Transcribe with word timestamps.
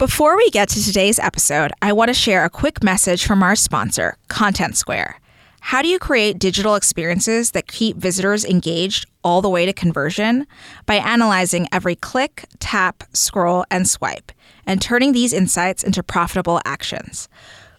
Before 0.00 0.34
we 0.34 0.48
get 0.48 0.70
to 0.70 0.82
today's 0.82 1.18
episode, 1.18 1.72
I 1.82 1.92
want 1.92 2.08
to 2.08 2.14
share 2.14 2.42
a 2.42 2.48
quick 2.48 2.82
message 2.82 3.26
from 3.26 3.42
our 3.42 3.54
sponsor, 3.54 4.16
Content 4.28 4.74
Square. 4.74 5.20
How 5.60 5.82
do 5.82 5.88
you 5.88 5.98
create 5.98 6.38
digital 6.38 6.74
experiences 6.74 7.50
that 7.50 7.66
keep 7.66 7.98
visitors 7.98 8.42
engaged 8.42 9.04
all 9.22 9.42
the 9.42 9.50
way 9.50 9.66
to 9.66 9.74
conversion? 9.74 10.46
By 10.86 10.94
analyzing 10.94 11.68
every 11.70 11.96
click, 11.96 12.46
tap, 12.60 13.04
scroll, 13.12 13.66
and 13.70 13.86
swipe, 13.86 14.32
and 14.64 14.80
turning 14.80 15.12
these 15.12 15.34
insights 15.34 15.84
into 15.84 16.02
profitable 16.02 16.62
actions. 16.64 17.28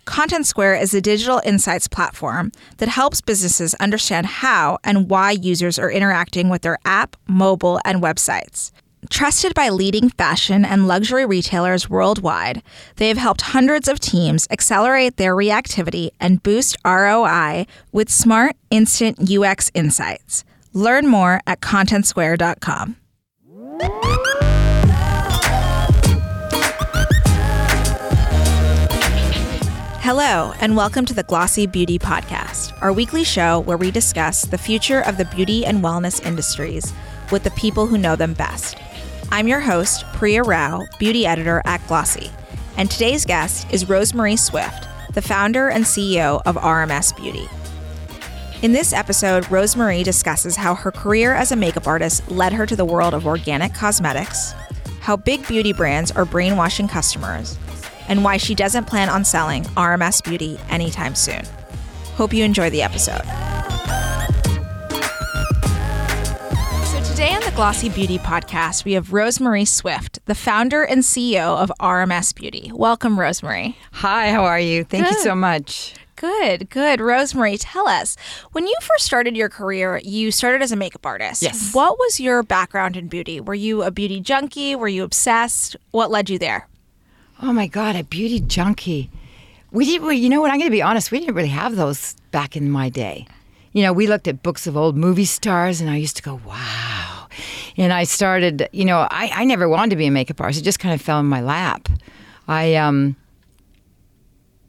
Content 0.05 0.45
Square 0.45 0.75
is 0.75 0.93
a 0.93 1.01
digital 1.01 1.41
insights 1.43 1.87
platform 1.87 2.51
that 2.77 2.87
helps 2.87 3.19
businesses 3.19 3.73
understand 3.79 4.27
how 4.27 4.77
and 4.83 5.09
why 5.09 5.31
users 5.31 5.79
are 5.79 5.89
interacting 5.89 6.49
with 6.49 6.61
their 6.61 6.77
app, 6.85 7.15
mobile, 7.27 7.81
and 7.83 7.99
websites. 7.99 8.71
Trusted 9.09 9.55
by 9.55 9.69
leading 9.69 10.09
fashion 10.09 10.63
and 10.63 10.87
luxury 10.87 11.25
retailers 11.25 11.89
worldwide, 11.89 12.61
they 12.97 13.07
have 13.07 13.17
helped 13.17 13.41
hundreds 13.41 13.87
of 13.87 13.99
teams 13.99 14.47
accelerate 14.51 15.17
their 15.17 15.35
reactivity 15.35 16.11
and 16.19 16.43
boost 16.43 16.77
ROI 16.85 17.65
with 17.91 18.09
smart, 18.11 18.55
instant 18.69 19.17
UX 19.29 19.71
insights. 19.73 20.43
Learn 20.73 21.07
more 21.07 21.41
at 21.47 21.61
contentsquare.com. 21.61 22.95
Hello, 30.03 30.53
and 30.59 30.77
welcome 30.77 31.05
to 31.05 31.13
the 31.15 31.23
Glossy 31.23 31.65
Beauty 31.65 31.97
Podcast, 31.97 32.79
our 32.81 32.93
weekly 32.93 33.23
show 33.23 33.61
where 33.61 33.77
we 33.77 33.89
discuss 33.89 34.43
the 34.43 34.57
future 34.59 35.01
of 35.01 35.17
the 35.17 35.25
beauty 35.25 35.65
and 35.65 35.83
wellness 35.83 36.23
industries 36.23 36.93
with 37.31 37.43
the 37.43 37.51
people 37.51 37.87
who 37.87 37.97
know 37.97 38.15
them 38.15 38.33
best. 38.33 38.77
I'm 39.33 39.47
your 39.47 39.61
host, 39.61 40.03
Priya 40.11 40.43
Rao, 40.43 40.85
beauty 40.99 41.25
editor 41.25 41.61
at 41.63 41.87
Glossy, 41.87 42.29
and 42.75 42.91
today's 42.91 43.23
guest 43.25 43.65
is 43.71 43.87
Rose-Marie 43.87 44.35
Swift, 44.35 44.89
the 45.13 45.21
founder 45.21 45.69
and 45.69 45.85
CEO 45.85 46.41
of 46.45 46.57
RMS 46.57 47.15
Beauty. 47.15 47.47
In 48.61 48.73
this 48.73 48.91
episode, 48.91 49.49
Rose-Marie 49.49 50.03
discusses 50.03 50.57
how 50.57 50.75
her 50.75 50.91
career 50.91 51.33
as 51.33 51.53
a 51.53 51.55
makeup 51.55 51.87
artist 51.87 52.29
led 52.29 52.51
her 52.51 52.65
to 52.65 52.75
the 52.75 52.83
world 52.83 53.13
of 53.13 53.25
organic 53.25 53.73
cosmetics, 53.73 54.51
how 54.99 55.15
big 55.15 55.47
beauty 55.47 55.71
brands 55.71 56.11
are 56.11 56.25
brainwashing 56.25 56.89
customers, 56.89 57.57
and 58.09 58.25
why 58.25 58.35
she 58.35 58.53
doesn't 58.53 58.83
plan 58.83 59.07
on 59.07 59.23
selling 59.23 59.63
RMS 59.63 60.21
Beauty 60.21 60.59
anytime 60.69 61.15
soon. 61.15 61.45
Hope 62.15 62.33
you 62.33 62.43
enjoy 62.43 62.69
the 62.69 62.81
episode. 62.81 63.23
The 67.51 67.55
Glossy 67.57 67.89
Beauty 67.89 68.17
podcast, 68.17 68.85
we 68.85 68.93
have 68.93 69.11
Rose-Marie 69.11 69.65
Swift, 69.65 70.25
the 70.25 70.33
founder 70.33 70.83
and 70.83 71.01
CEO 71.01 71.57
of 71.57 71.69
RMS 71.81 72.33
Beauty. 72.33 72.71
Welcome, 72.73 73.19
Rose-Marie. 73.19 73.75
Hi, 73.91 74.31
how 74.31 74.45
are 74.45 74.59
you? 74.59 74.85
Thank 74.85 75.03
Good. 75.03 75.15
you 75.15 75.19
so 75.21 75.35
much. 75.35 75.93
Good, 76.15 76.69
good. 76.69 77.01
Rose-Marie, 77.01 77.57
tell 77.57 77.89
us 77.89 78.15
when 78.53 78.65
you 78.65 78.75
first 78.81 79.05
started 79.05 79.35
your 79.35 79.49
career, 79.49 79.99
you 80.01 80.31
started 80.31 80.61
as 80.61 80.71
a 80.71 80.77
makeup 80.77 81.05
artist. 81.05 81.41
Yes. 81.41 81.73
What 81.73 81.99
was 81.99 82.21
your 82.21 82.41
background 82.41 82.95
in 82.95 83.09
beauty? 83.09 83.41
Were 83.41 83.53
you 83.53 83.83
a 83.83 83.91
beauty 83.91 84.21
junkie? 84.21 84.73
Were 84.73 84.87
you 84.87 85.03
obsessed? 85.03 85.75
What 85.91 86.09
led 86.09 86.29
you 86.29 86.39
there? 86.39 86.69
Oh 87.41 87.51
my 87.51 87.67
God, 87.67 87.97
a 87.97 88.05
beauty 88.05 88.39
junkie. 88.39 89.09
We 89.71 89.83
didn't, 89.83 90.03
well, 90.03 90.13
you 90.13 90.29
know 90.29 90.39
what? 90.39 90.51
I'm 90.51 90.57
going 90.57 90.71
to 90.71 90.75
be 90.75 90.81
honest. 90.81 91.11
We 91.11 91.19
didn't 91.19 91.35
really 91.35 91.49
have 91.49 91.75
those 91.75 92.15
back 92.31 92.55
in 92.55 92.71
my 92.71 92.87
day. 92.87 93.27
You 93.73 93.83
know, 93.83 93.91
we 93.91 94.07
looked 94.07 94.29
at 94.29 94.41
books 94.41 94.67
of 94.67 94.77
old 94.77 94.95
movie 94.95 95.25
stars, 95.25 95.81
and 95.81 95.89
I 95.89 95.97
used 95.97 96.15
to 96.15 96.23
go, 96.23 96.39
wow. 96.45 97.10
And 97.81 97.91
I 97.91 98.03
started, 98.03 98.69
you 98.73 98.85
know, 98.85 99.07
I, 99.09 99.31
I 99.33 99.43
never 99.43 99.67
wanted 99.67 99.89
to 99.89 99.95
be 99.95 100.05
a 100.05 100.11
makeup 100.11 100.39
artist. 100.39 100.61
It 100.61 100.63
just 100.63 100.77
kind 100.77 100.93
of 100.93 101.01
fell 101.01 101.19
in 101.19 101.25
my 101.25 101.41
lap. 101.41 101.89
I, 102.47 102.75
um, 102.75 103.15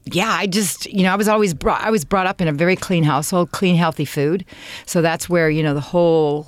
yeah, 0.07 0.31
I 0.31 0.47
just, 0.47 0.87
you 0.87 1.03
know, 1.03 1.13
I 1.13 1.17
was 1.17 1.29
always 1.29 1.53
brought, 1.53 1.83
I 1.83 1.91
was 1.91 2.07
brought 2.07 2.27
up 2.27 2.41
in 2.41 2.49
a 2.49 2.53
very 2.53 2.75
clean 2.75 3.05
household, 3.05 3.53
clean, 3.53 3.77
healthy 3.77 4.07
food. 4.07 4.47
So 4.87 5.03
that's 5.03 5.29
where, 5.29 5.51
you 5.51 5.63
know, 5.63 5.75
the 5.75 5.81
whole 5.83 6.47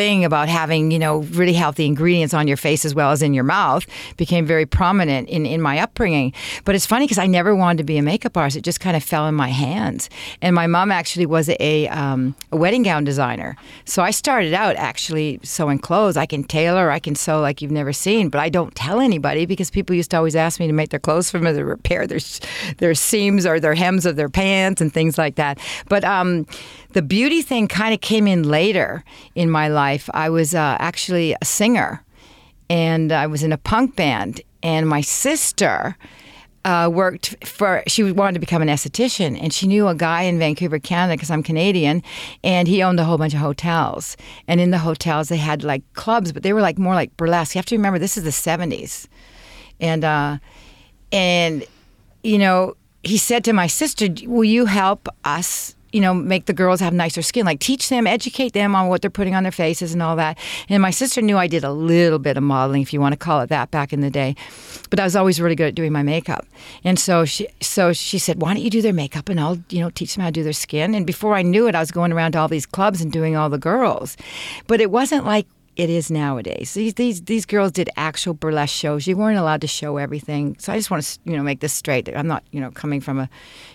thing 0.00 0.24
about 0.24 0.48
having, 0.48 0.90
you 0.90 0.98
know, 0.98 1.18
really 1.40 1.52
healthy 1.52 1.84
ingredients 1.84 2.32
on 2.32 2.48
your 2.48 2.56
face 2.56 2.86
as 2.86 2.94
well 2.94 3.10
as 3.12 3.20
in 3.20 3.34
your 3.34 3.44
mouth 3.44 3.84
became 4.16 4.46
very 4.46 4.64
prominent 4.64 5.28
in, 5.28 5.44
in 5.44 5.60
my 5.60 5.78
upbringing. 5.78 6.32
But 6.64 6.74
it's 6.74 6.86
funny 6.86 7.04
because 7.04 7.18
I 7.18 7.26
never 7.26 7.54
wanted 7.54 7.78
to 7.78 7.84
be 7.84 7.98
a 7.98 8.02
makeup 8.02 8.34
artist. 8.34 8.56
It 8.56 8.64
just 8.64 8.80
kind 8.80 8.96
of 8.96 9.04
fell 9.04 9.28
in 9.28 9.34
my 9.34 9.50
hands. 9.50 10.08
And 10.40 10.54
my 10.54 10.66
mom 10.66 10.90
actually 10.90 11.26
was 11.26 11.50
a, 11.60 11.86
um, 11.88 12.34
a 12.50 12.56
wedding 12.56 12.82
gown 12.82 13.04
designer. 13.04 13.58
So 13.84 14.02
I 14.02 14.10
started 14.10 14.54
out 14.54 14.74
actually 14.76 15.38
sewing 15.42 15.78
clothes. 15.78 16.16
I 16.16 16.24
can 16.24 16.44
tailor, 16.44 16.90
I 16.90 16.98
can 16.98 17.14
sew 17.14 17.42
like 17.42 17.60
you've 17.60 17.70
never 17.70 17.92
seen, 17.92 18.30
but 18.30 18.40
I 18.40 18.48
don't 18.48 18.74
tell 18.74 19.00
anybody 19.00 19.44
because 19.44 19.70
people 19.70 19.94
used 19.94 20.12
to 20.12 20.16
always 20.16 20.34
ask 20.34 20.58
me 20.60 20.66
to 20.66 20.72
make 20.72 20.88
their 20.88 21.04
clothes 21.06 21.30
for 21.30 21.38
them, 21.38 21.54
to 21.54 21.62
repair 21.62 22.06
their, 22.06 22.20
their 22.78 22.94
seams 22.94 23.44
or 23.44 23.60
their 23.60 23.74
hems 23.74 24.06
of 24.06 24.16
their 24.16 24.30
pants 24.30 24.80
and 24.80 24.94
things 24.94 25.18
like 25.18 25.34
that. 25.34 25.58
But 25.90 26.04
um, 26.04 26.46
the 26.92 27.02
beauty 27.02 27.42
thing 27.42 27.68
kind 27.68 27.92
of 27.92 28.00
came 28.00 28.26
in 28.26 28.48
later 28.48 29.04
in 29.34 29.50
my 29.50 29.68
life. 29.68 29.89
I 30.14 30.30
was 30.30 30.54
uh, 30.54 30.76
actually 30.78 31.34
a 31.40 31.44
singer 31.44 32.04
and 32.70 33.10
I 33.10 33.26
was 33.26 33.42
in 33.42 33.52
a 33.52 33.58
punk 33.58 33.96
band, 33.96 34.40
and 34.62 34.88
my 34.88 35.02
sister. 35.02 35.96
Uh, 36.62 36.90
worked 36.92 37.42
for 37.42 37.82
she 37.86 38.02
wanted 38.12 38.34
to 38.34 38.38
become 38.38 38.60
an 38.60 38.68
esthetician 38.68 39.34
and 39.42 39.50
she 39.50 39.66
knew 39.66 39.88
a 39.88 39.94
guy 39.94 40.24
in 40.24 40.38
Vancouver 40.38 40.78
Canada 40.78 41.14
because 41.14 41.30
I'm 41.30 41.42
Canadian 41.42 42.02
and 42.44 42.68
he 42.68 42.82
owned 42.82 43.00
a 43.00 43.04
whole 43.04 43.16
bunch 43.16 43.32
of 43.32 43.40
hotels 43.40 44.14
and 44.46 44.60
in 44.60 44.70
the 44.70 44.76
hotels 44.76 45.30
they 45.30 45.38
had 45.38 45.64
like 45.64 45.82
clubs 45.94 46.32
but 46.32 46.42
they 46.42 46.52
were 46.52 46.60
like 46.60 46.76
more 46.76 46.94
like 46.94 47.16
burlesque 47.16 47.54
you 47.54 47.58
have 47.60 47.64
to 47.64 47.76
remember 47.76 47.98
this 47.98 48.18
is 48.18 48.24
the 48.24 48.28
70s 48.28 49.08
and 49.80 50.04
uh, 50.04 50.36
and 51.10 51.64
you 52.22 52.36
know 52.36 52.76
he 53.02 53.16
said 53.16 53.42
to 53.44 53.54
my 53.54 53.66
sister 53.66 54.08
will 54.26 54.44
you 54.44 54.66
help 54.66 55.08
us 55.24 55.74
you 55.92 56.00
know, 56.00 56.14
make 56.14 56.46
the 56.46 56.52
girls 56.52 56.80
have 56.80 56.92
nicer 56.92 57.22
skin, 57.22 57.46
like 57.46 57.60
teach 57.60 57.88
them, 57.88 58.06
educate 58.06 58.52
them 58.52 58.74
on 58.74 58.88
what 58.88 59.02
they're 59.02 59.10
putting 59.10 59.34
on 59.34 59.42
their 59.42 59.52
faces 59.52 59.92
and 59.92 60.02
all 60.02 60.16
that. 60.16 60.38
And 60.68 60.80
my 60.82 60.90
sister 60.90 61.20
knew 61.20 61.36
I 61.36 61.46
did 61.46 61.64
a 61.64 61.72
little 61.72 62.18
bit 62.18 62.36
of 62.36 62.42
modeling, 62.42 62.82
if 62.82 62.92
you 62.92 63.00
want 63.00 63.12
to 63.12 63.18
call 63.18 63.40
it 63.40 63.48
that, 63.48 63.70
back 63.70 63.92
in 63.92 64.00
the 64.00 64.10
day. 64.10 64.36
But 64.90 65.00
I 65.00 65.04
was 65.04 65.16
always 65.16 65.40
really 65.40 65.54
good 65.54 65.68
at 65.68 65.74
doing 65.74 65.92
my 65.92 66.02
makeup. 66.02 66.46
And 66.84 66.98
so 66.98 67.24
she, 67.24 67.48
so 67.60 67.92
she 67.92 68.18
said, 68.18 68.40
"Why 68.40 68.54
don't 68.54 68.62
you 68.62 68.70
do 68.70 68.82
their 68.82 68.92
makeup 68.92 69.28
and 69.28 69.40
I'll, 69.40 69.58
you 69.68 69.80
know, 69.80 69.90
teach 69.90 70.14
them 70.14 70.22
how 70.22 70.28
to 70.28 70.32
do 70.32 70.42
their 70.42 70.52
skin." 70.52 70.94
And 70.94 71.06
before 71.06 71.34
I 71.34 71.42
knew 71.42 71.68
it, 71.68 71.74
I 71.74 71.80
was 71.80 71.90
going 71.90 72.12
around 72.12 72.32
to 72.32 72.38
all 72.38 72.48
these 72.48 72.66
clubs 72.66 73.00
and 73.00 73.12
doing 73.12 73.36
all 73.36 73.48
the 73.48 73.58
girls. 73.58 74.16
But 74.66 74.80
it 74.80 74.90
wasn't 74.90 75.24
like 75.24 75.46
it 75.76 75.88
is 75.88 76.10
nowadays. 76.10 76.74
These 76.74 76.94
these 76.94 77.22
these 77.22 77.46
girls 77.46 77.72
did 77.72 77.88
actual 77.96 78.34
burlesque 78.34 78.74
shows. 78.74 79.06
You 79.06 79.16
weren't 79.16 79.38
allowed 79.38 79.60
to 79.62 79.66
show 79.66 79.96
everything. 79.96 80.56
So 80.58 80.72
I 80.72 80.76
just 80.76 80.90
want 80.90 81.02
to 81.02 81.18
you 81.24 81.36
know 81.36 81.42
make 81.42 81.60
this 81.60 81.72
straight. 81.72 82.08
I'm 82.14 82.26
not 82.26 82.44
you 82.50 82.60
know 82.60 82.70
coming 82.70 83.00
from 83.00 83.18
a 83.18 83.30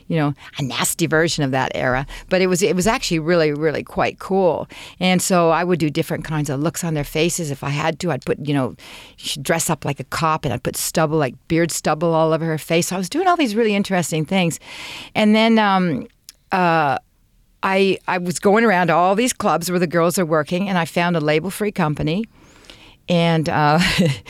you 0.07 0.17
know 0.17 0.33
a 0.57 0.63
nasty 0.63 1.07
version 1.07 1.43
of 1.43 1.51
that 1.51 1.71
era, 1.75 2.05
but 2.29 2.41
it 2.41 2.47
was 2.47 2.61
it 2.61 2.75
was 2.75 2.88
actually 2.88 3.19
really 3.19 3.53
really 3.53 3.83
quite 3.83 4.19
cool. 4.19 4.67
And 4.99 5.21
so 5.21 5.49
I 5.49 5.63
would 5.63 5.79
do 5.79 5.89
different 5.89 6.25
kinds 6.25 6.49
of 6.49 6.59
looks 6.59 6.83
on 6.83 6.93
their 6.93 7.03
faces 7.03 7.51
if 7.51 7.63
I 7.63 7.69
had 7.69 7.99
to. 7.99 8.11
I'd 8.11 8.25
put 8.25 8.39
you 8.45 8.53
know 8.53 8.75
she'd 9.17 9.43
dress 9.43 9.69
up 9.69 9.85
like 9.85 9.99
a 9.99 10.05
cop 10.05 10.45
and 10.45 10.53
I'd 10.53 10.63
put 10.63 10.75
stubble 10.75 11.17
like 11.17 11.35
beard 11.47 11.71
stubble 11.71 12.13
all 12.13 12.33
over 12.33 12.45
her 12.45 12.57
face. 12.57 12.88
So 12.88 12.95
I 12.95 12.99
was 12.99 13.09
doing 13.09 13.27
all 13.27 13.38
these 13.38 13.55
really 13.55 13.75
interesting 13.75 14.25
things, 14.25 14.59
and 15.13 15.35
then. 15.35 15.59
Um, 15.59 16.07
uh, 16.51 16.97
I, 17.66 17.97
I 18.07 18.19
was 18.19 18.37
going 18.37 18.63
around 18.63 18.91
all 18.91 19.16
these 19.16 19.33
clubs 19.33 19.72
where 19.72 19.79
the 19.79 19.87
girls 19.87 20.19
are 20.19 20.25
working, 20.25 20.69
and 20.69 20.77
I 20.77 20.85
found 20.85 21.17
a 21.17 21.19
label 21.19 21.49
free 21.49 21.72
company, 21.72 22.25
and 23.09 23.49
uh, 23.49 23.79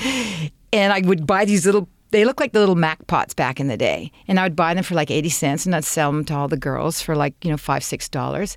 and 0.74 0.94
I 0.94 1.02
would 1.02 1.28
buy 1.28 1.44
these 1.44 1.66
little. 1.66 1.90
They 2.16 2.24
look 2.24 2.40
like 2.40 2.54
the 2.54 2.62
little 2.62 2.76
Mac 2.76 3.08
pots 3.08 3.34
back 3.34 3.60
in 3.60 3.68
the 3.68 3.76
day, 3.76 4.10
and 4.26 4.40
I 4.40 4.44
would 4.44 4.56
buy 4.56 4.74
them 4.74 4.86
for 4.86 4.96
like 4.96 5.12
eighty 5.12 5.28
cents, 5.28 5.66
and 5.66 5.76
I'd 5.76 5.84
sell 5.84 6.14
them 6.14 6.24
to 6.24 6.34
all 6.34 6.48
the 6.48 6.56
girls 6.56 7.02
for 7.02 7.14
like 7.14 7.34
you 7.44 7.52
know 7.52 7.58
five 7.58 7.84
six 7.84 8.08
dollars. 8.08 8.56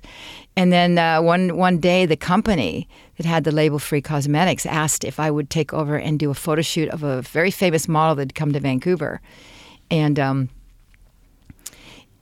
And 0.55 0.71
then 0.71 0.97
uh, 0.97 1.21
one 1.21 1.57
one 1.57 1.77
day, 1.77 2.05
the 2.05 2.15
company 2.15 2.87
that 3.17 3.25
had 3.25 3.43
the 3.43 3.51
label 3.51 3.77
free 3.77 4.01
cosmetics 4.01 4.65
asked 4.65 5.03
if 5.03 5.19
I 5.19 5.29
would 5.29 5.49
take 5.49 5.73
over 5.73 5.97
and 5.97 6.17
do 6.17 6.29
a 6.29 6.35
photo 6.35 6.61
shoot 6.61 6.87
of 6.87 7.03
a 7.03 7.21
very 7.21 7.51
famous 7.51 7.89
model 7.89 8.15
that'd 8.15 8.33
come 8.33 8.53
to 8.53 8.61
Vancouver, 8.61 9.19
and. 9.91 10.17
Um, 10.17 10.49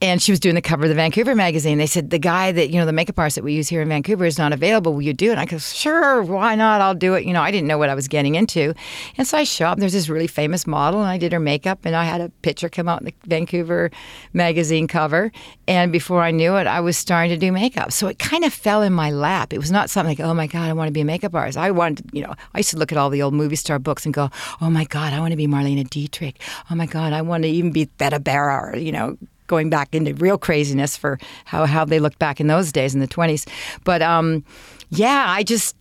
and 0.02 0.22
she 0.22 0.32
was 0.32 0.40
doing 0.40 0.56
the 0.56 0.62
cover 0.62 0.84
of 0.84 0.90
the 0.90 0.96
Vancouver 0.96 1.34
magazine. 1.34 1.80
They 1.80 1.88
said 1.88 2.12
the 2.12 2.20
guy 2.20 2.52
that 2.52 2.70
you 2.70 2.80
know 2.80 2.86
the 2.86 2.94
makeup 2.94 3.18
artist 3.18 3.36
that 3.36 3.44
we 3.44 3.54
use 3.54 3.68
here 3.68 3.82
in 3.82 3.90
Vancouver 3.90 4.26
is 4.26 4.38
not 4.38 4.54
available. 4.54 4.94
Will 4.94 5.02
you 5.02 5.14
do 5.14 5.30
it? 5.30 5.32
And 5.32 5.40
I 5.40 5.46
go, 5.46 5.58
sure, 5.58 6.22
why 6.22 6.56
not? 6.56 6.82
I'll 6.82 6.96
do 6.96 7.16
it. 7.16 7.26
You 7.26 7.34
know, 7.34 7.42
I 7.42 7.50
didn't 7.50 7.68
know 7.68 7.78
what 7.78 7.90
I 7.90 7.96
was 7.96 8.08
getting 8.08 8.36
into, 8.36 8.74
and 9.18 9.28
so 9.28 9.38
I 9.38 9.44
show 9.44 9.68
up. 9.68 9.80
There's 9.80 9.94
this 9.94 10.10
really 10.10 10.28
famous 10.28 10.68
model, 10.68 11.02
and 11.02 11.10
I 11.10 11.18
did 11.18 11.32
her 11.32 11.40
makeup, 11.40 11.80
and 11.84 11.96
I 11.96 12.04
had 12.04 12.22
a 12.22 12.30
picture 12.42 12.70
come 12.70 12.88
out 12.88 13.02
in 13.02 13.06
the 13.06 13.14
Vancouver 13.26 13.90
magazine 14.34 14.88
cover. 14.88 15.32
And 15.68 15.92
before 15.92 16.22
I 16.22 16.32
knew 16.32 16.56
it, 16.58 16.68
I 16.68 16.80
was 16.80 16.98
starting 16.98 17.30
to 17.32 17.38
do 17.38 17.52
makeup. 17.52 17.92
So 17.92 18.08
it 18.08 18.20
kind 18.20 18.44
of 18.44 18.54
fell 18.54 18.82
in 18.84 18.94
my 18.94 19.10
lap. 19.10 19.52
It 19.52 19.58
was 19.58 19.72
not 19.72 19.90
something 19.90 20.18
like, 20.18 20.26
oh 20.26 20.34
my 20.34 20.48
god, 20.48 20.70
I 20.70 20.74
want 20.74 20.90
to 20.90 20.94
be 20.94 21.02
a 21.02 21.06
makeup 21.06 21.34
artist. 21.34 21.58
I 21.58 21.72
wanted, 21.72 22.10
you 22.14 22.22
know, 22.22 22.36
I 22.54 22.60
used 22.60 22.70
to 22.70 22.78
look 22.78 22.92
at 22.92 22.98
all 22.98 23.10
the 23.10 23.24
old 23.24 23.34
movie 23.34 23.56
star 23.56 23.80
books 23.80 24.06
and 24.06 24.14
go, 24.14 24.30
oh 24.62 24.70
my 24.70 24.86
god, 24.86 25.14
I 25.14 25.20
want 25.20 25.32
to 25.32 25.38
be 25.38 25.48
Marlene 25.48 25.90
Dietrich. 25.90 26.40
Oh 26.70 26.76
my 26.76 26.86
god, 26.86 27.14
I 27.14 27.22
want 27.22 27.44
to 27.44 27.50
even 27.50 27.72
be 27.72 27.86
Theda 27.86 28.20
Bara, 28.20 28.74
or 28.74 28.78
you 28.78 28.92
know 28.92 29.18
going 29.48 29.70
back 29.70 29.96
into 29.96 30.14
real 30.16 30.38
craziness 30.38 30.96
for 30.96 31.18
how, 31.46 31.66
how 31.66 31.86
they 31.86 32.00
looked 32.00 32.20
back 32.20 32.40
in 32.40 32.48
those 32.48 32.72
days 32.72 32.94
in 32.94 33.00
the 33.00 33.08
20s. 33.08 33.48
But 33.84 34.02
um, 34.02 34.44
yeah, 34.90 35.26
I 35.28 35.44
just, 35.44 35.76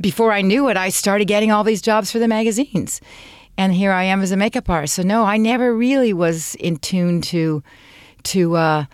before 0.00 0.32
I 0.32 0.42
knew 0.42 0.68
it, 0.68 0.76
I 0.76 0.88
started 0.88 1.26
getting 1.26 1.52
all 1.52 1.64
these 1.64 1.82
jobs 1.82 2.10
for 2.10 2.18
the 2.18 2.28
magazines. 2.28 3.00
and 3.56 3.72
here 3.72 3.92
I 3.92 4.04
am 4.04 4.20
as 4.20 4.32
a 4.32 4.36
makeup 4.36 4.68
artist. 4.68 4.94
So 4.94 5.02
no, 5.02 5.24
I 5.24 5.36
never 5.36 5.74
really 5.74 6.12
was 6.12 6.54
in 6.56 6.76
tune 6.76 7.20
to 7.22 7.62
to 8.24 8.56
uh, 8.56 8.84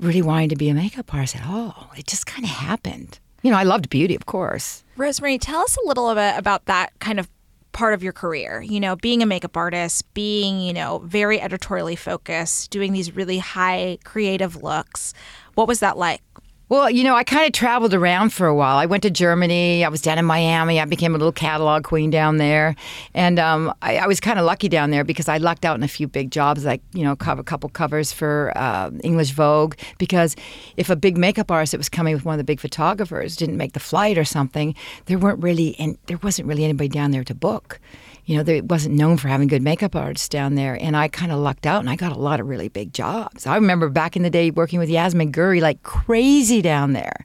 really 0.00 0.22
wanting 0.22 0.48
to 0.48 0.56
be 0.56 0.68
a 0.70 0.74
makeup 0.74 1.12
artist 1.12 1.36
at 1.36 1.46
all. 1.46 1.90
It 1.96 2.06
just 2.06 2.26
kind 2.26 2.44
of 2.44 2.50
happened. 2.50 3.18
You 3.42 3.50
know, 3.50 3.58
I 3.58 3.62
loved 3.62 3.90
beauty, 3.90 4.14
of 4.14 4.26
course. 4.26 4.82
Rose-Marie, 4.96 5.38
tell 5.38 5.60
us 5.60 5.76
a 5.76 5.86
little 5.86 6.12
bit 6.14 6.34
about 6.36 6.64
that 6.64 6.98
kind 6.98 7.20
of 7.20 7.28
part 7.72 7.94
of 7.94 8.02
your 8.02 8.12
career. 8.12 8.60
You 8.60 8.80
know, 8.80 8.96
being 8.96 9.22
a 9.22 9.26
makeup 9.26 9.56
artist, 9.56 10.12
being, 10.14 10.60
you 10.60 10.72
know, 10.72 10.98
very 11.04 11.40
editorially 11.40 11.96
focused, 11.96 12.70
doing 12.70 12.92
these 12.92 13.14
really 13.14 13.38
high 13.38 13.98
creative 14.04 14.62
looks. 14.62 15.14
What 15.54 15.68
was 15.68 15.80
that 15.80 15.96
like? 15.96 16.22
Well, 16.70 16.90
you 16.90 17.02
know, 17.02 17.14
I 17.14 17.24
kind 17.24 17.46
of 17.46 17.52
traveled 17.52 17.94
around 17.94 18.34
for 18.34 18.46
a 18.46 18.54
while. 18.54 18.76
I 18.76 18.84
went 18.84 19.02
to 19.04 19.10
Germany. 19.10 19.86
I 19.86 19.88
was 19.88 20.02
down 20.02 20.18
in 20.18 20.26
Miami. 20.26 20.78
I 20.78 20.84
became 20.84 21.14
a 21.14 21.18
little 21.18 21.32
catalog 21.32 21.84
queen 21.84 22.10
down 22.10 22.36
there, 22.36 22.76
and 23.14 23.38
um, 23.38 23.72
I, 23.80 23.96
I, 23.96 24.06
was 24.06 24.20
kind 24.20 24.38
of 24.38 24.44
lucky 24.44 24.68
down 24.68 24.90
there 24.90 25.02
because 25.02 25.28
I 25.28 25.38
lucked 25.38 25.64
out 25.64 25.76
in 25.76 25.82
a 25.82 25.88
few 25.88 26.06
big 26.06 26.30
jobs, 26.30 26.66
like 26.66 26.82
you 26.92 27.04
know, 27.04 27.16
cover 27.16 27.40
a 27.40 27.44
couple 27.44 27.70
covers 27.70 28.12
for 28.12 28.52
uh, 28.54 28.90
English 29.02 29.30
Vogue. 29.30 29.76
Because 29.96 30.36
if 30.76 30.90
a 30.90 30.96
big 30.96 31.16
makeup 31.16 31.50
artist 31.50 31.72
that 31.72 31.78
was 31.78 31.88
coming 31.88 32.12
with 32.12 32.26
one 32.26 32.34
of 32.34 32.38
the 32.38 32.44
big 32.44 32.60
photographers 32.60 33.34
didn't 33.34 33.56
make 33.56 33.72
the 33.72 33.80
flight 33.80 34.18
or 34.18 34.24
something, 34.24 34.74
there 35.06 35.18
weren't 35.18 35.42
really 35.42 35.74
and 35.78 35.96
there 36.04 36.18
wasn't 36.18 36.46
really 36.46 36.64
anybody 36.64 36.88
down 36.88 37.12
there 37.12 37.24
to 37.24 37.34
book 37.34 37.80
you 38.28 38.36
know, 38.36 38.42
they 38.42 38.60
wasn't 38.60 38.94
known 38.94 39.16
for 39.16 39.28
having 39.28 39.48
good 39.48 39.62
makeup 39.62 39.96
artists 39.96 40.28
down 40.28 40.54
there. 40.54 40.76
And 40.82 40.94
I 40.94 41.08
kind 41.08 41.32
of 41.32 41.38
lucked 41.38 41.64
out 41.64 41.80
and 41.80 41.88
I 41.88 41.96
got 41.96 42.12
a 42.12 42.18
lot 42.18 42.40
of 42.40 42.46
really 42.46 42.68
big 42.68 42.92
jobs. 42.92 43.46
I 43.46 43.54
remember 43.54 43.88
back 43.88 44.16
in 44.16 44.22
the 44.22 44.28
day 44.28 44.50
working 44.50 44.78
with 44.78 44.90
Yasmeen 44.90 45.32
Ghauri 45.32 45.62
like 45.62 45.82
crazy 45.82 46.60
down 46.60 46.92
there. 46.92 47.24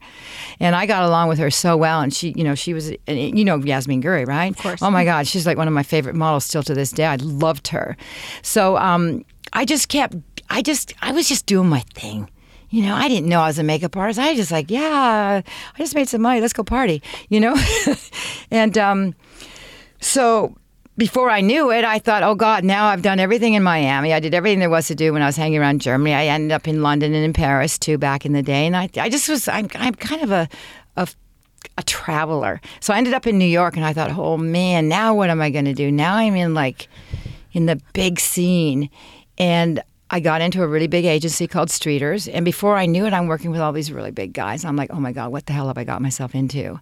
And 0.61 0.77
I 0.77 0.85
got 0.85 1.03
along 1.03 1.27
with 1.27 1.39
her 1.39 1.51
so 1.51 1.75
well. 1.75 1.99
And 1.99 2.13
she, 2.13 2.33
you 2.37 2.43
know, 2.45 2.55
she 2.55 2.73
was, 2.73 2.91
you 3.05 3.43
know, 3.43 3.59
Yasmeen 3.59 4.01
Ghauri, 4.01 4.25
right? 4.25 4.51
Of 4.51 4.57
course. 4.57 4.81
Oh 4.81 4.89
my 4.89 5.03
God. 5.03 5.27
She's 5.27 5.45
like 5.45 5.57
one 5.57 5.67
of 5.67 5.73
my 5.73 5.83
favorite 5.83 6.15
models 6.15 6.45
still 6.45 6.63
to 6.63 6.73
this 6.73 6.91
day. 6.91 7.05
I 7.05 7.17
loved 7.17 7.67
her. 7.67 7.97
So 8.41 8.77
um, 8.77 9.25
I 9.51 9.65
just 9.65 9.89
kept, 9.89 10.15
I 10.49 10.61
just, 10.61 10.93
I 11.01 11.11
was 11.11 11.27
just 11.27 11.45
doing 11.45 11.67
my 11.67 11.81
thing 11.93 12.29
you 12.69 12.81
know, 12.81 12.95
I 12.95 13.07
didn't 13.07 13.29
know 13.29 13.39
I 13.39 13.47
was 13.47 13.59
a 13.59 13.63
makeup 13.63 13.95
artist. 13.95 14.17
I 14.17 14.29
was 14.29 14.37
just 14.37 14.51
like, 14.51 14.71
yeah, 14.71 15.43
I 15.43 15.77
just 15.77 15.93
made 15.93 16.09
some 16.09 16.23
money. 16.23 16.41
Let's 16.41 16.53
go 16.53 16.63
party, 16.63 17.03
you 17.29 17.39
know? 17.39 17.55
and 18.49 18.75
um, 18.79 19.13
so 20.01 20.57
before 20.97 21.29
I 21.29 21.41
knew 21.41 21.71
it, 21.71 21.83
I 21.83 21.99
thought, 21.99 22.23
oh 22.23 22.35
God, 22.35 22.63
now 22.63 22.85
I've 22.85 23.01
done 23.01 23.19
everything 23.19 23.55
in 23.55 23.63
Miami. 23.63 24.13
I 24.13 24.19
did 24.19 24.33
everything 24.33 24.59
there 24.59 24.69
was 24.69 24.87
to 24.87 24.95
do 24.95 25.13
when 25.13 25.21
I 25.21 25.25
was 25.25 25.35
hanging 25.35 25.59
around 25.59 25.81
Germany. 25.81 26.13
I 26.13 26.25
ended 26.27 26.51
up 26.51 26.67
in 26.67 26.83
London 26.83 27.13
and 27.13 27.25
in 27.25 27.33
Paris 27.33 27.79
too 27.79 27.97
back 27.97 28.25
in 28.25 28.33
the 28.33 28.43
day. 28.43 28.67
And 28.67 28.75
I, 28.75 28.89
I 28.97 29.09
just 29.09 29.27
was, 29.27 29.47
I'm, 29.47 29.67
I'm 29.75 29.95
kind 29.95 30.21
of 30.21 30.31
a, 30.31 30.47
a, 30.95 31.07
a 31.77 31.83
traveler. 31.83 32.61
So 32.79 32.93
I 32.93 32.97
ended 32.97 33.13
up 33.13 33.25
in 33.25 33.37
New 33.39 33.45
York 33.45 33.75
and 33.75 33.85
I 33.85 33.93
thought, 33.93 34.11
oh 34.11 34.37
man, 34.37 34.87
now 34.87 35.15
what 35.15 35.29
am 35.29 35.41
I 35.41 35.49
going 35.49 35.65
to 35.65 35.73
do? 35.73 35.91
Now 35.91 36.15
I'm 36.15 36.35
in 36.35 36.53
like, 36.53 36.87
in 37.53 37.65
the 37.65 37.81
big 37.93 38.19
scene. 38.19 38.89
And 39.37 39.81
I 40.09 40.19
got 40.19 40.41
into 40.41 40.61
a 40.61 40.67
really 40.67 40.85
big 40.85 41.05
agency 41.05 41.47
called 41.47 41.69
Streeters. 41.69 42.29
And 42.31 42.45
before 42.45 42.77
I 42.77 42.85
knew 42.85 43.07
it, 43.07 43.13
I'm 43.13 43.25
working 43.25 43.49
with 43.49 43.59
all 43.59 43.71
these 43.71 43.91
really 43.91 44.11
big 44.11 44.33
guys. 44.33 44.63
I'm 44.63 44.75
like, 44.75 44.91
oh 44.93 44.99
my 44.99 45.11
God, 45.11 45.31
what 45.31 45.47
the 45.47 45.53
hell 45.53 45.67
have 45.67 45.77
I 45.77 45.85
got 45.85 46.03
myself 46.03 46.35
into? 46.35 46.79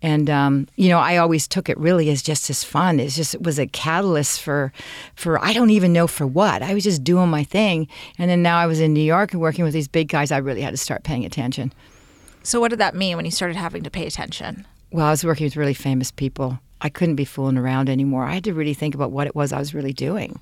And 0.00 0.30
um, 0.30 0.68
you 0.76 0.88
know, 0.88 0.98
I 0.98 1.16
always 1.16 1.48
took 1.48 1.68
it 1.68 1.76
really 1.78 2.08
as 2.10 2.22
just 2.22 2.48
as 2.50 2.62
fun. 2.62 3.00
It's 3.00 3.16
just 3.16 3.34
it 3.34 3.42
was 3.42 3.58
a 3.58 3.66
catalyst 3.66 4.40
for, 4.40 4.72
for 5.16 5.42
I 5.44 5.52
don't 5.52 5.70
even 5.70 5.92
know 5.92 6.06
for 6.06 6.26
what. 6.26 6.62
I 6.62 6.72
was 6.74 6.84
just 6.84 7.02
doing 7.02 7.28
my 7.28 7.42
thing, 7.42 7.88
and 8.16 8.30
then 8.30 8.42
now 8.42 8.58
I 8.58 8.66
was 8.66 8.80
in 8.80 8.92
New 8.92 9.02
York 9.02 9.32
and 9.32 9.40
working 9.40 9.64
with 9.64 9.74
these 9.74 9.88
big 9.88 10.08
guys. 10.08 10.30
I 10.30 10.38
really 10.38 10.62
had 10.62 10.70
to 10.70 10.76
start 10.76 11.02
paying 11.02 11.24
attention. 11.24 11.72
So, 12.44 12.60
what 12.60 12.68
did 12.68 12.78
that 12.78 12.94
mean 12.94 13.16
when 13.16 13.24
you 13.24 13.32
started 13.32 13.56
having 13.56 13.82
to 13.82 13.90
pay 13.90 14.06
attention? 14.06 14.66
Well, 14.92 15.06
I 15.06 15.10
was 15.10 15.24
working 15.24 15.44
with 15.44 15.56
really 15.56 15.74
famous 15.74 16.10
people. 16.10 16.60
I 16.80 16.88
couldn't 16.88 17.16
be 17.16 17.24
fooling 17.24 17.58
around 17.58 17.90
anymore. 17.90 18.24
I 18.24 18.34
had 18.34 18.44
to 18.44 18.54
really 18.54 18.74
think 18.74 18.94
about 18.94 19.10
what 19.10 19.26
it 19.26 19.34
was 19.34 19.52
I 19.52 19.58
was 19.58 19.74
really 19.74 19.92
doing. 19.92 20.40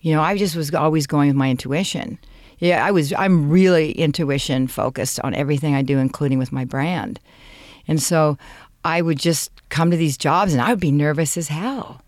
You 0.00 0.14
know, 0.14 0.20
I 0.20 0.36
just 0.36 0.56
was 0.56 0.74
always 0.74 1.06
going 1.06 1.28
with 1.28 1.36
my 1.36 1.48
intuition. 1.48 2.18
Yeah, 2.58 2.84
I 2.84 2.90
was. 2.90 3.12
I'm 3.12 3.48
really 3.48 3.92
intuition 3.92 4.66
focused 4.66 5.20
on 5.20 5.34
everything 5.34 5.74
I 5.74 5.82
do, 5.82 5.98
including 5.98 6.38
with 6.38 6.50
my 6.50 6.64
brand. 6.64 7.20
And 7.88 8.02
so 8.02 8.36
I 8.84 9.02
would 9.02 9.18
just 9.18 9.50
come 9.68 9.90
to 9.90 9.96
these 9.96 10.16
jobs 10.16 10.52
and 10.52 10.62
I 10.62 10.70
would 10.70 10.80
be 10.80 10.92
nervous 10.92 11.36
as 11.36 11.48
hell. 11.48 12.02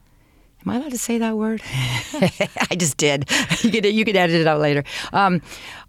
Am 0.64 0.70
I 0.70 0.76
allowed 0.76 0.92
to 0.92 0.98
say 0.98 1.18
that 1.18 1.36
word? 1.36 1.60
I 1.74 2.76
just 2.76 2.96
did. 2.96 3.28
You 3.62 3.70
could 3.70 3.84
you 3.86 4.04
could 4.04 4.16
edit 4.16 4.40
it 4.40 4.46
out 4.46 4.60
later. 4.60 4.82
Um, 5.12 5.40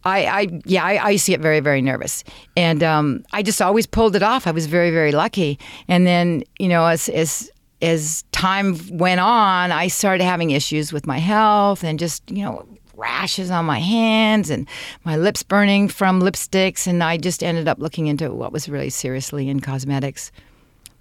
I, 0.03 0.25
I 0.25 0.61
yeah 0.65 0.83
I, 0.83 0.95
I, 0.95 1.09
used 1.09 1.25
to 1.25 1.31
get 1.31 1.41
very 1.41 1.59
very 1.59 1.81
nervous, 1.81 2.23
and 2.55 2.83
um, 2.83 3.25
I 3.33 3.41
just 3.41 3.61
always 3.63 3.87
pulled 3.87 4.15
it 4.15 4.21
off. 4.21 4.45
I 4.45 4.51
was 4.51 4.67
very 4.67 4.91
very 4.91 5.11
lucky. 5.11 5.57
And 5.87 6.05
then 6.05 6.43
you 6.59 6.67
know 6.67 6.85
as 6.85 7.09
as 7.09 7.49
as 7.81 8.23
time 8.31 8.77
went 8.95 9.21
on, 9.21 9.71
I 9.71 9.87
started 9.87 10.23
having 10.23 10.51
issues 10.51 10.93
with 10.93 11.07
my 11.07 11.17
health 11.17 11.83
and 11.83 11.97
just 11.97 12.29
you 12.29 12.43
know 12.43 12.67
rashes 12.95 13.49
on 13.49 13.65
my 13.65 13.79
hands 13.79 14.51
and 14.51 14.67
my 15.03 15.17
lips 15.17 15.41
burning 15.41 15.87
from 15.87 16.21
lipsticks, 16.21 16.85
and 16.85 17.03
I 17.03 17.17
just 17.17 17.43
ended 17.43 17.67
up 17.67 17.79
looking 17.79 18.05
into 18.05 18.31
what 18.31 18.51
was 18.51 18.69
really 18.69 18.91
seriously 18.91 19.49
in 19.49 19.61
cosmetics 19.61 20.31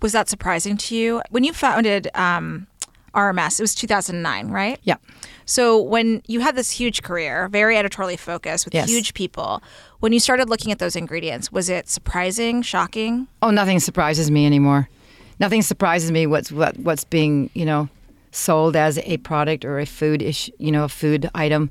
was 0.03 0.13
that 0.13 0.29
surprising 0.29 0.77
to 0.77 0.97
you 0.97 1.23
when 1.31 1.45
you 1.45 1.53
founded 1.53 2.09
um, 2.15 2.67
RMS? 3.15 3.59
It 3.59 3.63
was 3.63 3.75
2009, 3.75 4.49
right? 4.49 4.79
Yeah. 4.83 4.97
So 5.47 5.81
when 5.81 6.23
you 6.27 6.41
had 6.41 6.57
this 6.57 6.71
huge 6.71 7.03
career, 7.03 7.49
very 7.49 7.77
editorially 7.77 8.17
focused 8.17 8.65
with 8.65 8.75
yes. 8.75 8.89
huge 8.89 9.15
people, 9.15 9.63
when 10.01 10.13
you 10.13 10.21
started 10.21 10.49
looking 10.49 10.73
at 10.73 10.79
those 10.79 10.97
ingredients, 10.97 11.53
was 11.53 11.69
it 11.69 11.89
surprising, 11.89 12.63
shocking? 12.63 13.29
Oh, 13.41 13.51
nothing 13.51 13.81
surprises 13.81 14.31
me 14.31 14.45
anymore. 14.45 14.89
Nothing 15.41 15.63
surprises 15.63 16.11
me 16.11 16.27
what's 16.27 16.53
what, 16.53 16.77
what's 16.79 17.05
being 17.05 17.51
you 17.55 17.65
know 17.65 17.89
sold 18.31 18.77
as 18.77 18.99
a 18.99 19.19
product 19.19 19.65
or 19.65 19.79
a 19.79 19.87
food 19.87 20.23
ish, 20.23 20.51
you 20.59 20.73
know 20.73 20.85
a 20.85 20.89
food 20.89 21.31
item. 21.35 21.71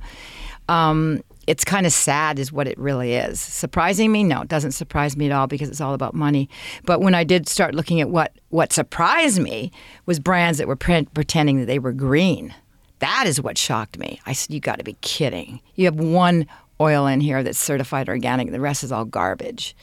Um, 0.69 1.23
it's 1.51 1.65
kind 1.65 1.85
of 1.85 1.91
sad 1.91 2.39
is 2.39 2.49
what 2.49 2.65
it 2.65 2.79
really 2.79 3.13
is. 3.13 3.41
Surprising 3.41 4.09
me? 4.09 4.23
No, 4.23 4.41
it 4.41 4.47
doesn't 4.47 4.71
surprise 4.71 5.17
me 5.17 5.25
at 5.25 5.33
all 5.33 5.47
because 5.47 5.67
it's 5.67 5.81
all 5.81 5.93
about 5.93 6.13
money. 6.13 6.49
But 6.85 7.01
when 7.01 7.13
I 7.13 7.25
did 7.25 7.49
start 7.49 7.75
looking 7.75 7.99
at 7.99 8.09
what 8.09 8.31
what 8.51 8.71
surprised 8.71 9.41
me 9.41 9.69
was 10.05 10.17
brands 10.17 10.59
that 10.59 10.67
were 10.69 10.77
pretending 10.77 11.59
that 11.59 11.65
they 11.65 11.77
were 11.77 11.91
green. 11.91 12.55
That 12.99 13.25
is 13.27 13.41
what 13.41 13.57
shocked 13.57 13.99
me. 13.99 14.21
I 14.25 14.31
said, 14.31 14.53
"You 14.53 14.61
got 14.61 14.77
to 14.77 14.85
be 14.85 14.95
kidding! 15.01 15.59
You 15.75 15.85
have 15.85 15.95
one 15.95 16.47
oil 16.79 17.05
in 17.05 17.19
here 17.19 17.43
that's 17.43 17.59
certified 17.59 18.07
organic. 18.07 18.49
The 18.51 18.61
rest 18.61 18.85
is 18.85 18.93
all 18.93 19.03
garbage." 19.03 19.75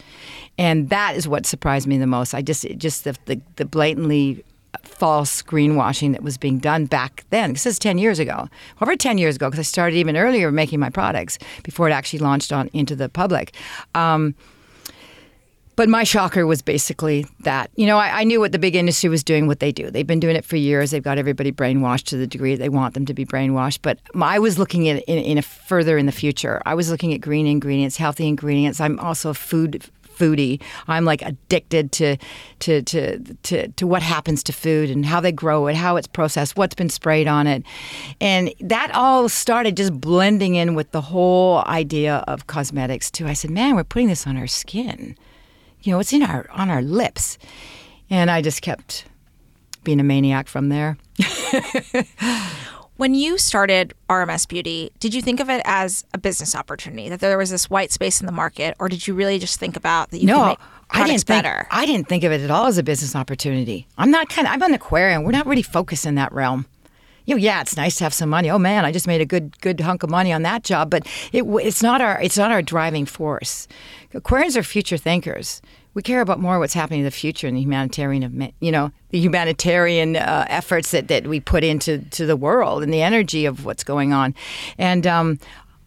And 0.57 0.89
that 0.89 1.17
is 1.17 1.29
what 1.29 1.45
surprised 1.45 1.87
me 1.87 1.99
the 1.99 2.07
most. 2.07 2.33
I 2.33 2.41
just 2.41 2.65
just 2.79 3.05
the 3.05 3.15
the, 3.27 3.43
the 3.57 3.67
blatantly 3.67 4.43
false 4.83 5.43
greenwashing 5.43 6.13
that 6.13 6.23
was 6.23 6.37
being 6.37 6.59
done 6.59 6.87
back 6.87 7.25
then. 7.31 7.53
This 7.53 7.67
is 7.67 7.79
10 7.79 7.99
years 7.99 8.19
ago, 8.19 8.49
over 8.81 8.97
10 8.97 9.19
years 9.19 9.37
ago, 9.37 9.49
because 9.49 9.61
I 9.61 9.63
started 9.63 9.97
even 9.97 10.17
earlier 10.17 10.51
making 10.51 10.81
my 10.81 10.91
products 10.91 11.39
before 11.63 11.89
it 11.89 11.93
actually 11.93 12.21
launched 12.21 12.53
on 12.53 12.69
into 12.73 12.97
the 12.97 13.09
public. 13.09 13.55
Um, 13.95 14.35
but 15.79 15.89
my 15.89 16.03
shocker 16.03 16.45
was 16.45 16.61
basically 16.61 17.25
that. 17.45 17.71
You 17.77 17.87
know, 17.87 17.99
I, 17.99 18.23
I, 18.23 18.25
knew 18.25 18.41
what 18.41 18.51
the 18.51 18.59
big 18.59 18.75
industry 18.75 19.09
was 19.09 19.23
doing, 19.23 19.47
what 19.47 19.61
they 19.61 19.71
do. 19.71 19.93
They've 19.93 20.05
been 20.05 20.19
doing 20.19 20.35
it 20.35 20.45
for 20.45 20.57
years. 20.57 20.91
They've 20.91 21.01
got 21.01 21.19
everybody 21.19 21.53
brainwashed 21.53 22.07
to 22.07 22.17
the 22.17 22.27
degree 22.27 22.57
they 22.57 22.69
want 22.69 22.95
them 22.95 23.07
to 23.07 23.15
be 23.15 23.25
brainwashed. 23.25 23.79
But 23.83 24.01
I 24.21 24.41
was 24.41 24.59
looking 24.59 24.89
at 24.89 25.05
in, 25.05 25.19
in 25.19 25.39
a 25.39 25.43
further 25.43 25.97
in 25.97 26.07
the 26.07 26.13
future. 26.13 26.61
I 26.67 26.75
was 26.75 26.91
looking 26.91 27.15
at 27.15 27.21
green 27.21 27.47
ingredients, 27.47 27.97
healthy 27.97 28.27
ingredients. 28.27 28.81
I'm 28.81 28.99
also 28.99 29.31
a 29.31 29.35
food 29.35 29.85
foodie. 30.19 30.61
I'm 30.87 31.05
like 31.05 31.23
addicted 31.23 31.93
to, 31.93 32.17
to 32.61 32.83
to 32.83 33.19
to 33.19 33.69
to 33.69 33.87
what 33.87 34.03
happens 34.03 34.43
to 34.45 34.53
food 34.53 34.91
and 34.91 35.07
how 35.07 35.21
they 35.21 35.33
grow 35.33 35.67
it, 35.67 35.77
how 35.77 35.97
it's 35.97 36.07
processed, 36.07 36.57
what's 36.57 36.75
been 36.75 36.89
sprayed 36.89 37.29
on 37.29 37.47
it, 37.47 37.63
and 38.21 38.53
that 38.61 38.91
all 38.95 39.29
started 39.29 39.77
just 39.77 40.01
blending 40.01 40.55
in 40.55 40.75
with 40.75 40.91
the 40.93 41.01
whole 41.01 41.63
idea 41.67 42.25
of 42.29 42.47
cosmetics 42.47 43.11
too. 43.11 43.27
I 43.27 43.33
said, 43.33 43.51
"Man, 43.51 43.77
we're 43.77 43.85
putting 43.85 44.09
this 44.09 44.27
on 44.27 44.37
our 44.37 44.47
skin. 44.47 45.17
You 45.83 45.93
know, 45.93 46.01
it's 46.01 46.13
in 46.13 46.23
our 46.23 46.47
on 46.51 46.71
our 46.71 46.83
lips," 46.83 47.39
and 48.11 48.31
I 48.31 48.43
just 48.43 48.63
kept 48.63 49.05
being 49.85 50.01
a 50.01 50.05
maniac 50.05 50.49
from 50.49 50.69
there. 50.69 50.99
When 52.99 53.15
you 53.15 53.39
started 53.39 53.95
RMS 54.11 54.49
Beauty, 54.49 54.91
did 54.99 55.15
you 55.15 55.23
think 55.23 55.39
of 55.39 55.49
it 55.49 55.63
as 55.65 56.05
a 56.15 56.19
business 56.19 56.57
opportunity 56.57 57.09
that 57.09 57.21
there 57.21 57.39
was 57.39 57.49
this 57.49 57.71
white 57.71 57.93
space 57.93 58.19
in 58.21 58.27
the 58.27 58.33
market, 58.33 58.75
or 58.81 58.89
did 58.89 59.07
you 59.07 59.15
really 59.15 59.39
just 59.39 59.61
think 59.61 59.77
about 59.77 60.11
that 60.11 60.19
you 60.19 60.27
no, 60.27 60.39
could 60.41 60.49
make 60.49 60.59
I 60.91 61.07
didn't 61.07 61.23
think, 61.23 61.27
better? 61.45 61.69
I 61.71 61.87
didn't 61.87 62.09
think 62.09 62.25
of 62.25 62.33
it 62.33 62.41
at 62.41 62.51
all 62.51 62.67
as 62.67 62.77
a 62.77 62.83
business 62.83 63.15
opportunity. 63.15 63.87
I'm 63.99 64.11
not 64.11 64.29
kind 64.29 64.49
of. 64.49 64.53
I'm 64.53 64.63
an 64.63 64.75
Aquarian. 64.75 65.23
We're 65.23 65.31
not 65.31 65.47
really 65.47 65.63
focused 65.63 66.07
in 66.07 66.17
that 66.17 66.33
realm. 66.33 66.67
You 67.25 67.37
know, 67.37 67.39
yeah, 67.39 67.61
it's 67.61 67.77
nice 67.77 67.95
to 67.99 68.05
have 68.05 68.13
some 68.13 68.31
money. 68.31 68.51
Oh 68.51 68.59
man, 68.59 68.85
I 68.85 68.91
just 68.91 69.07
made 69.07 69.21
a 69.21 69.27
good 69.27 69.57
good 69.61 69.79
hunk 69.79 70.03
of 70.03 70.11
money 70.11 70.33
on 70.33 70.43
that 70.43 70.65
job, 70.65 70.91
but 70.91 71.07
it, 71.33 71.45
it's 71.45 71.85
not 71.85 72.01
our 72.01 72.21
it's 72.21 72.37
not 72.37 72.51
our 72.51 72.63
driving 72.63 73.07
force. 73.07 73.69
Aquarians 74.13 74.57
are 74.57 74.65
future 74.65 74.97
thinkers 74.97 75.63
we 75.99 76.03
care 76.03 76.21
about 76.21 76.39
more 76.39 76.61
what's 76.61 76.75
happening 76.75 77.01
in 77.01 77.05
the 77.05 77.11
future 77.11 77.49
and 77.49 77.57
the 77.57 77.61
humanitarian, 77.61 78.53
you 78.61 78.71
know, 78.71 78.93
the 79.09 79.19
humanitarian 79.19 80.15
uh, 80.15 80.47
efforts 80.49 80.93
that, 80.93 81.09
that 81.09 81.27
we 81.27 81.41
put 81.41 81.65
into 81.65 81.99
to 82.11 82.25
the 82.25 82.37
world 82.37 82.85
and 82.85 82.95
the 82.95 83.03
energy 83.03 83.47
of 83.47 83.65
what's 83.65 83.83
going 83.83 84.13
on. 84.13 84.33
And 84.79 85.09
um, 85.09 85.41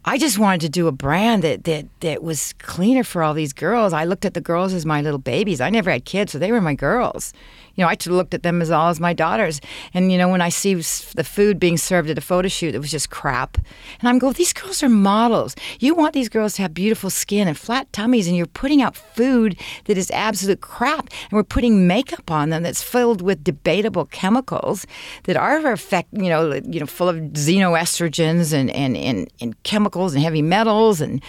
I 0.04 0.18
just 0.18 0.38
wanted 0.38 0.60
to 0.60 0.68
do 0.68 0.86
a 0.86 0.92
brand 0.92 1.42
that, 1.44 1.64
that 1.64 1.86
that 2.00 2.22
was 2.22 2.52
cleaner 2.58 3.04
for 3.04 3.22
all 3.22 3.32
these 3.32 3.54
girls. 3.54 3.94
I 3.94 4.04
looked 4.04 4.26
at 4.26 4.34
the 4.34 4.42
girls 4.42 4.74
as 4.74 4.84
my 4.84 5.00
little 5.00 5.18
babies. 5.18 5.62
I 5.62 5.70
never 5.70 5.90
had 5.90 6.04
kids, 6.04 6.32
so 6.32 6.38
they 6.38 6.52
were 6.52 6.60
my 6.60 6.74
girls. 6.74 7.32
You 7.74 7.84
know, 7.84 7.88
I 7.88 7.96
looked 8.06 8.34
at 8.34 8.42
them 8.42 8.60
as 8.60 8.70
all 8.70 8.88
as 8.88 9.00
my 9.00 9.12
daughters. 9.12 9.60
And 9.94 10.12
you 10.12 10.18
know, 10.18 10.28
when 10.28 10.40
I 10.40 10.48
see 10.48 10.74
the 10.74 11.24
food 11.24 11.58
being 11.58 11.76
served 11.76 12.10
at 12.10 12.18
a 12.18 12.20
photo 12.20 12.48
shoot, 12.48 12.74
it 12.74 12.78
was 12.78 12.90
just 12.90 13.10
crap. 13.10 13.58
And 14.00 14.08
I'm 14.08 14.18
going, 14.18 14.34
these 14.34 14.52
girls 14.52 14.82
are 14.82 14.88
models. 14.88 15.54
You 15.80 15.94
want 15.94 16.12
these 16.12 16.28
girls 16.28 16.54
to 16.54 16.62
have 16.62 16.74
beautiful 16.74 17.10
skin 17.10 17.48
and 17.48 17.56
flat 17.56 17.92
tummies, 17.92 18.26
and 18.28 18.36
you're 18.36 18.46
putting 18.46 18.82
out 18.82 18.96
food 18.96 19.58
that 19.84 19.96
is 19.96 20.10
absolute 20.10 20.60
crap. 20.60 21.08
And 21.30 21.32
we're 21.32 21.44
putting 21.44 21.86
makeup 21.86 22.30
on 22.30 22.50
them 22.50 22.62
that's 22.62 22.82
filled 22.82 23.22
with 23.22 23.44
debatable 23.44 24.06
chemicals 24.06 24.86
that 25.24 25.36
are 25.36 25.72
affect, 25.72 26.08
you 26.12 26.28
know, 26.28 26.54
you 26.54 26.80
know, 26.80 26.86
full 26.86 27.08
of 27.08 27.16
xenoestrogens 27.16 28.52
and 28.52 28.70
and 28.70 28.96
and, 28.96 29.28
and 29.40 29.62
chemicals 29.62 30.14
and 30.14 30.22
heavy 30.22 30.42
metals 30.42 31.00
and 31.00 31.22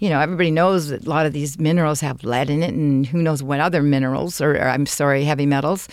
you 0.00 0.08
know, 0.08 0.18
everybody 0.18 0.50
knows 0.50 0.88
that 0.88 1.06
a 1.06 1.08
lot 1.08 1.26
of 1.26 1.32
these 1.32 1.58
minerals 1.58 2.00
have 2.00 2.24
lead 2.24 2.50
in 2.50 2.62
it 2.62 2.72
and 2.72 3.06
who 3.06 3.22
knows 3.22 3.42
what 3.42 3.60
other 3.60 3.82
minerals, 3.82 4.40
or, 4.40 4.56
or, 4.56 4.68
I'm 4.68 4.86
sorry, 4.86 5.24
heavy 5.24 5.46
metals. 5.46 5.88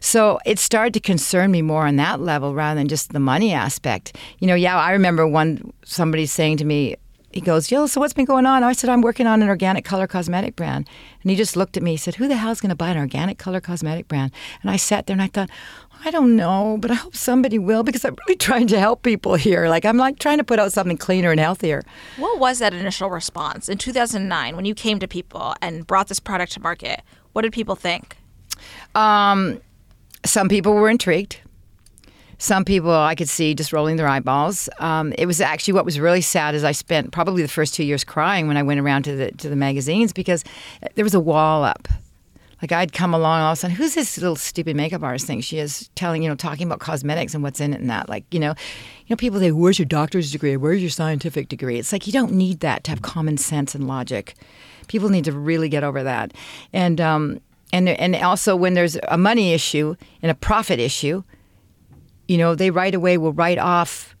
So 0.00 0.40
it 0.44 0.58
started 0.58 0.92
to 0.94 1.00
concern 1.00 1.52
me 1.52 1.62
more 1.62 1.86
on 1.86 1.96
that 1.96 2.20
level 2.20 2.54
rather 2.54 2.78
than 2.78 2.88
just 2.88 3.12
the 3.12 3.20
money 3.20 3.52
aspect. 3.52 4.16
You 4.40 4.48
know, 4.48 4.56
yeah, 4.56 4.76
I 4.76 4.90
remember 4.90 5.26
one 5.26 5.72
somebody 5.84 6.26
saying 6.26 6.56
to 6.58 6.64
me, 6.64 6.96
he 7.30 7.40
goes, 7.40 7.68
Jill, 7.68 7.88
so 7.88 8.00
what's 8.00 8.12
been 8.12 8.26
going 8.26 8.44
on? 8.44 8.62
I 8.62 8.72
said, 8.72 8.90
I'm 8.90 9.00
working 9.00 9.26
on 9.26 9.40
an 9.42 9.48
organic 9.48 9.84
color 9.84 10.06
cosmetic 10.06 10.54
brand. 10.54 10.88
And 11.22 11.30
he 11.30 11.36
just 11.36 11.56
looked 11.56 11.78
at 11.78 11.82
me. 11.82 11.92
He 11.92 11.96
said, 11.96 12.16
Who 12.16 12.28
the 12.28 12.36
hell's 12.36 12.60
going 12.60 12.70
to 12.70 12.76
buy 12.76 12.90
an 12.90 12.98
organic 12.98 13.38
color 13.38 13.60
cosmetic 13.60 14.06
brand? 14.06 14.32
And 14.60 14.70
I 14.70 14.76
sat 14.76 15.06
there 15.06 15.14
and 15.14 15.22
I 15.22 15.28
thought, 15.28 15.48
I 16.04 16.10
don't 16.10 16.34
know, 16.34 16.78
but 16.80 16.90
I 16.90 16.94
hope 16.94 17.14
somebody 17.14 17.58
will 17.58 17.84
because 17.84 18.04
I'm 18.04 18.16
really 18.26 18.36
trying 18.38 18.66
to 18.68 18.78
help 18.78 19.02
people 19.02 19.34
here. 19.36 19.68
Like 19.68 19.84
I'm 19.84 19.96
like 19.96 20.18
trying 20.18 20.38
to 20.38 20.44
put 20.44 20.58
out 20.58 20.72
something 20.72 20.96
cleaner 20.96 21.30
and 21.30 21.38
healthier. 21.38 21.82
What 22.16 22.38
was 22.40 22.58
that 22.58 22.74
initial 22.74 23.08
response 23.08 23.68
in 23.68 23.78
2009 23.78 24.56
when 24.56 24.64
you 24.64 24.74
came 24.74 24.98
to 24.98 25.06
people 25.06 25.54
and 25.62 25.86
brought 25.86 26.08
this 26.08 26.18
product 26.18 26.52
to 26.52 26.60
market? 26.60 27.02
What 27.32 27.42
did 27.42 27.52
people 27.52 27.76
think? 27.76 28.16
Um, 28.94 29.60
some 30.24 30.48
people 30.48 30.74
were 30.74 30.90
intrigued. 30.90 31.38
Some 32.38 32.64
people 32.64 32.90
I 32.90 33.14
could 33.14 33.28
see 33.28 33.54
just 33.54 33.72
rolling 33.72 33.94
their 33.94 34.08
eyeballs. 34.08 34.68
Um, 34.80 35.12
it 35.16 35.26
was 35.26 35.40
actually 35.40 35.74
what 35.74 35.84
was 35.84 36.00
really 36.00 36.20
sad 36.20 36.56
is 36.56 36.64
I 36.64 36.72
spent 36.72 37.12
probably 37.12 37.42
the 37.42 37.48
first 37.48 37.74
two 37.74 37.84
years 37.84 38.02
crying 38.02 38.48
when 38.48 38.56
I 38.56 38.64
went 38.64 38.80
around 38.80 39.04
to 39.04 39.14
the 39.14 39.30
to 39.30 39.48
the 39.48 39.54
magazines 39.54 40.12
because 40.12 40.42
there 40.96 41.04
was 41.04 41.14
a 41.14 41.20
wall 41.20 41.62
up 41.62 41.86
like 42.62 42.70
I'd 42.70 42.92
come 42.92 43.12
along 43.12 43.40
all 43.40 43.52
of 43.52 43.58
a 43.58 43.60
sudden, 43.60 43.76
who's 43.76 43.94
this 43.96 44.16
little 44.16 44.36
stupid 44.36 44.76
makeup 44.76 45.02
artist 45.02 45.26
thing 45.26 45.40
she 45.40 45.58
is 45.58 45.90
telling, 45.96 46.22
you 46.22 46.28
know, 46.28 46.36
talking 46.36 46.66
about 46.66 46.78
cosmetics 46.78 47.34
and 47.34 47.42
what's 47.42 47.60
in 47.60 47.74
it 47.74 47.80
and 47.80 47.90
that. 47.90 48.08
Like, 48.08 48.24
you 48.32 48.38
know, 48.38 48.50
you 48.50 49.06
know, 49.10 49.16
people 49.16 49.40
say, 49.40 49.50
Where's 49.50 49.80
your 49.80 49.86
doctor's 49.86 50.30
degree? 50.30 50.56
Where's 50.56 50.80
your 50.80 50.90
scientific 50.90 51.48
degree? 51.48 51.78
It's 51.78 51.92
like 51.92 52.06
you 52.06 52.12
don't 52.12 52.32
need 52.32 52.60
that 52.60 52.84
to 52.84 52.92
have 52.92 53.02
common 53.02 53.36
sense 53.36 53.74
and 53.74 53.88
logic. 53.88 54.34
People 54.86 55.08
need 55.08 55.24
to 55.24 55.32
really 55.32 55.68
get 55.68 55.82
over 55.82 56.04
that. 56.04 56.32
And 56.72 57.00
um 57.00 57.40
and 57.72 57.88
and 57.88 58.14
also 58.16 58.54
when 58.54 58.74
there's 58.74 58.96
a 59.08 59.18
money 59.18 59.52
issue 59.52 59.96
and 60.22 60.30
a 60.30 60.34
profit 60.34 60.78
issue, 60.78 61.24
you 62.28 62.38
know, 62.38 62.54
they 62.54 62.70
right 62.70 62.94
away 62.94 63.18
will 63.18 63.32
write 63.32 63.58
off 63.58 64.14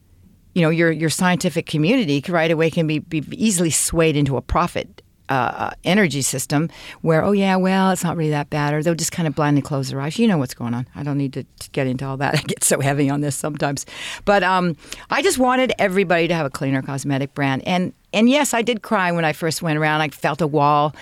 you 0.54 0.62
know 0.62 0.70
your 0.70 0.90
your 0.90 1.10
scientific 1.10 1.66
community 1.66 2.22
right 2.28 2.50
away 2.50 2.70
can 2.70 2.86
be, 2.86 2.98
be 2.98 3.24
easily 3.32 3.70
swayed 3.70 4.16
into 4.16 4.36
a 4.36 4.42
profit 4.42 5.01
uh, 5.32 5.70
energy 5.84 6.22
system 6.22 6.68
where, 7.00 7.24
oh, 7.24 7.32
yeah, 7.32 7.56
well, 7.56 7.90
it's 7.90 8.04
not 8.04 8.16
really 8.16 8.30
that 8.30 8.50
bad, 8.50 8.74
or 8.74 8.82
they'll 8.82 8.94
just 8.94 9.12
kind 9.12 9.26
of 9.26 9.34
blindly 9.34 9.62
close 9.62 9.90
their 9.90 10.00
eyes. 10.00 10.18
You 10.18 10.28
know 10.28 10.38
what's 10.38 10.54
going 10.54 10.74
on. 10.74 10.86
I 10.94 11.02
don't 11.02 11.16
need 11.16 11.32
to, 11.32 11.44
to 11.44 11.70
get 11.70 11.86
into 11.86 12.04
all 12.04 12.16
that. 12.18 12.34
I 12.38 12.42
get 12.42 12.62
so 12.62 12.80
heavy 12.80 13.08
on 13.08 13.20
this 13.22 13.34
sometimes. 13.36 13.86
But 14.24 14.42
um, 14.42 14.76
I 15.10 15.22
just 15.22 15.38
wanted 15.38 15.72
everybody 15.78 16.28
to 16.28 16.34
have 16.34 16.46
a 16.46 16.50
cleaner 16.50 16.82
cosmetic 16.82 17.34
brand. 17.34 17.62
And 17.66 17.92
and 18.14 18.28
yes, 18.28 18.52
I 18.52 18.60
did 18.60 18.82
cry 18.82 19.10
when 19.10 19.24
I 19.24 19.32
first 19.32 19.62
went 19.62 19.78
around. 19.78 20.02
I 20.02 20.08
felt 20.10 20.42
a 20.42 20.46
wall, 20.46 20.94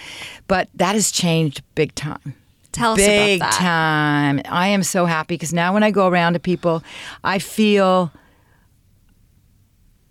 but 0.46 0.68
that 0.74 0.94
has 0.94 1.10
changed 1.10 1.62
big 1.74 1.92
time. 1.96 2.36
Tell 2.70 2.92
us 2.92 2.98
big 2.98 3.40
about 3.40 3.50
that. 3.50 3.58
time. 3.58 4.42
I 4.44 4.68
am 4.68 4.84
so 4.84 5.06
happy 5.06 5.34
because 5.34 5.52
now 5.52 5.74
when 5.74 5.82
I 5.82 5.90
go 5.90 6.06
around 6.06 6.34
to 6.34 6.38
people, 6.38 6.84
I 7.24 7.40
feel 7.40 8.12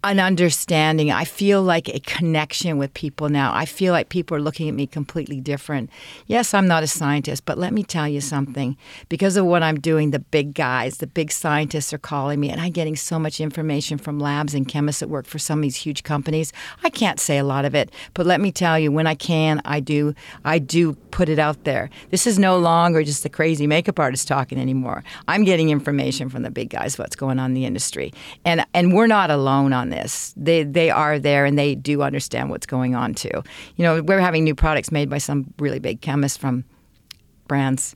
an 0.01 0.19
understanding. 0.19 1.11
I 1.11 1.25
feel 1.25 1.61
like 1.61 1.89
a 1.89 1.99
connection 1.99 2.77
with 2.77 2.93
people 2.93 3.27
now. 3.27 3.53
I 3.53 3.65
feel 3.65 3.91
like 3.91 4.07
people 4.07 4.37
are 4.37 4.41
looking 4.41 4.69
at 4.69 4.75
me 4.75 4.87
completely 4.87 5.41
different. 5.41 5.89
Yes, 6.25 6.53
I'm 6.53 6.67
not 6.67 6.83
a 6.83 6.87
scientist, 6.87 7.45
but 7.45 7.57
let 7.57 7.73
me 7.73 7.83
tell 7.83 8.07
you 8.07 8.21
something. 8.21 8.77
Because 9.09 9.35
of 9.35 9.45
what 9.45 9.61
I'm 9.61 9.77
doing, 9.77 10.11
the 10.11 10.19
big 10.19 10.53
guys, 10.53 10.97
the 10.97 11.07
big 11.07 11.33
scientists 11.33 11.91
are 11.91 11.97
calling 11.97 12.39
me, 12.39 12.49
and 12.49 12.61
I'm 12.61 12.71
getting 12.71 12.95
so 12.95 13.19
much 13.19 13.41
information 13.41 13.97
from 13.97 14.19
labs 14.19 14.53
and 14.53 14.65
chemists 14.65 15.01
that 15.01 15.09
work 15.09 15.25
for 15.25 15.37
some 15.37 15.59
of 15.59 15.63
these 15.63 15.75
huge 15.75 16.03
companies. 16.03 16.53
I 16.81 16.89
can't 16.89 17.19
say 17.19 17.37
a 17.37 17.43
lot 17.43 17.65
of 17.65 17.75
it, 17.75 17.91
but 18.13 18.25
let 18.25 18.39
me 18.39 18.53
tell 18.53 18.79
you, 18.79 18.93
when 18.93 19.07
I 19.07 19.15
can, 19.15 19.61
I 19.65 19.81
do. 19.81 20.15
I 20.45 20.59
do 20.59 20.93
put 21.11 21.27
it 21.27 21.39
out 21.39 21.65
there. 21.65 21.89
This 22.09 22.25
is 22.25 22.39
no 22.39 22.57
longer 22.57 23.03
just 23.03 23.23
the 23.23 23.29
crazy 23.29 23.67
makeup 23.67 23.99
artist 23.99 24.29
talking 24.29 24.59
anymore. 24.59 25.03
I'm 25.27 25.43
getting 25.43 25.69
information 25.69 26.29
from 26.29 26.43
the 26.43 26.51
big 26.51 26.69
guys 26.69 26.97
what's 26.97 27.17
going 27.17 27.37
on 27.37 27.51
in 27.51 27.53
the 27.53 27.65
industry, 27.65 28.13
and 28.45 28.65
and 28.73 28.93
we're 28.93 29.07
not 29.07 29.29
alone 29.29 29.73
on 29.73 29.88
this. 29.89 30.33
They 30.37 30.63
they 30.63 30.89
are 30.89 31.19
there 31.19 31.45
and 31.45 31.57
they 31.57 31.75
do 31.75 32.01
understand 32.01 32.49
what's 32.49 32.65
going 32.65 32.95
on 32.95 33.13
too. 33.13 33.43
You 33.75 33.83
know, 33.83 34.01
we're 34.01 34.19
having 34.19 34.43
new 34.43 34.55
products 34.55 34.91
made 34.91 35.09
by 35.09 35.17
some 35.17 35.53
really 35.59 35.79
big 35.79 36.01
chemists 36.01 36.37
from 36.37 36.63
brands. 37.47 37.95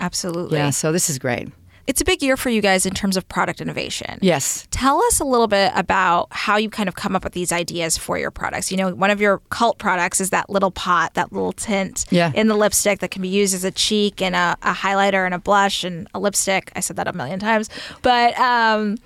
Absolutely. 0.00 0.58
Yeah, 0.58 0.70
so 0.70 0.92
this 0.92 1.08
is 1.08 1.18
great. 1.18 1.48
It's 1.86 2.00
a 2.00 2.04
big 2.04 2.20
year 2.20 2.36
for 2.36 2.50
you 2.50 2.60
guys 2.60 2.84
in 2.84 2.94
terms 2.94 3.16
of 3.16 3.28
product 3.28 3.60
innovation. 3.60 4.18
Yes. 4.20 4.66
Tell 4.72 5.00
us 5.04 5.20
a 5.20 5.24
little 5.24 5.46
bit 5.46 5.70
about 5.76 6.26
how 6.32 6.56
you 6.56 6.68
kind 6.68 6.88
of 6.88 6.96
come 6.96 7.14
up 7.14 7.22
with 7.22 7.32
these 7.32 7.52
ideas 7.52 7.96
for 7.96 8.18
your 8.18 8.32
products. 8.32 8.72
You 8.72 8.76
know, 8.76 8.92
one 8.92 9.10
of 9.10 9.20
your 9.20 9.38
cult 9.50 9.78
products 9.78 10.20
is 10.20 10.30
that 10.30 10.50
little 10.50 10.72
pot, 10.72 11.14
that 11.14 11.32
little 11.32 11.52
tint 11.52 12.04
yeah. 12.10 12.32
in 12.34 12.48
the 12.48 12.56
lipstick 12.56 12.98
that 12.98 13.12
can 13.12 13.22
be 13.22 13.28
used 13.28 13.54
as 13.54 13.62
a 13.62 13.70
cheek 13.70 14.20
and 14.20 14.34
a, 14.34 14.56
a 14.62 14.72
highlighter 14.72 15.24
and 15.24 15.32
a 15.32 15.38
blush 15.38 15.84
and 15.84 16.08
a 16.12 16.18
lipstick. 16.18 16.72
I 16.74 16.80
said 16.80 16.96
that 16.96 17.06
a 17.06 17.12
million 17.12 17.38
times. 17.38 17.70
But, 18.02 18.36
um, 18.36 18.98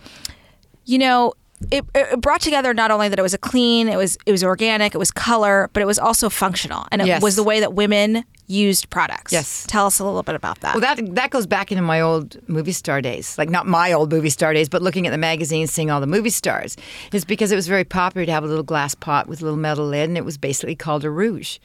you 0.86 0.96
know, 0.96 1.34
it, 1.70 1.84
it, 1.94 2.20
brought 2.20 2.40
together 2.40 2.72
not 2.74 2.90
only 2.90 3.08
that 3.08 3.18
it 3.18 3.22
was 3.22 3.34
a 3.34 3.38
clean, 3.38 3.88
it 3.88 3.96
was 3.96 4.16
it 4.26 4.32
was 4.32 4.42
organic, 4.42 4.94
it 4.94 4.98
was 4.98 5.10
color, 5.10 5.68
but 5.72 5.82
it 5.82 5.86
was 5.86 5.98
also 5.98 6.28
functional, 6.28 6.86
and 6.90 7.02
it 7.02 7.06
Yes. 7.06 7.22
was 7.22 7.36
the 7.36 7.42
way 7.42 7.60
that 7.60 7.74
women 7.74 8.24
used 8.46 8.90
products. 8.90 9.32
Yes. 9.32 9.64
tell 9.68 9.86
us 9.86 9.98
a 10.00 10.04
little 10.04 10.22
bit 10.24 10.34
about 10.34 10.60
that. 10.60 10.74
Well, 10.74 10.80
that 10.80 11.14
that 11.14 11.30
goes 11.30 11.46
back 11.46 11.70
into 11.70 11.82
my 11.82 12.00
old 12.00 12.36
movie 12.48 12.72
star 12.72 13.00
days. 13.00 13.36
Like 13.38 13.48
not 13.50 13.66
my 13.66 13.92
old 13.92 14.10
movie 14.10 14.30
star 14.30 14.52
days, 14.54 14.68
but 14.68 14.82
looking 14.82 15.06
at 15.06 15.10
the 15.10 15.18
magazines, 15.18 15.70
seeing 15.70 15.90
all 15.90 16.00
the 16.00 16.06
movie 16.06 16.30
stars. 16.30 16.76
Is 17.12 17.24
because 17.24 17.52
it 17.52 17.56
was 17.56 17.68
very 17.68 17.84
popular 17.84 18.24
to 18.26 18.32
have 18.32 18.42
a 18.42 18.46
little 18.48 18.64
glass 18.64 18.94
pot 18.94 19.28
with 19.28 19.40
a 19.40 19.44
little 19.44 19.58
metal 19.58 19.86
lid, 19.86 20.08
and 20.08 20.16
it 20.18 20.24
was 20.24 20.38
basically 20.38 20.74
called 20.74 21.04
a 21.04 21.10
rouge. 21.10 21.58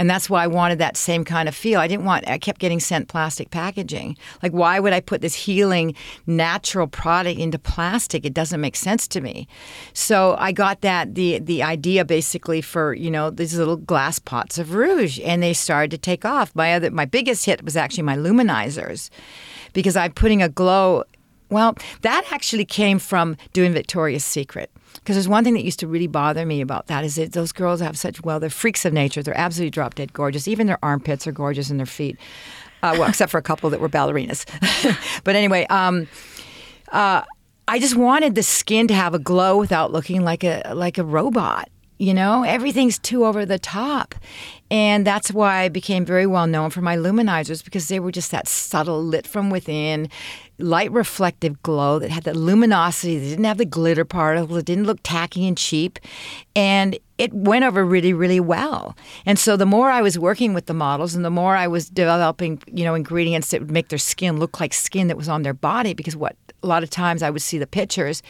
And 0.00 0.08
that's 0.08 0.30
why 0.30 0.42
I 0.42 0.46
wanted 0.46 0.78
that 0.78 0.96
same 0.96 1.26
kind 1.26 1.46
of 1.46 1.54
feel. 1.54 1.78
I 1.78 1.86
didn't 1.86 2.06
want. 2.06 2.26
I 2.26 2.38
kept 2.38 2.58
getting 2.58 2.80
sent 2.80 3.08
plastic 3.08 3.50
packaging. 3.50 4.16
Like, 4.42 4.52
why 4.52 4.80
would 4.80 4.94
I 4.94 5.00
put 5.00 5.20
this 5.20 5.34
healing, 5.34 5.94
natural 6.26 6.86
product 6.86 7.38
into 7.38 7.58
plastic? 7.58 8.24
It 8.24 8.32
doesn't 8.32 8.62
make 8.62 8.76
sense 8.76 9.06
to 9.08 9.20
me. 9.20 9.46
So 9.92 10.36
I 10.38 10.52
got 10.52 10.80
that 10.80 11.16
the 11.16 11.38
the 11.38 11.62
idea 11.62 12.06
basically 12.06 12.62
for 12.62 12.94
you 12.94 13.10
know 13.10 13.28
these 13.28 13.58
little 13.58 13.76
glass 13.76 14.18
pots 14.18 14.56
of 14.56 14.72
rouge, 14.72 15.20
and 15.22 15.42
they 15.42 15.52
started 15.52 15.90
to 15.90 15.98
take 15.98 16.24
off. 16.24 16.56
My 16.56 16.72
other 16.72 16.90
my 16.90 17.04
biggest 17.04 17.44
hit 17.44 17.62
was 17.62 17.76
actually 17.76 18.04
my 18.04 18.16
luminizers, 18.16 19.10
because 19.74 19.96
I'm 19.96 20.12
putting 20.12 20.42
a 20.42 20.48
glow. 20.48 21.04
Well, 21.50 21.76
that 22.02 22.24
actually 22.30 22.64
came 22.64 22.98
from 22.98 23.36
doing 23.52 23.72
Victoria's 23.72 24.24
Secret. 24.24 24.70
Because 24.94 25.16
there's 25.16 25.28
one 25.28 25.44
thing 25.44 25.54
that 25.54 25.64
used 25.64 25.80
to 25.80 25.86
really 25.86 26.06
bother 26.06 26.44
me 26.44 26.60
about 26.60 26.86
that 26.86 27.04
is 27.04 27.14
that 27.16 27.32
those 27.32 27.52
girls 27.52 27.80
have 27.80 27.96
such 27.96 28.22
well, 28.22 28.40
they're 28.40 28.50
freaks 28.50 28.84
of 28.84 28.92
nature. 28.92 29.22
They're 29.22 29.36
absolutely 29.36 29.70
drop 29.70 29.94
dead 29.94 30.12
gorgeous. 30.12 30.48
Even 30.48 30.66
their 30.66 30.78
armpits 30.82 31.26
are 31.26 31.32
gorgeous 31.32 31.70
and 31.70 31.78
their 31.78 31.86
feet. 31.86 32.16
Uh, 32.82 32.96
well, 32.98 33.08
except 33.08 33.30
for 33.30 33.38
a 33.38 33.42
couple 33.42 33.70
that 33.70 33.80
were 33.80 33.88
ballerinas. 33.88 34.44
but 35.24 35.36
anyway, 35.36 35.66
um, 35.70 36.08
uh, 36.92 37.22
I 37.68 37.78
just 37.78 37.96
wanted 37.96 38.34
the 38.34 38.42
skin 38.42 38.88
to 38.88 38.94
have 38.94 39.14
a 39.14 39.18
glow 39.18 39.56
without 39.56 39.92
looking 39.92 40.22
like 40.22 40.44
a 40.44 40.72
like 40.74 40.98
a 40.98 41.04
robot. 41.04 41.68
You 41.98 42.14
know, 42.14 42.44
everything's 42.44 42.98
too 42.98 43.26
over 43.26 43.44
the 43.44 43.58
top. 43.58 44.14
And 44.70 45.06
that's 45.06 45.30
why 45.32 45.64
I 45.64 45.68
became 45.68 46.06
very 46.06 46.26
well 46.26 46.46
known 46.46 46.70
for 46.70 46.80
my 46.80 46.96
luminizers 46.96 47.62
because 47.62 47.88
they 47.88 48.00
were 48.00 48.10
just 48.10 48.30
that 48.30 48.48
subtle, 48.48 49.04
lit 49.04 49.26
from 49.26 49.50
within, 49.50 50.08
light 50.62 50.92
reflective 50.92 51.62
glow 51.62 51.98
that 51.98 52.10
had 52.10 52.24
the 52.24 52.34
luminosity. 52.34 53.18
They 53.18 53.30
didn't 53.30 53.44
have 53.44 53.58
the 53.58 53.64
glitter 53.64 54.04
particles. 54.04 54.58
It 54.58 54.66
didn't 54.66 54.84
look 54.84 55.00
tacky 55.02 55.46
and 55.46 55.56
cheap. 55.56 55.98
And 56.54 56.98
it 57.18 57.32
went 57.32 57.64
over 57.64 57.84
really, 57.84 58.12
really 58.12 58.40
well. 58.40 58.96
And 59.26 59.38
so 59.38 59.56
the 59.56 59.66
more 59.66 59.90
I 59.90 60.02
was 60.02 60.18
working 60.18 60.54
with 60.54 60.66
the 60.66 60.74
models 60.74 61.14
and 61.14 61.24
the 61.24 61.30
more 61.30 61.56
I 61.56 61.66
was 61.66 61.90
developing, 61.90 62.62
you 62.72 62.84
know, 62.84 62.94
ingredients 62.94 63.50
that 63.50 63.60
would 63.60 63.70
make 63.70 63.88
their 63.88 63.98
skin 63.98 64.38
look 64.38 64.60
like 64.60 64.72
skin 64.72 65.08
that 65.08 65.16
was 65.16 65.28
on 65.28 65.42
their 65.42 65.54
body, 65.54 65.92
because 65.92 66.16
what 66.16 66.36
a 66.62 66.66
lot 66.66 66.82
of 66.82 66.90
times 66.90 67.22
I 67.22 67.30
would 67.30 67.42
see 67.42 67.58
the 67.58 67.66
pictures 67.66 68.22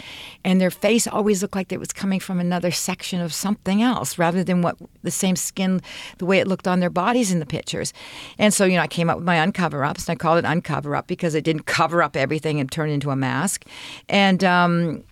and 0.45 0.61
their 0.61 0.71
face 0.71 1.07
always 1.07 1.43
looked 1.43 1.57
like 1.57 1.73
it 1.73 1.81
was 1.81 1.93
coming 1.93 2.21
from 2.21 2.41
another 2.41 2.71
section 2.71 3.21
of 3.21 3.33
something 3.33 3.83
else 3.83 4.19
rather 4.19 4.45
than 4.45 4.63
what 4.63 4.77
the 5.03 5.11
same 5.11 5.37
skin, 5.37 5.81
the 6.19 6.27
way 6.27 6.39
it 6.39 6.47
looked 6.47 6.69
on 6.69 6.81
their 6.81 6.91
bodies 6.91 7.33
in 7.33 7.41
the 7.41 7.47
pictures. 7.47 7.93
And 8.39 8.55
so, 8.55 8.65
you 8.65 8.77
know, 8.77 8.83
I 8.83 8.87
came 8.87 9.11
up 9.11 9.17
with 9.17 9.27
my 9.27 9.37
uncover 9.37 9.85
ups 9.85 10.09
and 10.09 10.15
I 10.15 10.17
called 10.17 10.39
it 10.39 10.45
uncover 10.45 10.95
up 10.95 11.07
because 11.07 11.35
it 11.35 11.45
didn't 11.45 11.67
cover 11.67 12.03
up 12.03 12.17
everything 12.17 12.61
and 12.61 12.71
turn 12.71 12.91
into 12.91 13.11
a 13.11 13.17
mask. 13.17 13.65
And, 14.09 14.45
um, 14.45 15.05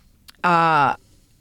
uh, 0.45 0.95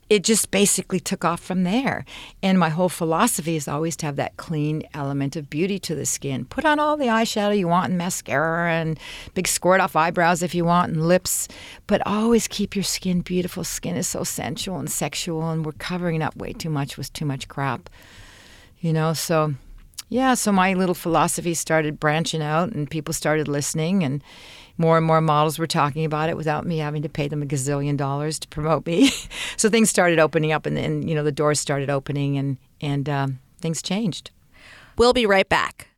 it 0.10 0.24
just 0.24 0.52
basically 0.52 1.00
took 1.00 1.26
off 1.26 1.42
from 1.42 1.64
there. 1.64 2.06
And 2.42 2.58
my 2.58 2.70
whole 2.70 2.90
philosophy 2.90 3.56
is 3.56 3.68
always 3.68 3.96
to 3.98 4.06
have 4.06 4.16
that 4.16 4.38
clean 4.38 4.84
element 4.94 5.36
of 5.36 5.50
beauty 5.50 5.80
to 5.80 5.96
the 5.96 6.06
skin. 6.06 6.46
Put 6.46 6.66
on 6.66 6.80
all 6.80 6.96
the 6.96 7.08
eyeshadow 7.08 7.58
you 7.58 7.68
want 7.68 7.90
and 7.90 7.98
mascara 7.98 8.72
and 8.72 9.00
big 9.34 9.48
squirt 9.48 9.82
off 9.82 9.96
eyebrows 9.96 10.42
if 10.42 10.56
you 10.56 10.64
want 10.66 10.94
and 10.94 11.08
lips, 11.08 11.48
but 11.88 12.06
always 12.06 12.48
keep 12.48 12.76
your 12.76 12.84
skin 12.84 13.22
beautiful. 13.22 13.64
Skin 13.64 13.96
is 13.96 14.08
so 14.08 14.24
sensual 14.24 14.80
and 14.80 14.90
sexual, 14.90 15.50
and 15.50 15.66
we're 15.66 15.74
covering 15.74 16.22
up 16.22 16.36
way 16.38 16.54
too 16.54 16.70
much 16.70 16.98
with 16.98 17.12
too 17.14 17.26
much 17.26 17.48
crap. 17.48 17.90
You 18.80 18.94
know, 18.94 19.14
so 19.14 19.56
yeah, 20.10 20.36
so 20.36 20.52
my 20.52 20.74
little 20.74 20.96
philosophy 20.96 21.54
started 21.54 22.00
branching 22.00 22.42
out 22.42 22.72
and 22.72 22.90
people 22.90 23.14
started 23.14 23.48
listening 23.48 24.04
and 24.04 24.24
more 24.78 24.98
and 24.98 25.06
more 25.06 25.22
models 25.22 25.58
were 25.58 25.68
talking 25.68 26.06
about 26.06 26.30
it 26.30 26.38
without 26.38 26.66
me 26.66 26.78
having 26.78 27.02
to 27.02 27.10
pay 27.10 27.28
them 27.28 27.42
a 27.42 27.46
gazillion 27.46 27.98
dollars 27.98 28.40
to 28.40 28.48
promote 28.48 28.86
me. 28.86 29.12
so 29.58 29.70
things 29.70 29.90
started 29.90 30.20
opening 30.20 30.52
up, 30.52 30.66
and 30.66 30.78
then 30.78 31.08
you 31.08 31.16
know 31.16 31.24
the 31.24 31.32
doors 31.32 31.60
started 31.60 31.90
opening, 31.90 32.38
and 32.38 32.58
and 32.82 33.10
um, 33.10 33.40
things 33.60 33.82
changed. 33.82 34.32
We'll 34.98 35.14
be 35.14 35.26
right 35.26 35.48
back. 35.48 35.90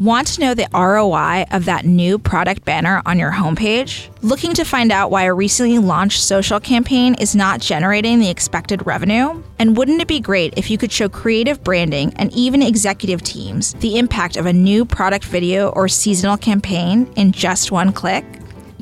Want 0.00 0.26
to 0.28 0.40
know 0.40 0.54
the 0.54 0.68
ROI 0.72 1.44
of 1.54 1.66
that 1.66 1.84
new 1.84 2.18
product 2.18 2.64
banner 2.64 3.02
on 3.04 3.18
your 3.18 3.30
homepage? 3.30 4.08
Looking 4.22 4.54
to 4.54 4.64
find 4.64 4.90
out 4.90 5.10
why 5.10 5.24
a 5.24 5.34
recently 5.34 5.78
launched 5.78 6.22
social 6.22 6.58
campaign 6.58 7.14
is 7.16 7.36
not 7.36 7.60
generating 7.60 8.18
the 8.18 8.30
expected 8.30 8.86
revenue? 8.86 9.42
And 9.58 9.76
wouldn't 9.76 10.00
it 10.00 10.08
be 10.08 10.18
great 10.18 10.54
if 10.56 10.70
you 10.70 10.78
could 10.78 10.90
show 10.90 11.10
creative 11.10 11.62
branding 11.62 12.14
and 12.16 12.32
even 12.32 12.62
executive 12.62 13.22
teams 13.22 13.74
the 13.74 13.98
impact 13.98 14.38
of 14.38 14.46
a 14.46 14.52
new 14.52 14.86
product 14.86 15.26
video 15.26 15.68
or 15.68 15.88
seasonal 15.88 16.38
campaign 16.38 17.12
in 17.16 17.30
just 17.30 17.70
one 17.70 17.92
click? 17.92 18.24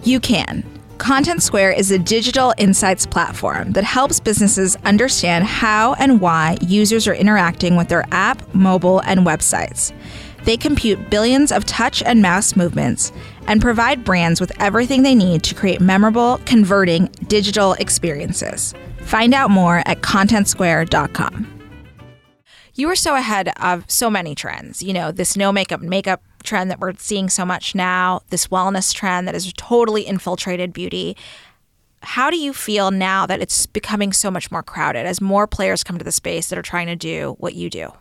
You 0.05 0.21
can. 0.21 0.65
Content 0.99 1.43
Square 1.43 1.73
is 1.73 1.91
a 1.91 1.99
digital 1.99 2.53
insights 2.59 3.07
platform 3.07 3.73
that 3.73 3.85
helps 3.85 4.21
businesses 4.21 4.77
understand 4.85 5.45
how 5.45 5.95
and 5.95 6.21
why 6.21 6.59
users 6.61 7.09
are 7.09 7.15
interacting 7.15 7.75
with 7.75 7.89
their 7.89 8.05
app, 8.13 8.55
mobile, 8.55 9.01
and 9.01 9.21
websites. 9.21 9.93
They 10.45 10.57
compute 10.57 11.11
billions 11.11 11.53
of 11.53 11.65
touch 11.65 12.03
and 12.03 12.23
mouse 12.23 12.57
movements 12.57 13.13
and 13.47 13.61
provide 13.61 14.05
brands 14.05 14.41
with 14.41 14.53
everything 14.61 15.03
they 15.03 15.15
need 15.15 15.43
to 15.45 15.55
create 15.55 15.81
memorable, 15.81 16.41
converting 16.47 17.07
digital 17.27 17.75
experiences. 17.75 18.75
Find 19.03 19.35
out 19.35 19.51
more 19.51 19.83
at 19.87 20.03
contentsquare.com. 20.03 21.61
You 22.75 22.89
are 22.89 22.97
so 22.97 23.15
ahead 23.15 23.53
of 23.61 23.85
so 23.91 24.09
many 24.09 24.35
trends. 24.35 24.83
You 24.83 24.93
know, 24.93 25.13
this 25.13 25.37
no 25.37 25.53
makeup 25.53 25.83
makeup 25.83 26.23
trend 26.43 26.71
that 26.71 26.81
we're 26.81 26.95
seeing 26.95 27.29
so 27.29 27.45
much 27.45 27.75
now, 27.75 28.23
this 28.31 28.47
wellness 28.47 28.95
trend 28.95 29.27
that 29.27 29.35
has 29.35 29.53
totally 29.55 30.07
infiltrated 30.07 30.73
beauty. 30.73 31.17
How 32.03 32.31
do 32.31 32.39
you 32.39 32.55
feel 32.55 32.91
now 32.91 33.27
that 33.27 33.43
it's 33.43 33.67
becoming 33.67 34.13
so 34.13 34.31
much 34.31 34.51
more 34.51 34.63
crowded 34.63 35.05
as 35.05 35.21
more 35.21 35.47
players 35.47 35.85
come 35.85 35.99
to 35.99 36.05
the 36.05 36.13
space 36.13 36.49
that 36.49 36.59
are 36.59 36.63
trying 36.63 36.87
to 36.87 36.97
do 36.97 37.35
what 37.39 37.55
you 37.55 37.69
do? 37.69 37.93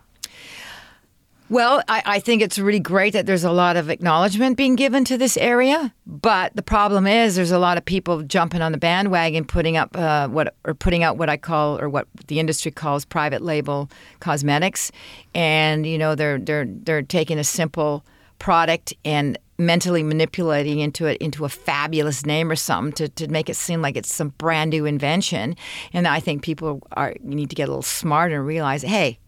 Well, 1.50 1.82
I, 1.88 2.02
I, 2.06 2.20
think 2.20 2.42
it's 2.42 2.60
really 2.60 2.78
great 2.78 3.12
that 3.12 3.26
there's 3.26 3.42
a 3.42 3.50
lot 3.50 3.76
of 3.76 3.90
acknowledgement 3.90 4.56
being 4.56 4.76
given 4.76 5.04
to 5.06 5.18
this 5.18 5.36
area. 5.36 5.92
But 6.06 6.54
the 6.54 6.62
problem 6.62 7.08
is, 7.08 7.34
there's 7.34 7.50
a 7.50 7.58
lot 7.58 7.76
of 7.76 7.84
people 7.84 8.22
jumping 8.22 8.62
on 8.62 8.70
the 8.70 8.78
bandwagon, 8.78 9.44
putting 9.44 9.76
up 9.76 9.96
uh, 9.98 10.28
what 10.28 10.54
or 10.64 10.74
putting 10.74 11.02
out 11.02 11.16
what 11.16 11.28
I 11.28 11.36
call 11.36 11.80
or 11.80 11.88
what 11.88 12.06
the 12.28 12.38
industry 12.38 12.70
calls 12.70 13.04
private 13.04 13.42
label 13.42 13.90
cosmetics, 14.20 14.92
and 15.34 15.84
you 15.84 15.98
know 15.98 16.14
they're 16.14 16.38
they're 16.38 16.66
they're 16.68 17.02
taking 17.02 17.36
a 17.36 17.42
simple 17.42 18.04
product 18.38 18.94
and 19.04 19.36
mentally 19.58 20.04
manipulating 20.04 20.78
into 20.78 21.06
it 21.06 21.16
into 21.20 21.44
a 21.44 21.48
fabulous 21.48 22.24
name 22.24 22.48
or 22.48 22.56
something 22.56 22.92
to, 22.92 23.08
to 23.08 23.26
make 23.26 23.50
it 23.50 23.56
seem 23.56 23.82
like 23.82 23.96
it's 23.96 24.14
some 24.14 24.28
brand 24.38 24.70
new 24.70 24.86
invention. 24.86 25.56
And 25.92 26.06
I 26.06 26.20
think 26.20 26.44
people 26.44 26.80
are 26.92 27.16
need 27.24 27.50
to 27.50 27.56
get 27.56 27.64
a 27.64 27.72
little 27.72 27.82
smarter 27.82 28.36
and 28.36 28.46
realize, 28.46 28.82
hey, 28.82 29.18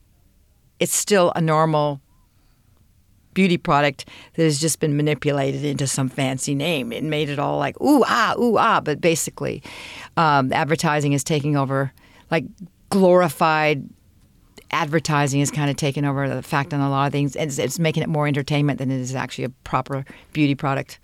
it's 0.79 0.95
still 0.95 1.33
a 1.35 1.41
normal 1.41 2.01
beauty 3.35 3.57
product 3.57 4.09
that 4.35 4.43
has 4.43 4.61
just 4.61 4.81
been 4.81 4.97
manipulated 4.97 5.65
into 5.65 5.87
some 5.87 6.09
fancy 6.09 6.55
name 6.55 6.93
and 6.93 7.11
made 7.11 7.29
it 7.29 7.39
all 7.39 7.59
like 7.59 7.81
ooh 7.81 8.05
ah 8.07 8.35
ooh 8.39 8.59
ah. 8.59 8.81
But 8.81 9.01
basically, 9.01 9.63
um, 10.17 10.53
advertising 10.53 11.13
is 11.13 11.25
taking 11.25 11.57
over, 11.57 11.93
like 12.31 12.45
glorified 12.91 13.89
advertising 14.71 15.41
is 15.41 15.51
kind 15.51 15.71
of 15.71 15.77
taking 15.77 16.05
over 16.05 16.29
the 16.29 16.43
fact 16.43 16.73
on 16.73 16.81
a 16.81 16.89
lot 16.89 17.07
of 17.07 17.13
things. 17.13 17.37
It's, 17.37 17.59
it's 17.59 17.79
making 17.79 18.03
it 18.03 18.09
more 18.09 18.27
entertainment 18.27 18.79
than 18.79 18.91
it 18.91 19.01
is 19.01 19.15
actually 19.15 19.45
a 19.45 19.51
proper 19.51 20.05
beauty 20.33 20.55
product. 20.55 20.99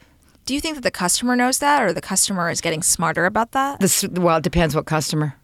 Do 0.46 0.54
you 0.54 0.60
think 0.60 0.76
that 0.76 0.82
the 0.82 0.90
customer 0.90 1.36
knows 1.36 1.58
that, 1.58 1.82
or 1.82 1.92
the 1.92 2.00
customer 2.00 2.48
is 2.48 2.62
getting 2.62 2.82
smarter 2.82 3.26
about 3.26 3.52
that? 3.52 3.80
This, 3.80 4.06
well, 4.12 4.38
it 4.38 4.42
depends 4.42 4.74
what 4.74 4.86
customer. 4.86 5.34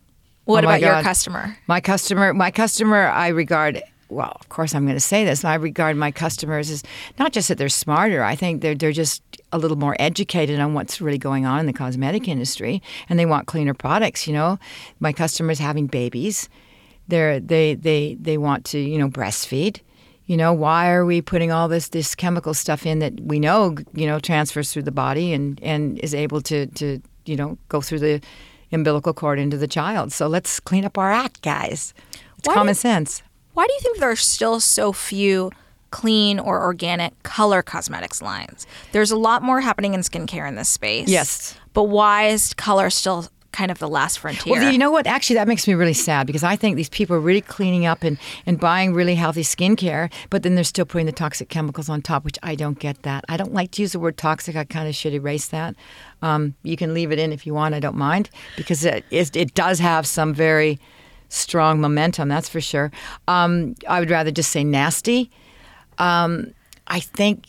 What 0.44 0.64
oh 0.64 0.68
about 0.68 0.80
your 0.80 1.02
customer? 1.02 1.56
My 1.66 1.80
customer, 1.80 2.32
my 2.32 2.50
customer, 2.50 3.08
I 3.08 3.28
regard 3.28 3.82
well, 4.14 4.36
of 4.40 4.48
course, 4.48 4.74
I'm 4.74 4.84
going 4.84 4.96
to 4.96 5.00
say 5.00 5.24
this. 5.24 5.44
I 5.44 5.54
regard 5.54 5.96
my 5.96 6.10
customers 6.10 6.70
as 6.70 6.82
not 7.18 7.32
just 7.32 7.48
that 7.48 7.58
they're 7.58 7.68
smarter. 7.68 8.22
I 8.22 8.36
think 8.36 8.62
they're 8.62 8.74
they're 8.74 8.92
just 8.92 9.22
a 9.52 9.58
little 9.58 9.76
more 9.76 9.96
educated 9.98 10.60
on 10.60 10.74
what's 10.74 11.00
really 11.00 11.18
going 11.18 11.46
on 11.46 11.60
in 11.60 11.66
the 11.66 11.72
cosmetic 11.72 12.28
industry, 12.28 12.82
and 13.08 13.18
they 13.18 13.26
want 13.26 13.46
cleaner 13.46 13.74
products. 13.74 14.26
You 14.26 14.34
know, 14.34 14.58
my 15.00 15.12
customers 15.12 15.58
having 15.58 15.86
babies, 15.86 16.48
they're 17.08 17.40
they 17.40 17.74
they 17.74 18.16
they 18.20 18.38
want 18.38 18.64
to 18.66 18.78
you 18.78 18.98
know 18.98 19.08
breastfeed. 19.08 19.80
You 20.26 20.38
know, 20.38 20.54
why 20.54 20.90
are 20.90 21.04
we 21.04 21.20
putting 21.20 21.52
all 21.52 21.68
this 21.68 21.88
this 21.88 22.14
chemical 22.14 22.54
stuff 22.54 22.86
in 22.86 23.00
that 23.00 23.20
we 23.20 23.38
know 23.38 23.76
you 23.92 24.06
know 24.06 24.18
transfers 24.18 24.72
through 24.72 24.84
the 24.84 24.92
body 24.92 25.32
and 25.32 25.60
and 25.62 25.98
is 25.98 26.14
able 26.14 26.40
to 26.42 26.66
to 26.66 27.00
you 27.26 27.36
know 27.36 27.58
go 27.68 27.80
through 27.80 28.00
the 28.00 28.20
umbilical 28.72 29.12
cord 29.12 29.38
into 29.38 29.56
the 29.56 29.68
child? 29.68 30.12
So 30.12 30.26
let's 30.26 30.60
clean 30.60 30.84
up 30.84 30.96
our 30.98 31.12
act, 31.12 31.42
guys. 31.42 31.94
It's 32.38 32.48
why 32.48 32.54
common 32.54 32.74
sense. 32.74 33.22
Why 33.54 33.66
do 33.66 33.72
you 33.72 33.80
think 33.80 33.98
there 33.98 34.10
are 34.10 34.16
still 34.16 34.60
so 34.60 34.92
few 34.92 35.52
clean 35.90 36.40
or 36.40 36.62
organic 36.62 37.20
color 37.22 37.62
cosmetics 37.62 38.20
lines? 38.20 38.66
There's 38.92 39.10
a 39.10 39.16
lot 39.16 39.42
more 39.42 39.60
happening 39.60 39.94
in 39.94 40.00
skincare 40.00 40.46
in 40.46 40.56
this 40.56 40.68
space. 40.68 41.08
Yes. 41.08 41.56
But 41.72 41.84
why 41.84 42.26
is 42.26 42.52
color 42.54 42.90
still 42.90 43.28
kind 43.54 43.70
of 43.70 43.78
the 43.78 43.88
last 43.88 44.18
frontier. 44.18 44.54
Well, 44.54 44.72
you 44.72 44.78
know 44.78 44.90
what? 44.90 45.06
Actually, 45.06 45.36
that 45.36 45.46
makes 45.46 45.68
me 45.68 45.74
really 45.74 45.94
sad 45.94 46.26
because 46.26 46.42
I 46.42 46.56
think 46.56 46.74
these 46.76 46.88
people 46.88 47.14
are 47.14 47.20
really 47.20 47.40
cleaning 47.40 47.86
up 47.86 48.02
and, 48.02 48.18
and 48.46 48.58
buying 48.58 48.92
really 48.92 49.14
healthy 49.14 49.42
skincare, 49.42 50.12
but 50.28 50.42
then 50.42 50.56
they're 50.56 50.64
still 50.64 50.84
putting 50.84 51.06
the 51.06 51.12
toxic 51.12 51.48
chemicals 51.48 51.88
on 51.88 52.02
top, 52.02 52.24
which 52.24 52.38
I 52.42 52.56
don't 52.56 52.78
get 52.78 53.02
that. 53.02 53.24
I 53.28 53.36
don't 53.36 53.54
like 53.54 53.70
to 53.72 53.82
use 53.82 53.92
the 53.92 54.00
word 54.00 54.16
toxic. 54.16 54.56
I 54.56 54.64
kind 54.64 54.88
of 54.88 54.94
should 54.96 55.14
erase 55.14 55.46
that. 55.48 55.76
Um, 56.20 56.54
you 56.64 56.76
can 56.76 56.92
leave 56.92 57.12
it 57.12 57.20
in 57.20 57.32
if 57.32 57.46
you 57.46 57.54
want. 57.54 57.76
I 57.76 57.80
don't 57.80 57.96
mind 57.96 58.28
because 58.56 58.84
it, 58.84 59.04
it, 59.10 59.36
it 59.36 59.54
does 59.54 59.78
have 59.78 60.04
some 60.04 60.34
very 60.34 60.80
strong 61.34 61.80
momentum, 61.80 62.28
that's 62.28 62.48
for 62.48 62.60
sure. 62.60 62.90
Um, 63.28 63.74
I 63.88 64.00
would 64.00 64.10
rather 64.10 64.30
just 64.30 64.50
say 64.50 64.64
nasty. 64.64 65.30
Um, 65.98 66.54
I 66.86 67.00
think 67.00 67.46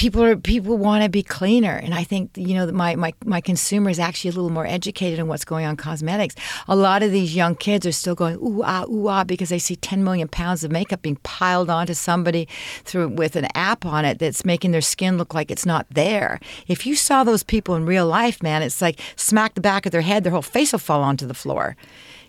people 0.00 0.22
are 0.22 0.34
people 0.34 0.78
want 0.78 1.02
to 1.04 1.10
be 1.10 1.22
cleaner 1.22 1.76
and 1.76 1.92
i 1.94 2.02
think 2.02 2.30
you 2.34 2.54
know 2.54 2.70
my, 2.72 2.94
my 2.96 3.12
my 3.24 3.40
consumer 3.40 3.90
is 3.90 3.98
actually 3.98 4.30
a 4.30 4.32
little 4.32 4.50
more 4.50 4.66
educated 4.66 5.20
on 5.20 5.26
what's 5.26 5.44
going 5.44 5.66
on 5.66 5.76
cosmetics 5.76 6.34
a 6.68 6.74
lot 6.74 7.02
of 7.02 7.10
these 7.12 7.36
young 7.36 7.54
kids 7.54 7.84
are 7.84 7.92
still 7.92 8.14
going 8.14 8.36
ooh 8.36 8.62
ah 8.64 8.86
ooh 8.88 9.08
ah 9.08 9.24
because 9.24 9.48
they 9.48 9.58
see 9.58 9.76
10 9.76 10.02
million 10.02 10.26
pounds 10.26 10.64
of 10.64 10.70
makeup 10.70 11.02
being 11.02 11.16
piled 11.16 11.68
onto 11.68 11.92
somebody 11.92 12.48
through 12.84 13.08
with 13.08 13.36
an 13.36 13.46
app 13.54 13.84
on 13.84 14.06
it 14.06 14.18
that's 14.18 14.42
making 14.44 14.70
their 14.70 14.80
skin 14.80 15.18
look 15.18 15.34
like 15.34 15.50
it's 15.50 15.66
not 15.66 15.86
there 15.90 16.40
if 16.66 16.86
you 16.86 16.94
saw 16.94 17.22
those 17.22 17.42
people 17.42 17.74
in 17.74 17.84
real 17.84 18.06
life 18.06 18.42
man 18.42 18.62
it's 18.62 18.80
like 18.80 18.98
smack 19.16 19.54
the 19.54 19.60
back 19.60 19.84
of 19.84 19.92
their 19.92 20.00
head 20.00 20.24
their 20.24 20.32
whole 20.32 20.40
face 20.40 20.72
will 20.72 20.78
fall 20.78 21.02
onto 21.02 21.26
the 21.26 21.34
floor 21.34 21.76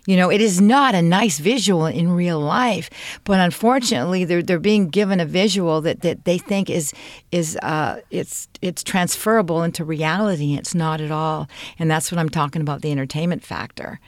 you 0.06 0.16
know, 0.16 0.30
it 0.30 0.40
is 0.40 0.60
not 0.60 0.94
a 0.94 1.02
nice 1.02 1.38
visual 1.38 1.86
in 1.86 2.10
real 2.10 2.40
life, 2.40 2.90
but 3.24 3.38
unfortunately, 3.38 4.24
they're 4.24 4.42
they're 4.42 4.58
being 4.58 4.88
given 4.88 5.20
a 5.20 5.24
visual 5.24 5.80
that, 5.82 6.00
that 6.00 6.24
they 6.24 6.38
think 6.38 6.68
is 6.68 6.92
is 7.30 7.56
uh, 7.62 8.00
it's 8.10 8.48
it's 8.60 8.82
transferable 8.82 9.62
into 9.62 9.84
reality. 9.84 10.54
It's 10.54 10.74
not 10.74 11.00
at 11.00 11.12
all, 11.12 11.48
and 11.78 11.90
that's 11.90 12.10
what 12.10 12.18
I'm 12.18 12.28
talking 12.28 12.62
about 12.62 12.82
the 12.82 12.90
entertainment 12.90 13.44
factor. 13.44 14.00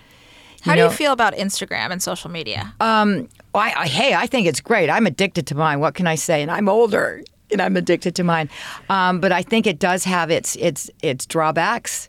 You 0.64 0.70
How 0.70 0.76
know, 0.76 0.88
do 0.88 0.92
you 0.92 0.96
feel 0.96 1.12
about 1.12 1.34
Instagram 1.34 1.90
and 1.90 2.02
social 2.02 2.30
media? 2.30 2.74
Um, 2.80 3.28
I, 3.54 3.74
I, 3.76 3.86
hey, 3.86 4.14
I 4.14 4.26
think 4.26 4.46
it's 4.46 4.60
great. 4.60 4.88
I'm 4.88 5.06
addicted 5.06 5.46
to 5.48 5.54
mine. 5.54 5.78
What 5.78 5.94
can 5.94 6.06
I 6.06 6.14
say? 6.14 6.40
And 6.40 6.50
I'm 6.50 6.68
older, 6.68 7.22
and 7.52 7.60
I'm 7.60 7.76
addicted 7.76 8.16
to 8.16 8.24
mine. 8.24 8.48
Um, 8.88 9.20
but 9.20 9.30
I 9.30 9.42
think 9.42 9.66
it 9.66 9.78
does 9.78 10.04
have 10.04 10.30
its 10.30 10.56
its 10.56 10.90
its 11.02 11.24
drawbacks, 11.24 12.08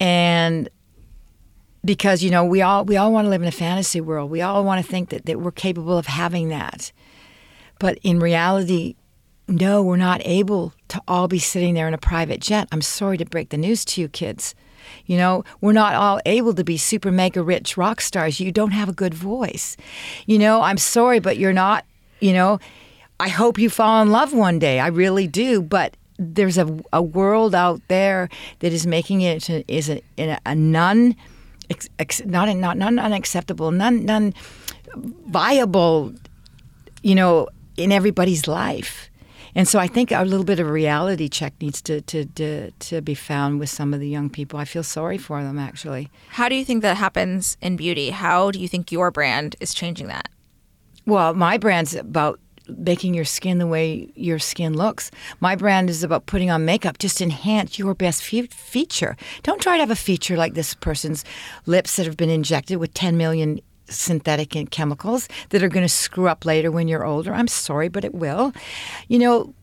and 0.00 0.68
because 1.84 2.22
you 2.22 2.30
know 2.30 2.44
we 2.44 2.62
all 2.62 2.84
we 2.84 2.96
all 2.96 3.12
want 3.12 3.26
to 3.26 3.30
live 3.30 3.42
in 3.42 3.48
a 3.48 3.52
fantasy 3.52 4.00
world. 4.00 4.30
We 4.30 4.40
all 4.40 4.64
want 4.64 4.84
to 4.84 4.90
think 4.90 5.10
that, 5.10 5.26
that 5.26 5.40
we're 5.40 5.52
capable 5.52 5.98
of 5.98 6.06
having 6.06 6.48
that. 6.48 6.92
But 7.78 7.98
in 8.02 8.20
reality, 8.20 8.94
no, 9.48 9.82
we're 9.82 9.96
not 9.96 10.22
able 10.24 10.72
to 10.88 11.02
all 11.06 11.28
be 11.28 11.38
sitting 11.38 11.74
there 11.74 11.88
in 11.88 11.94
a 11.94 11.98
private 11.98 12.40
jet. 12.40 12.68
I'm 12.72 12.82
sorry 12.82 13.18
to 13.18 13.24
break 13.24 13.50
the 13.50 13.58
news 13.58 13.84
to 13.86 14.00
you 14.00 14.08
kids. 14.08 14.54
You 15.06 15.16
know, 15.16 15.44
we're 15.60 15.72
not 15.72 15.94
all 15.94 16.20
able 16.26 16.54
to 16.54 16.64
be 16.64 16.76
super 16.76 17.10
mega 17.10 17.42
rich 17.42 17.76
rock 17.76 18.00
stars. 18.00 18.40
You 18.40 18.52
don't 18.52 18.70
have 18.72 18.88
a 18.88 18.92
good 18.92 19.14
voice. 19.14 19.76
You 20.26 20.38
know, 20.38 20.62
I'm 20.62 20.78
sorry, 20.78 21.20
but 21.20 21.38
you're 21.38 21.52
not, 21.52 21.84
you 22.20 22.32
know, 22.32 22.58
I 23.18 23.28
hope 23.28 23.58
you 23.58 23.70
fall 23.70 24.02
in 24.02 24.10
love 24.10 24.32
one 24.32 24.58
day. 24.58 24.80
I 24.80 24.88
really 24.88 25.26
do. 25.26 25.62
But 25.62 25.96
there's 26.18 26.58
a, 26.58 26.78
a 26.92 27.02
world 27.02 27.54
out 27.54 27.80
there 27.88 28.28
that 28.60 28.72
is 28.72 28.86
making 28.86 29.22
it 29.22 29.48
is 29.68 29.90
a, 29.90 30.02
a, 30.18 30.38
a 30.46 30.54
nun 30.54 31.16
ex, 31.70 31.88
ex, 31.98 32.24
not 32.24 32.48
not 32.56 32.76
none 32.76 32.98
unacceptable, 32.98 33.70
none 33.70 34.04
none 34.04 34.34
viable, 34.96 36.12
you 37.02 37.14
know, 37.14 37.48
in 37.76 37.92
everybody's 37.92 38.46
life. 38.46 39.10
And 39.56 39.68
so 39.68 39.78
I 39.78 39.86
think 39.86 40.10
a 40.10 40.24
little 40.24 40.44
bit 40.44 40.58
of 40.58 40.66
a 40.68 40.72
reality 40.72 41.28
check 41.28 41.54
needs 41.60 41.80
to, 41.82 42.00
to, 42.02 42.24
to, 42.24 42.72
to 42.72 43.00
be 43.00 43.14
found 43.14 43.60
with 43.60 43.70
some 43.70 43.94
of 43.94 44.00
the 44.00 44.08
young 44.08 44.28
people. 44.28 44.58
I 44.58 44.64
feel 44.64 44.82
sorry 44.82 45.16
for 45.16 45.44
them, 45.44 45.60
actually. 45.60 46.10
How 46.30 46.48
do 46.48 46.56
you 46.56 46.64
think 46.64 46.82
that 46.82 46.96
happens 46.96 47.56
in 47.60 47.76
beauty? 47.76 48.10
How 48.10 48.50
do 48.50 48.58
you 48.58 48.66
think 48.66 48.90
your 48.90 49.12
brand 49.12 49.54
is 49.60 49.72
changing 49.72 50.08
that? 50.08 50.28
Well, 51.06 51.34
my 51.34 51.56
brand's 51.56 51.94
about 51.94 52.40
making 52.68 53.14
your 53.14 53.24
skin 53.24 53.58
the 53.58 53.66
way 53.66 54.10
your 54.14 54.38
skin 54.38 54.76
looks. 54.76 55.10
My 55.40 55.54
brand 55.54 55.90
is 55.90 56.02
about 56.02 56.26
putting 56.26 56.50
on 56.50 56.64
makeup. 56.64 56.98
Just 56.98 57.20
enhance 57.20 57.78
your 57.78 57.94
best 57.94 58.22
fe- 58.22 58.46
feature. 58.46 59.16
Don't 59.42 59.60
try 59.60 59.76
to 59.76 59.82
have 59.82 59.90
a 59.90 59.96
feature 59.96 60.36
like 60.36 60.54
this 60.54 60.74
person's 60.74 61.24
lips 61.66 61.96
that 61.96 62.06
have 62.06 62.16
been 62.16 62.30
injected 62.30 62.78
with 62.78 62.94
10 62.94 63.16
million 63.16 63.60
synthetic 63.88 64.70
chemicals 64.70 65.28
that 65.50 65.62
are 65.62 65.68
going 65.68 65.84
to 65.84 65.88
screw 65.88 66.28
up 66.28 66.44
later 66.44 66.70
when 66.70 66.88
you're 66.88 67.04
older. 67.04 67.34
I'm 67.34 67.48
sorry, 67.48 67.88
but 67.88 68.04
it 68.04 68.14
will. 68.14 68.52
You 69.08 69.18
know, 69.18 69.54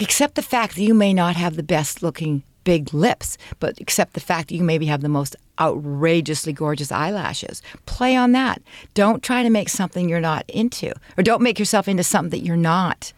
accept 0.00 0.36
the 0.36 0.42
fact 0.42 0.76
that 0.76 0.82
you 0.82 0.94
may 0.94 1.12
not 1.12 1.36
have 1.36 1.56
the 1.56 1.62
best 1.62 2.02
looking 2.02 2.44
big 2.68 2.92
lips, 2.92 3.38
but 3.60 3.80
accept 3.80 4.12
the 4.12 4.20
fact 4.20 4.48
that 4.48 4.54
you 4.54 4.62
maybe 4.62 4.84
have 4.84 5.00
the 5.00 5.08
most 5.08 5.34
outrageously 5.58 6.52
gorgeous 6.52 6.92
eyelashes. 6.92 7.62
Play 7.86 8.14
on 8.14 8.32
that. 8.32 8.60
Don't 8.92 9.22
try 9.22 9.42
to 9.42 9.48
make 9.48 9.70
something 9.70 10.06
you're 10.06 10.20
not 10.20 10.44
into, 10.48 10.92
or 11.16 11.22
don't 11.22 11.40
make 11.40 11.58
yourself 11.58 11.88
into 11.88 12.02
something 12.02 12.38
that 12.38 12.46
you're 12.46 12.58
not. 12.58 13.14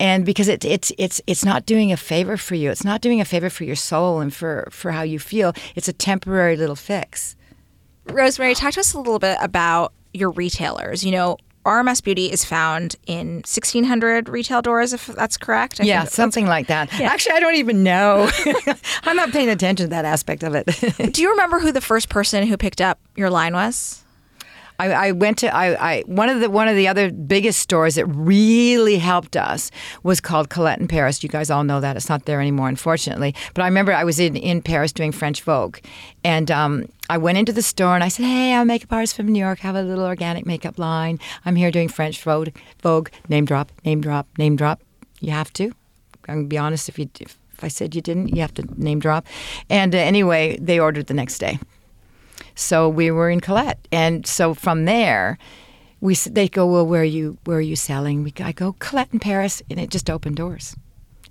And 0.00 0.24
because 0.24 0.48
it, 0.48 0.64
it's 0.64 0.90
it's 0.96 1.20
it's 1.26 1.44
not 1.44 1.66
doing 1.66 1.92
a 1.92 1.98
favor 1.98 2.38
for 2.38 2.54
you. 2.54 2.70
It's 2.70 2.82
not 2.82 3.02
doing 3.02 3.20
a 3.20 3.26
favor 3.26 3.50
for 3.50 3.64
your 3.64 3.76
soul 3.76 4.20
and 4.20 4.32
for 4.32 4.66
for 4.70 4.92
how 4.92 5.02
you 5.02 5.18
feel. 5.18 5.52
It's 5.76 5.88
a 5.88 5.92
temporary 5.92 6.56
little 6.56 6.74
fix. 6.74 7.36
Rose-Marie, 8.06 8.54
talk 8.54 8.72
to 8.72 8.80
us 8.80 8.94
a 8.94 8.98
little 8.98 9.18
bit 9.18 9.36
about 9.42 9.92
your 10.14 10.30
retailers. 10.30 11.04
You 11.04 11.12
know, 11.12 11.36
RMS 11.64 12.02
Beauty 12.02 12.30
is 12.30 12.44
found 12.44 12.96
in 13.06 13.36
1,600 13.36 14.28
retail 14.28 14.62
doors, 14.62 14.92
if 14.92 15.06
that's 15.06 15.36
correct. 15.36 15.80
I 15.80 15.84
yeah, 15.84 16.04
something 16.04 16.46
like 16.46 16.66
that. 16.66 16.92
Yeah. 16.98 17.10
Actually, 17.12 17.36
I 17.36 17.40
don't 17.40 17.54
even 17.54 17.82
know. 17.82 18.28
I'm 19.04 19.16
not 19.16 19.30
paying 19.30 19.48
attention 19.48 19.86
to 19.86 19.90
that 19.90 20.04
aspect 20.04 20.42
of 20.42 20.54
it. 20.54 20.66
Do 21.12 21.22
you 21.22 21.30
remember 21.30 21.60
who 21.60 21.72
the 21.72 21.80
first 21.80 22.08
person 22.08 22.46
who 22.46 22.56
picked 22.56 22.80
up 22.80 22.98
your 23.16 23.30
line 23.30 23.54
was? 23.54 24.02
I, 24.82 25.08
I 25.08 25.12
went 25.12 25.38
to 25.38 25.54
I, 25.54 25.92
I, 25.92 26.00
one 26.06 26.28
of 26.28 26.40
the 26.40 26.50
one 26.50 26.66
of 26.66 26.74
the 26.74 26.88
other 26.88 27.12
biggest 27.12 27.60
stores 27.60 27.94
that 27.94 28.06
really 28.06 28.98
helped 28.98 29.36
us 29.36 29.70
was 30.02 30.20
called 30.20 30.50
Colette 30.50 30.80
in 30.80 30.88
Paris. 30.88 31.22
You 31.22 31.28
guys 31.28 31.50
all 31.50 31.62
know 31.62 31.80
that 31.80 31.96
it's 31.96 32.08
not 32.08 32.24
there 32.24 32.40
anymore, 32.40 32.68
unfortunately. 32.68 33.34
But 33.54 33.62
I 33.62 33.66
remember 33.66 33.92
I 33.92 34.02
was 34.02 34.18
in, 34.18 34.34
in 34.34 34.60
Paris 34.60 34.92
doing 34.92 35.12
French 35.12 35.42
Vogue, 35.42 35.78
and 36.24 36.50
um, 36.50 36.86
I 37.08 37.16
went 37.18 37.38
into 37.38 37.52
the 37.52 37.62
store 37.62 37.94
and 37.94 38.02
I 38.02 38.08
said, 38.08 38.24
"Hey, 38.24 38.54
I'm 38.54 38.62
a 38.62 38.64
makeup 38.64 38.92
artist 38.92 39.14
from 39.14 39.28
New 39.28 39.38
York. 39.38 39.60
I 39.62 39.68
Have 39.68 39.76
a 39.76 39.82
little 39.82 40.04
organic 40.04 40.46
makeup 40.46 40.78
line. 40.78 41.20
I'm 41.44 41.54
here 41.54 41.70
doing 41.70 41.88
French 41.88 42.20
Vogue. 42.20 42.48
Vogue. 42.82 43.08
Name 43.28 43.44
drop. 43.44 43.70
Name 43.84 44.00
drop. 44.00 44.26
Name 44.36 44.56
drop. 44.56 44.80
You 45.20 45.30
have 45.30 45.52
to. 45.54 45.66
I'm 46.28 46.38
gonna 46.38 46.48
be 46.48 46.58
honest. 46.58 46.88
If 46.88 46.98
you 46.98 47.08
if 47.20 47.38
I 47.62 47.68
said 47.68 47.94
you 47.94 48.00
didn't, 48.00 48.34
you 48.34 48.40
have 48.40 48.54
to 48.54 48.64
name 48.76 48.98
drop. 48.98 49.26
And 49.70 49.94
uh, 49.94 49.98
anyway, 49.98 50.58
they 50.60 50.80
ordered 50.80 51.06
the 51.06 51.14
next 51.14 51.38
day. 51.38 51.60
So 52.54 52.88
we 52.88 53.10
were 53.10 53.30
in 53.30 53.40
Colette, 53.40 53.86
and 53.90 54.26
so 54.26 54.54
from 54.54 54.84
there, 54.84 55.38
we 56.00 56.14
they 56.14 56.48
go, 56.48 56.66
well, 56.66 56.86
where 56.86 57.02
are 57.02 57.04
you 57.04 57.38
where 57.44 57.58
are 57.58 57.60
you 57.60 57.76
selling? 57.76 58.22
We 58.24 58.32
I 58.40 58.52
go 58.52 58.74
Colette 58.78 59.12
in 59.12 59.20
Paris, 59.20 59.62
and 59.70 59.78
it 59.78 59.90
just 59.90 60.10
opened 60.10 60.36
doors. 60.36 60.76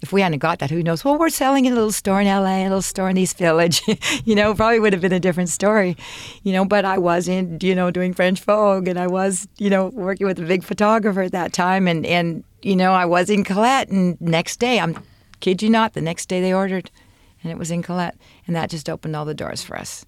If 0.01 0.12
we 0.12 0.21
hadn't 0.21 0.39
got 0.39 0.57
that, 0.60 0.71
who 0.71 0.81
knows? 0.81 1.05
Well, 1.05 1.19
we're 1.19 1.29
selling 1.29 1.65
in 1.65 1.73
a 1.73 1.75
little 1.75 1.91
store 1.91 2.21
in 2.21 2.27
LA, 2.27 2.62
a 2.62 2.63
little 2.63 2.81
store 2.81 3.10
in 3.10 3.17
East 3.17 3.38
Village. 3.38 3.84
you 4.25 4.34
know, 4.34 4.55
probably 4.55 4.79
would 4.79 4.93
have 4.93 5.01
been 5.01 5.13
a 5.13 5.19
different 5.19 5.49
story. 5.49 5.95
You 6.41 6.53
know, 6.53 6.65
but 6.65 6.86
I 6.86 6.97
was 6.97 7.27
in, 7.27 7.60
you 7.62 7.75
know, 7.75 7.91
doing 7.91 8.13
French 8.13 8.41
Vogue, 8.41 8.88
and 8.88 8.97
I 8.97 9.05
was, 9.05 9.47
you 9.60 9.69
know, 9.69 9.88
working 9.89 10.25
with 10.25 10.39
a 10.39 10.45
big 10.45 10.63
photographer 10.63 11.21
at 11.21 11.34
that 11.34 11.53
time, 11.53 11.88
and 11.88 12.05
and 12.05 12.43
you 12.63 12.75
know, 12.75 12.93
I 12.93 13.05
was 13.05 13.29
in 13.29 13.43
Colette, 13.43 13.89
and 13.89 14.19
next 14.19 14.60
day, 14.60 14.79
I'm 14.79 14.97
kid 15.39 15.62
you 15.62 15.69
not, 15.69 15.93
the 15.93 16.01
next 16.01 16.27
day 16.27 16.41
they 16.41 16.53
ordered, 16.53 16.89
and 17.43 17.51
it 17.51 17.57
was 17.57 17.69
in 17.69 17.84
Colette, 17.84 18.17
and 18.47 18.55
that 18.55 18.69
just 18.69 18.89
opened 18.89 19.15
all 19.15 19.25
the 19.25 19.34
doors 19.34 19.62
for 19.62 19.77
us. 19.77 20.05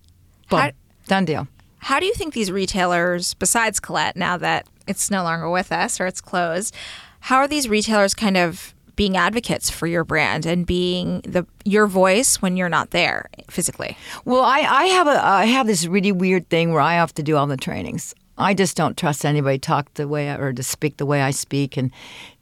How, 0.48 0.72
Done 1.08 1.26
deal. 1.26 1.48
How 1.80 2.00
do 2.00 2.06
you 2.06 2.14
think 2.14 2.34
these 2.34 2.52
retailers, 2.52 3.34
besides 3.34 3.80
Colette, 3.80 4.16
now 4.16 4.38
that 4.38 4.68
it's 4.88 5.12
no 5.12 5.24
longer 5.24 5.50
with 5.50 5.72
us 5.72 6.00
or 6.00 6.08
it's 6.08 6.22
closed, 6.22 6.74
how 7.22 7.38
are 7.38 7.48
these 7.48 7.68
retailers 7.68 8.14
kind 8.14 8.38
of 8.38 8.74
being 8.96 9.18
advocates 9.18 9.70
for 9.70 9.88
your 9.88 10.04
brand 10.04 10.46
and 10.46 10.66
being 10.66 11.22
the 11.22 11.46
your 11.66 11.88
voice 11.88 12.42
when 12.42 12.56
you're 12.56 12.70
not 12.70 12.92
there 12.92 13.30
physically? 13.50 13.98
Well, 14.24 14.44
I, 14.44 14.60
I 14.60 14.86
have 14.86 15.08
a 15.08 15.26
I 15.26 15.46
have 15.46 15.68
this 15.68 15.86
really 15.86 16.12
weird 16.12 16.48
thing 16.50 16.72
where 16.72 16.82
I 16.82 16.94
have 16.94 17.14
to 17.16 17.24
do 17.24 17.36
all 17.36 17.48
the 17.48 17.58
trainings. 17.58 18.14
I 18.38 18.54
just 18.54 18.76
don't 18.76 18.98
trust 18.98 19.26
anybody 19.26 19.60
talk 19.60 19.94
the 19.94 20.08
way 20.08 20.30
I, 20.30 20.38
or 20.38 20.54
to 20.54 20.64
speak 20.64 20.98
the 20.98 21.06
way 21.06 21.22
I 21.22 21.32
speak 21.32 21.78
and 21.78 21.92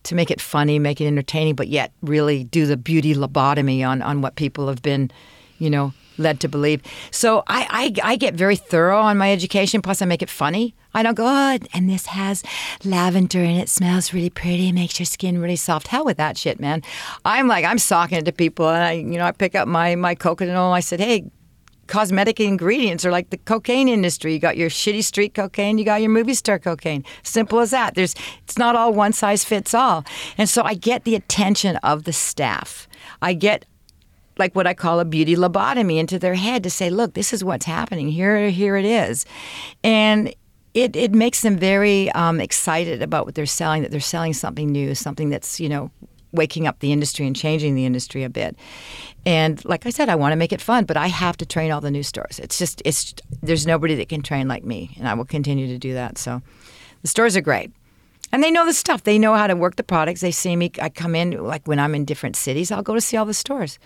to 0.03 0.15
make 0.15 0.31
it 0.31 0.39
funny, 0.39 0.79
make 0.79 1.01
it 1.01 1.07
entertaining, 1.07 1.55
but 1.55 1.67
yet 1.67 1.91
really 2.01 2.43
do 2.43 2.65
the 2.65 2.77
beauty 2.77 3.13
lobotomy 3.15 3.87
on 3.87 4.01
on 4.01 4.21
what 4.21 4.35
people 4.35 4.67
have 4.67 4.81
been, 4.81 5.11
you 5.57 5.69
know, 5.69 5.93
led 6.17 6.39
to 6.41 6.47
believe. 6.47 6.81
So 7.11 7.43
I, 7.47 7.93
I, 8.03 8.11
I 8.11 8.15
get 8.15 8.33
very 8.33 8.55
thorough 8.55 9.01
on 9.01 9.17
my 9.17 9.31
education. 9.31 9.81
Plus, 9.81 10.01
I 10.01 10.05
make 10.05 10.21
it 10.21 10.29
funny. 10.29 10.75
I 10.93 11.03
don't 11.03 11.15
go, 11.15 11.25
oh, 11.25 11.57
and 11.73 11.89
this 11.89 12.07
has 12.07 12.43
lavender 12.83 13.39
and 13.39 13.57
it 13.61 13.69
smells 13.69 14.13
really 14.13 14.29
pretty, 14.29 14.69
it 14.69 14.73
makes 14.73 14.99
your 14.99 15.05
skin 15.05 15.39
really 15.39 15.55
soft. 15.55 15.87
Hell 15.87 16.03
with 16.03 16.17
that 16.17 16.37
shit, 16.37 16.59
man. 16.59 16.83
I'm 17.23 17.47
like, 17.47 17.63
I'm 17.63 17.77
socking 17.77 18.17
it 18.17 18.25
to 18.25 18.33
people, 18.33 18.67
and 18.67 18.83
I, 18.83 18.91
you 18.93 19.17
know, 19.17 19.23
I 19.23 19.31
pick 19.31 19.55
up 19.55 19.67
my 19.67 19.95
my 19.95 20.15
coconut 20.15 20.55
oil. 20.55 20.73
I 20.73 20.81
said, 20.81 20.99
hey, 20.99 21.31
cosmetic 21.87 22.39
ingredients 22.39 23.05
are 23.05 23.11
like 23.11 23.29
the 23.29 23.37
cocaine 23.37 23.87
industry. 23.87 24.33
You 24.33 24.39
got 24.39 24.57
your 24.57 24.69
shitty 24.69 25.03
street 25.03 25.33
cocaine, 25.33 25.77
you 25.77 25.85
got 25.85 26.01
your 26.01 26.09
movie 26.09 26.33
star 26.33 26.59
cocaine. 26.59 27.05
Simple 27.23 27.59
as 27.59 27.71
that. 27.71 27.95
There's 27.95 28.15
it's 28.43 28.57
not 28.57 28.75
all 28.75 28.93
one 28.93 29.13
size 29.13 29.45
fits 29.45 29.73
all. 29.73 30.03
And 30.37 30.49
so 30.49 30.63
I 30.63 30.73
get 30.73 31.05
the 31.05 31.15
attention 31.15 31.77
of 31.77 32.03
the 32.03 32.13
staff. 32.13 32.87
I 33.21 33.33
get 33.33 33.65
like 34.41 34.55
what 34.55 34.65
I 34.65 34.73
call 34.73 34.99
a 34.99 35.05
beauty 35.05 35.35
lobotomy 35.35 35.97
into 35.99 36.17
their 36.17 36.33
head 36.33 36.63
to 36.63 36.69
say, 36.69 36.89
look, 36.89 37.13
this 37.13 37.31
is 37.31 37.43
what's 37.43 37.65
happening. 37.65 38.09
Here, 38.09 38.49
here 38.49 38.75
it 38.75 38.85
is. 38.85 39.23
And 39.83 40.33
it, 40.73 40.95
it 40.95 41.13
makes 41.13 41.41
them 41.41 41.57
very 41.57 42.11
um, 42.13 42.41
excited 42.41 43.03
about 43.03 43.25
what 43.25 43.35
they're 43.35 43.45
selling, 43.45 43.83
that 43.83 43.91
they're 43.91 43.99
selling 43.99 44.33
something 44.33 44.67
new, 44.71 44.95
something 44.95 45.29
that's, 45.29 45.59
you 45.59 45.69
know, 45.69 45.91
waking 46.31 46.65
up 46.65 46.79
the 46.79 46.91
industry 46.91 47.27
and 47.27 47.35
changing 47.35 47.75
the 47.75 47.85
industry 47.85 48.23
a 48.23 48.29
bit. 48.29 48.55
And 49.27 49.63
like 49.63 49.85
I 49.85 49.91
said, 49.91 50.09
I 50.09 50.15
want 50.15 50.31
to 50.31 50.37
make 50.37 50.51
it 50.51 50.61
fun, 50.61 50.85
but 50.85 50.97
I 50.97 51.07
have 51.07 51.37
to 51.37 51.45
train 51.45 51.71
all 51.71 51.81
the 51.81 51.91
new 51.91 52.03
stores. 52.03 52.39
It's 52.39 52.57
just, 52.57 52.81
it's, 52.83 53.13
there's 53.43 53.67
nobody 53.67 53.93
that 53.95 54.09
can 54.09 54.23
train 54.23 54.47
like 54.47 54.63
me, 54.63 54.95
and 54.97 55.07
I 55.07 55.13
will 55.13 55.25
continue 55.25 55.67
to 55.67 55.77
do 55.77 55.93
that. 55.93 56.17
So 56.17 56.41
the 57.03 57.07
stores 57.07 57.37
are 57.37 57.41
great. 57.41 57.71
And 58.31 58.41
they 58.41 58.49
know 58.49 58.65
the 58.65 58.73
stuff. 58.73 59.03
They 59.03 59.19
know 59.19 59.35
how 59.35 59.45
to 59.45 59.55
work 59.55 59.75
the 59.75 59.83
products. 59.83 60.21
They 60.21 60.31
see 60.31 60.55
me. 60.55 60.71
I 60.81 60.89
come 60.89 61.15
in, 61.15 61.31
like 61.43 61.67
when 61.67 61.79
I'm 61.79 61.93
in 61.93 62.05
different 62.05 62.37
cities, 62.37 62.71
I'll 62.71 62.81
go 62.81 62.95
to 62.95 63.01
see 63.01 63.17
all 63.17 63.25
the 63.25 63.33
stores 63.33 63.77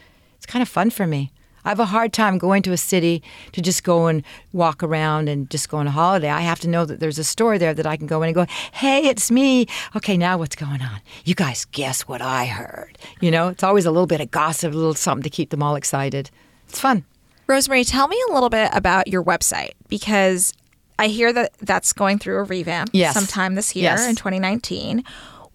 it's 0.45 0.51
kind 0.51 0.62
of 0.62 0.69
fun 0.69 0.91
for 0.91 1.08
me. 1.08 1.31
I 1.63 1.69
have 1.69 1.79
a 1.79 1.86
hard 1.86 2.13
time 2.13 2.38
going 2.38 2.62
to 2.63 2.71
a 2.71 2.77
city 2.77 3.23
to 3.53 3.62
just 3.63 3.84
go 3.84 4.05
and 4.05 4.23
walk 4.53 4.84
around 4.84 5.27
and 5.27 5.49
just 5.49 5.69
go 5.69 5.77
on 5.77 5.88
a 5.88 5.91
holiday. 5.91 6.29
I 6.29 6.41
have 6.41 6.60
to 6.60 6.67
know 6.67 6.86
that 6.86 6.99
there's 6.99 7.17
a 7.17 7.23
store 7.23 7.58
there 7.58 7.73
that 7.73 7.88
I 7.88 7.97
can 7.97 8.05
go 8.05 8.21
in 8.21 8.27
and 8.27 8.36
go, 8.36 8.45
hey, 8.73 9.08
it's 9.08 9.31
me. 9.31 9.65
Okay, 9.95 10.15
now 10.15 10.38
what's 10.38 10.55
going 10.55 10.84
on? 10.84 11.01
You 11.23 11.34
guys 11.34 11.65
guess 11.65 12.01
what 12.01 12.21
I 12.21 12.45
heard. 12.45 12.99
You 13.21 13.31
know, 13.31 13.47
it's 13.47 13.63
always 13.63 13.88
a 13.88 13.91
little 13.91 14.05
bit 14.05 14.21
of 14.21 14.29
gossip, 14.29 14.71
a 14.71 14.77
little 14.77 14.93
something 14.93 15.23
to 15.23 15.29
keep 15.31 15.49
them 15.49 15.63
all 15.63 15.75
excited. 15.75 16.29
It's 16.69 16.79
fun. 16.79 17.03
Rose-Marie, 17.47 17.86
tell 17.86 18.08
me 18.08 18.21
a 18.29 18.34
little 18.34 18.49
bit 18.49 18.69
about 18.71 19.08
your 19.08 19.23
website 19.23 19.71
because 19.89 20.53
I 20.99 21.08
hear 21.08 21.34
that 21.34 21.53
that's 21.62 21.91
going 21.91 22.19
through 22.19 22.38
a 22.38 22.43
revamp 22.43 22.91
yes. 22.93 23.15
sometime 23.15 23.55
this 23.55 23.75
year 23.75 23.86
yes. 23.86 24.08
in 24.08 24.15
2019. 24.15 25.03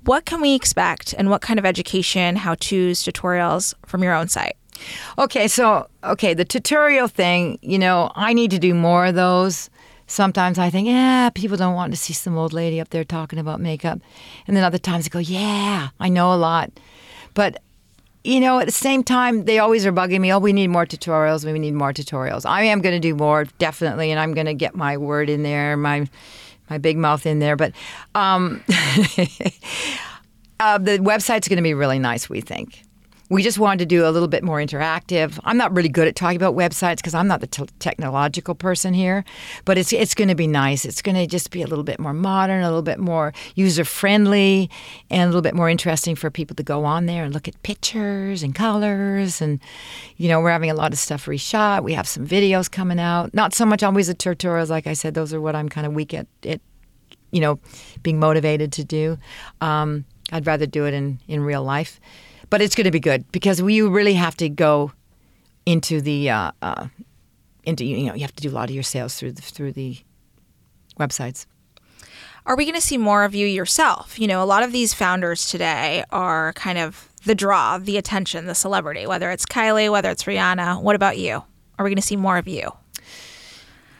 What 0.07 0.25
can 0.25 0.41
we 0.41 0.57
expect 0.57 1.15
and 1.17 1.31
what 1.31 1.41
kind 1.41 1.61
of 1.61 1.65
education, 1.65 2.35
how 2.35 2.57
to's, 2.57 3.05
tutorials 3.05 3.75
from 3.87 4.03
your 4.03 4.15
own 4.15 4.27
site? 4.27 4.57
Okay, 5.19 5.49
so 5.49 5.89
okay, 6.05 6.35
the 6.35 6.45
tutorial 6.45 7.09
thing, 7.09 7.59
you 7.63 7.79
know, 7.79 8.11
I 8.15 8.33
need 8.33 8.51
to 8.53 8.59
do 8.59 8.75
more 8.75 9.07
of 9.07 9.15
those. 9.15 9.71
Sometimes 10.07 10.59
I 10.59 10.71
think, 10.71 10.89
yeah, 10.89 11.31
people 11.31 11.57
don't 11.57 11.75
want 11.75 11.93
to 11.93 11.97
see 11.97 12.13
some 12.13 12.37
old 12.37 12.53
lady 12.53 12.81
up 12.81 12.91
there 12.91 13.05
talking 13.05 13.39
about 13.39 13.61
makeup. 13.61 14.01
And 14.47 14.57
then 14.57 14.65
other 14.65 14.79
times 14.79 15.07
I 15.07 15.09
go, 15.09 15.21
yeah, 15.21 15.91
I 16.01 16.09
know 16.09 16.35
a 16.35 16.37
lot. 16.37 16.73
But 17.35 17.63
you 18.25 18.39
know, 18.39 18.59
at 18.59 18.67
the 18.67 18.73
same 18.73 19.03
time, 19.03 19.45
they 19.45 19.59
always 19.59 19.87
are 19.87 19.93
bugging 19.93 20.21
me. 20.21 20.33
Oh, 20.33 20.39
we 20.39 20.53
need 20.53 20.69
more 20.69 20.85
tutorials. 20.85 21.45
We 21.45 21.59
need 21.59 21.73
more 21.73 21.93
tutorials. 21.93 22.45
I 22.45 22.65
am 22.65 22.83
going 22.83 22.95
to 22.95 23.01
do 23.01 23.15
more, 23.15 23.45
definitely, 23.59 24.11
and 24.11 24.21
I'm 24.21 24.35
going 24.35 24.47
to 24.47 24.55
get 24.55 24.75
my 24.75 24.97
word 24.97 25.31
in 25.31 25.43
there, 25.43 25.77
my 25.77 26.07
my 26.69 26.79
big 26.79 26.99
mouth 26.99 27.27
in 27.27 27.39
there. 27.39 27.57
But 27.57 27.73
um, 28.15 28.63
uh, 30.61 30.79
the 30.79 30.99
website's 30.99 31.49
going 31.49 31.57
to 31.57 31.63
be 31.63 31.75
really 31.75 31.99
nice. 31.99 32.29
We 32.29 32.41
think 32.41 32.83
we 33.31 33.45
just 33.45 33.61
wanted 33.61 33.79
to 33.79 33.87
do 33.87 34.05
a 34.07 34.11
little 34.11 34.29
bit 34.29 34.43
more 34.43 34.59
interactive. 34.59 35.39
I'm 35.45 35.57
not 35.57 35.73
really 35.73 35.89
good 35.89 36.09
at 36.09 36.17
talking 36.17 36.37
about 36.37 36.57
websites 36.57 36.97
because 36.97 37.15
I'm 37.15 37.29
not 37.29 37.41
the 37.41 37.47
t- 37.47 37.65
technological 37.79 38.57
person 38.57 38.93
here, 38.93 39.25
but 39.65 39.79
it's 39.79 39.93
it's 39.93 40.15
going 40.15 40.29
to 40.29 40.35
be 40.35 40.49
nice. 40.49 40.85
It's 40.85 41.01
going 41.01 41.15
to 41.15 41.29
just 41.29 41.53
be 41.53 41.63
a 41.63 41.67
little 41.69 41.85
bit 41.85 42.01
more 42.01 42.13
modern, 42.13 42.63
a 42.63 42.67
little 42.67 42.83
bit 42.83 42.99
more 42.99 43.33
user 43.55 43.85
friendly, 43.85 44.69
and 45.11 45.23
a 45.23 45.27
little 45.27 45.43
bit 45.43 45.55
more 45.55 45.71
interesting 45.71 46.17
for 46.17 46.29
people 46.29 46.57
to 46.57 46.65
go 46.65 46.85
on 46.85 47.07
there 47.07 47.23
and 47.23 47.33
look 47.33 47.47
at 47.47 47.63
pictures 47.63 48.43
and 48.43 48.53
colors. 48.53 49.41
And 49.41 49.61
you 50.17 50.29
know, 50.29 50.41
we're 50.41 50.51
having 50.51 50.71
a 50.71 50.75
lot 50.75 50.93
of 50.93 50.99
stuff 50.99 51.27
reshot. 51.27 51.85
We 51.85 51.95
have 51.95 52.09
some 52.09 52.27
videos 52.27 52.69
coming 52.69 52.99
out. 52.99 53.33
Not 53.33 53.55
so 53.55 53.65
much 53.65 53.85
always 53.85 54.09
the 54.09 54.15
tutorials, 54.15 54.71
like 54.71 54.89
I 54.89 54.93
said. 54.93 55.15
Those 55.15 55.33
are 55.33 55.41
what 55.41 55.55
I'm 55.55 55.69
kind 55.69 55.87
of 55.87 55.93
weak 55.93 56.13
at. 56.15 56.27
It, 56.43 56.61
you 57.31 57.41
know, 57.41 57.61
being 58.03 58.19
motivated 58.19 58.73
to 58.73 58.83
do. 58.83 59.17
Um, 59.61 60.05
I'd 60.33 60.49
rather 60.49 60.67
do 60.67 60.87
it 60.87 60.95
in 60.95 61.21
in 61.29 61.43
real 61.45 61.63
life 61.63 62.01
but 62.51 62.61
it's 62.61 62.75
going 62.75 62.85
to 62.85 62.91
be 62.91 63.01
good 63.01 63.31
because 63.33 63.63
we 63.63 63.81
really 63.81 64.15
have 64.15 64.37
to 64.37 64.49
go 64.49 64.93
into 65.65 66.01
the 66.01 66.31
uh, 66.31 66.53
uh, 66.61 66.89
into 67.65 67.85
you 67.85 68.07
know 68.07 68.15
you 68.15 68.21
have 68.21 68.35
to 68.35 68.43
do 68.43 68.51
a 68.51 68.53
lot 68.53 68.69
of 68.69 68.75
your 68.75 68.83
sales 68.83 69.17
through 69.17 69.33
the, 69.33 69.43
through 69.43 69.73
the 69.73 69.99
websites. 70.99 71.47
Are 72.47 72.57
we 72.57 72.65
going 72.65 72.75
to 72.75 72.81
see 72.81 72.99
more 72.99 73.25
of 73.25 73.35
you 73.35 73.47
yourself? 73.47 74.19
You 74.19 74.27
know, 74.27 74.43
a 74.43 74.45
lot 74.45 74.63
of 74.63 74.73
these 74.73 74.95
founders 74.95 75.49
today 75.49 76.05
are 76.11 76.53
kind 76.55 76.79
of 76.79 77.09
the 77.25 77.35
draw, 77.35 77.79
the 77.79 77.99
attention, 77.99 78.47
the 78.47 78.55
celebrity. 78.55 79.07
Whether 79.07 79.31
it's 79.31 79.47
Kylie, 79.47 79.91
whether 79.91 80.11
it's 80.11 80.25
Rihanna. 80.25 80.83
What 80.83 80.97
about 80.97 81.19
you? 81.19 81.45
Are 81.79 81.85
we 81.85 81.91
going 81.91 81.97
to 81.97 82.03
see 82.03 82.17
more 82.17 82.39
of 82.39 82.49
you? 82.49 82.73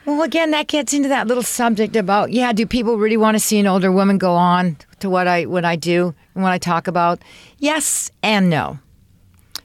Well, 0.07 0.23
again, 0.23 0.51
that 0.53 0.67
gets 0.67 0.95
into 0.95 1.09
that 1.11 1.27
little 1.27 1.43
subject 1.43 1.95
about 1.95 2.33
yeah, 2.33 2.53
do 2.53 2.67
people 2.67 2.99
really 2.99 3.19
want 3.19 3.37
to 3.37 3.41
see 3.41 3.59
an 3.59 3.67
older 3.67 3.93
woman 3.93 4.19
go 4.19 4.35
on 4.35 4.77
to 5.01 5.11
what 5.11 5.27
I 5.27 5.47
what 5.47 5.65
I 5.65 5.77
do 5.77 6.15
and 6.35 6.43
what 6.43 6.53
I 6.53 6.59
talk 6.59 6.87
about? 6.87 7.21
Yes 7.59 8.11
and 8.23 8.49
no. 8.51 8.79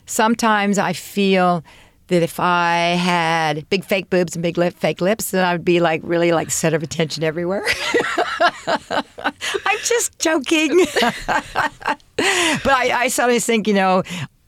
Sometimes 0.06 0.78
I 0.78 0.94
feel 0.94 1.64
that 2.08 2.22
if 2.22 2.40
I 2.40 2.96
had 3.00 3.68
big 3.70 3.84
fake 3.84 4.10
boobs 4.10 4.36
and 4.36 4.44
big 4.44 4.58
lip, 4.58 4.76
fake 4.76 5.02
lips, 5.02 5.32
then 5.32 5.44
I 5.44 5.54
would 5.54 5.66
be 5.66 5.80
like 5.80 6.02
really 6.04 6.32
like 6.32 6.52
center 6.52 6.76
of 6.76 6.84
attention 6.84 7.24
everywhere. 7.24 7.64
I'm 8.68 9.80
just 9.84 10.18
joking. 10.20 10.86
but 11.02 11.18
I, 12.18 12.92
I 12.94 13.08
sometimes 13.08 13.46
think, 13.46 13.68
you 13.68 13.74
know, 13.74 14.04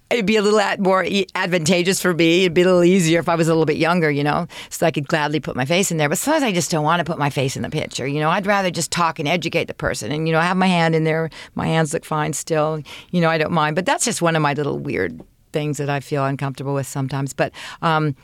it'd 0.09 0.25
be 0.25 0.37
a 0.37 0.41
little 0.41 0.61
more 0.83 1.05
advantageous 1.35 2.01
for 2.01 2.13
me. 2.13 2.41
It'd 2.41 2.53
be 2.53 2.61
a 2.61 2.65
little 2.65 2.83
easier 2.83 3.19
if 3.19 3.27
I 3.27 3.35
was 3.35 3.47
a 3.47 3.51
little 3.51 3.65
bit 3.65 3.77
younger, 3.77 4.09
you 4.09 4.23
know, 4.23 4.47
so 4.69 4.85
I 4.85 4.91
could 4.91 5.07
gladly 5.07 5.39
put 5.39 5.55
my 5.55 5.65
face 5.65 5.91
in 5.91 5.97
there. 5.97 6.07
But 6.07 6.17
sometimes 6.17 6.43
I 6.43 6.51
just 6.51 6.71
don't 6.71 6.83
want 6.83 6.99
to 6.99 7.05
put 7.05 7.19
my 7.19 7.29
face 7.29 7.55
in 7.55 7.61
the 7.61 7.69
picture. 7.69 8.07
You 8.07 8.19
know, 8.19 8.29
I'd 8.29 8.45
rather 8.45 8.71
just 8.71 8.91
talk 8.91 9.19
and 9.19 9.27
educate 9.27 9.65
the 9.65 9.73
person 9.73 10.11
and, 10.11 10.27
you 10.27 10.33
know, 10.33 10.39
have 10.39 10.57
my 10.57 10.67
hand 10.67 10.95
in 10.95 11.03
there. 11.03 11.29
My 11.55 11.67
hands 11.67 11.93
look 11.93 12.05
fine 12.05 12.33
still. 12.33 12.81
You 13.11 13.21
know, 13.21 13.29
I 13.29 13.37
don't 13.37 13.51
mind. 13.51 13.75
But 13.75 13.85
that's 13.85 14.05
just 14.05 14.21
one 14.21 14.35
of 14.35 14.41
my 14.41 14.53
little 14.53 14.79
weird 14.79 15.21
things 15.51 15.77
that 15.77 15.89
I 15.89 15.99
feel 15.99 16.25
uncomfortable 16.25 16.73
with 16.73 16.87
sometimes. 16.87 17.33
But, 17.33 17.51
um, 17.81 18.15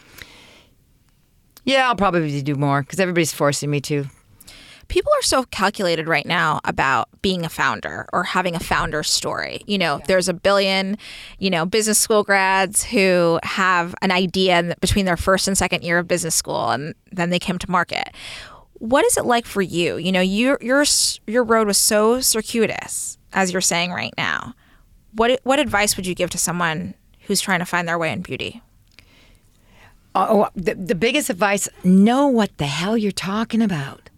yeah, 1.66 1.88
I'll 1.88 1.96
probably 1.96 2.42
do 2.42 2.56
more 2.56 2.82
because 2.82 3.00
everybody's 3.00 3.34
forcing 3.34 3.70
me 3.70 3.82
to 3.82 4.06
people 4.88 5.12
are 5.18 5.24
so 5.24 5.44
calculated 5.44 6.08
right 6.08 6.26
now 6.26 6.60
about 6.64 7.10
being 7.22 7.46
a 7.46 7.50
founder 7.50 8.08
or 8.14 8.24
having 8.24 8.56
a 8.56 8.60
founder 8.60 9.04
story. 9.04 9.62
You 9.66 9.78
know, 9.78 9.98
yeah. 9.98 10.06
there's 10.08 10.30
a 10.30 10.34
billion, 10.34 10.98
you 11.40 11.50
know, 11.50 11.66
business 11.66 12.00
school 12.00 12.24
grads 12.24 12.84
who 12.84 13.40
have 13.44 13.96
an 14.02 14.12
idea 14.12 14.76
between 14.82 15.06
their 15.06 15.18
first 15.18 15.48
and 15.48 15.58
second 15.58 15.84
year 15.84 16.00
of 16.00 16.08
business 16.08 16.36
school 16.36 16.70
and 16.70 16.94
then 17.12 17.30
they 17.30 17.40
came 17.40 17.58
to 17.60 17.72
market. 17.72 18.10
What 18.74 19.06
is 19.06 19.18
it 19.18 19.26
like 19.26 19.46
for 19.46 19.62
you? 19.62 19.98
You 19.98 20.12
know, 20.12 20.22
your 20.22 20.58
your 20.62 20.84
your 21.26 21.44
road 21.44 21.68
was 21.68 21.78
so 21.78 22.20
circuitous 22.20 23.18
as 23.32 23.52
you're 23.52 23.62
saying 23.62 23.92
right 23.92 24.14
now. 24.18 24.54
What 25.14 25.40
what 25.44 25.60
advice 25.60 25.96
would 25.96 26.06
you 26.06 26.16
give 26.16 26.30
to 26.32 26.38
someone 26.38 26.94
who's 27.22 27.40
trying 27.40 27.60
to 27.60 27.66
find 27.66 27.88
their 27.88 27.98
way 27.98 28.12
in 28.12 28.22
beauty? 28.22 28.62
Uh, 30.16 30.28
oh, 30.30 30.50
the, 30.56 30.76
the 30.76 30.94
biggest 30.94 31.30
advice 31.30 31.68
know 31.84 32.28
what 32.28 32.56
the 32.58 32.68
hell 32.68 32.96
you're 32.96 33.12
talking 33.12 33.62
about 33.62 34.10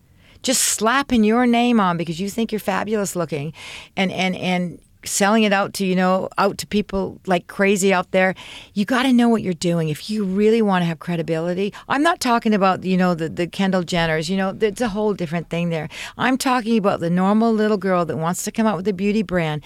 just 0.46 0.62
slapping 0.62 1.24
your 1.24 1.48
name 1.48 1.80
on 1.80 1.98
because 1.98 2.20
you 2.20 2.30
think 2.30 2.52
you're 2.52 2.60
fabulous 2.60 3.16
looking 3.16 3.52
and 3.98 4.12
and 4.12 4.36
and 4.36 4.80
selling 5.04 5.44
it 5.44 5.54
out 5.54 5.74
to 5.74 5.86
you 5.86 5.96
know 5.96 6.30
out 6.38 6.58
to 6.60 6.68
people 6.68 7.20
like 7.26 7.48
crazy 7.48 7.94
out 7.94 8.12
there. 8.12 8.36
You 8.74 8.86
got 8.86 9.04
to 9.04 9.14
know 9.14 9.28
what 9.28 9.42
you're 9.42 9.54
doing. 9.54 9.90
If 9.90 10.10
you 10.10 10.24
really 10.24 10.62
want 10.62 10.82
to 10.84 10.86
have 10.86 11.00
credibility 11.00 11.74
i'm 11.90 12.04
not 12.04 12.20
talking 12.20 12.54
about 12.54 12.84
you 12.84 12.98
know 12.98 13.16
the, 13.16 13.30
the 13.30 13.48
kendall 13.48 13.84
jenners 13.84 14.30
you 14.30 14.38
know 14.38 14.56
it's 14.60 14.82
a 14.82 14.90
whole 14.90 15.14
different 15.14 15.50
thing 15.50 15.70
there. 15.70 15.90
I'm 16.18 16.38
talking 16.38 16.78
about 16.78 17.00
the 17.00 17.10
normal 17.10 17.52
little 17.52 17.78
girl 17.78 18.06
that 18.06 18.18
wants 18.18 18.44
to 18.44 18.52
come 18.52 18.68
out 18.68 18.78
with 18.78 18.88
a 18.88 18.94
beauty 18.94 19.24
brand 19.24 19.64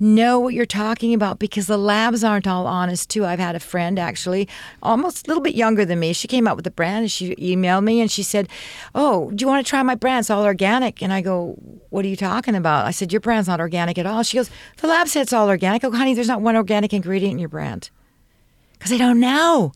know 0.00 0.38
what 0.38 0.54
you're 0.54 0.66
talking 0.66 1.14
about 1.14 1.38
because 1.38 1.66
the 1.66 1.78
labs 1.78 2.22
aren't 2.22 2.46
all 2.46 2.66
honest 2.66 3.10
too. 3.10 3.24
I've 3.24 3.38
had 3.38 3.56
a 3.56 3.60
friend 3.60 3.98
actually, 3.98 4.48
almost 4.82 5.26
a 5.26 5.30
little 5.30 5.42
bit 5.42 5.54
younger 5.54 5.84
than 5.84 6.00
me. 6.00 6.12
She 6.12 6.28
came 6.28 6.46
out 6.46 6.56
with 6.56 6.66
a 6.66 6.70
brand 6.70 7.02
and 7.02 7.10
she 7.10 7.34
emailed 7.36 7.84
me 7.84 8.00
and 8.00 8.10
she 8.10 8.22
said, 8.22 8.48
"Oh, 8.94 9.30
do 9.30 9.42
you 9.42 9.48
want 9.48 9.64
to 9.64 9.68
try 9.68 9.82
my 9.82 9.94
brand? 9.94 10.20
It's 10.20 10.30
all 10.30 10.44
organic." 10.44 11.02
And 11.02 11.12
I 11.12 11.20
go, 11.20 11.56
"What 11.90 12.04
are 12.04 12.08
you 12.08 12.16
talking 12.16 12.54
about?" 12.54 12.86
I 12.86 12.90
said, 12.90 13.12
"Your 13.12 13.20
brand's 13.20 13.48
not 13.48 13.60
organic 13.60 13.98
at 13.98 14.06
all." 14.06 14.22
She 14.22 14.36
goes, 14.36 14.50
"The 14.78 14.86
lab 14.86 15.08
said 15.08 15.22
it's 15.22 15.32
all 15.32 15.48
organic." 15.48 15.82
Go, 15.82 15.90
"Honey, 15.90 16.14
there's 16.14 16.28
not 16.28 16.40
one 16.40 16.56
organic 16.56 16.92
ingredient 16.92 17.32
in 17.32 17.38
your 17.38 17.48
brand." 17.48 17.90
Because 18.72 18.90
they 18.90 18.98
don't 18.98 19.20
know. 19.20 19.72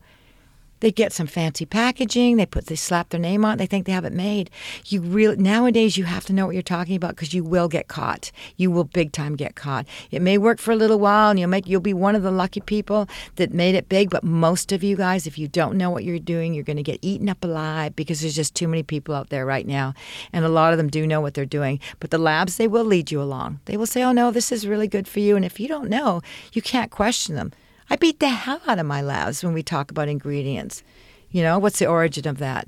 They 0.82 0.90
get 0.90 1.12
some 1.12 1.28
fancy 1.28 1.64
packaging. 1.64 2.36
They 2.36 2.44
put 2.44 2.66
they 2.66 2.74
slap 2.74 3.10
their 3.10 3.20
name 3.20 3.44
on. 3.44 3.54
it. 3.54 3.58
They 3.58 3.66
think 3.66 3.86
they 3.86 3.92
have 3.92 4.04
it 4.04 4.12
made. 4.12 4.50
You 4.86 5.00
really 5.00 5.36
nowadays 5.36 5.96
you 5.96 6.02
have 6.04 6.24
to 6.24 6.32
know 6.32 6.44
what 6.44 6.56
you're 6.56 6.62
talking 6.62 6.96
about 6.96 7.14
because 7.14 7.32
you 7.32 7.44
will 7.44 7.68
get 7.68 7.86
caught. 7.86 8.32
You 8.56 8.72
will 8.72 8.82
big 8.82 9.12
time 9.12 9.36
get 9.36 9.54
caught. 9.54 9.86
It 10.10 10.20
may 10.22 10.38
work 10.38 10.58
for 10.58 10.72
a 10.72 10.76
little 10.76 10.98
while, 10.98 11.30
and 11.30 11.38
you'll 11.38 11.48
make 11.48 11.68
you'll 11.68 11.80
be 11.80 11.94
one 11.94 12.16
of 12.16 12.24
the 12.24 12.32
lucky 12.32 12.60
people 12.60 13.08
that 13.36 13.54
made 13.54 13.76
it 13.76 13.88
big. 13.88 14.10
But 14.10 14.24
most 14.24 14.72
of 14.72 14.82
you 14.82 14.96
guys, 14.96 15.24
if 15.24 15.38
you 15.38 15.46
don't 15.46 15.78
know 15.78 15.88
what 15.88 16.02
you're 16.02 16.18
doing, 16.18 16.52
you're 16.52 16.64
going 16.64 16.78
to 16.78 16.82
get 16.82 16.98
eaten 17.00 17.28
up 17.28 17.44
alive 17.44 17.94
because 17.94 18.20
there's 18.20 18.34
just 18.34 18.56
too 18.56 18.66
many 18.66 18.82
people 18.82 19.14
out 19.14 19.30
there 19.30 19.46
right 19.46 19.68
now, 19.68 19.94
and 20.32 20.44
a 20.44 20.48
lot 20.48 20.72
of 20.72 20.78
them 20.78 20.88
do 20.88 21.06
know 21.06 21.20
what 21.20 21.34
they're 21.34 21.46
doing. 21.46 21.78
But 22.00 22.10
the 22.10 22.18
labs 22.18 22.56
they 22.56 22.66
will 22.66 22.84
lead 22.84 23.12
you 23.12 23.22
along. 23.22 23.60
They 23.66 23.76
will 23.76 23.86
say, 23.86 24.02
"Oh 24.02 24.10
no, 24.10 24.32
this 24.32 24.50
is 24.50 24.66
really 24.66 24.88
good 24.88 25.06
for 25.06 25.20
you," 25.20 25.36
and 25.36 25.44
if 25.44 25.60
you 25.60 25.68
don't 25.68 25.88
know, 25.88 26.22
you 26.52 26.60
can't 26.60 26.90
question 26.90 27.36
them. 27.36 27.52
I 27.92 27.96
beat 27.96 28.20
the 28.20 28.31
hell 28.31 28.62
out 28.66 28.78
of 28.78 28.87
my 28.87 29.02
labs 29.02 29.44
when 29.44 29.52
we 29.52 29.62
talk 29.62 29.90
about 29.90 30.09
ingredients. 30.09 30.83
You 31.31 31.42
know, 31.42 31.59
what's 31.59 31.78
the 31.78 31.85
origin 31.85 32.26
of 32.26 32.38
that? 32.38 32.66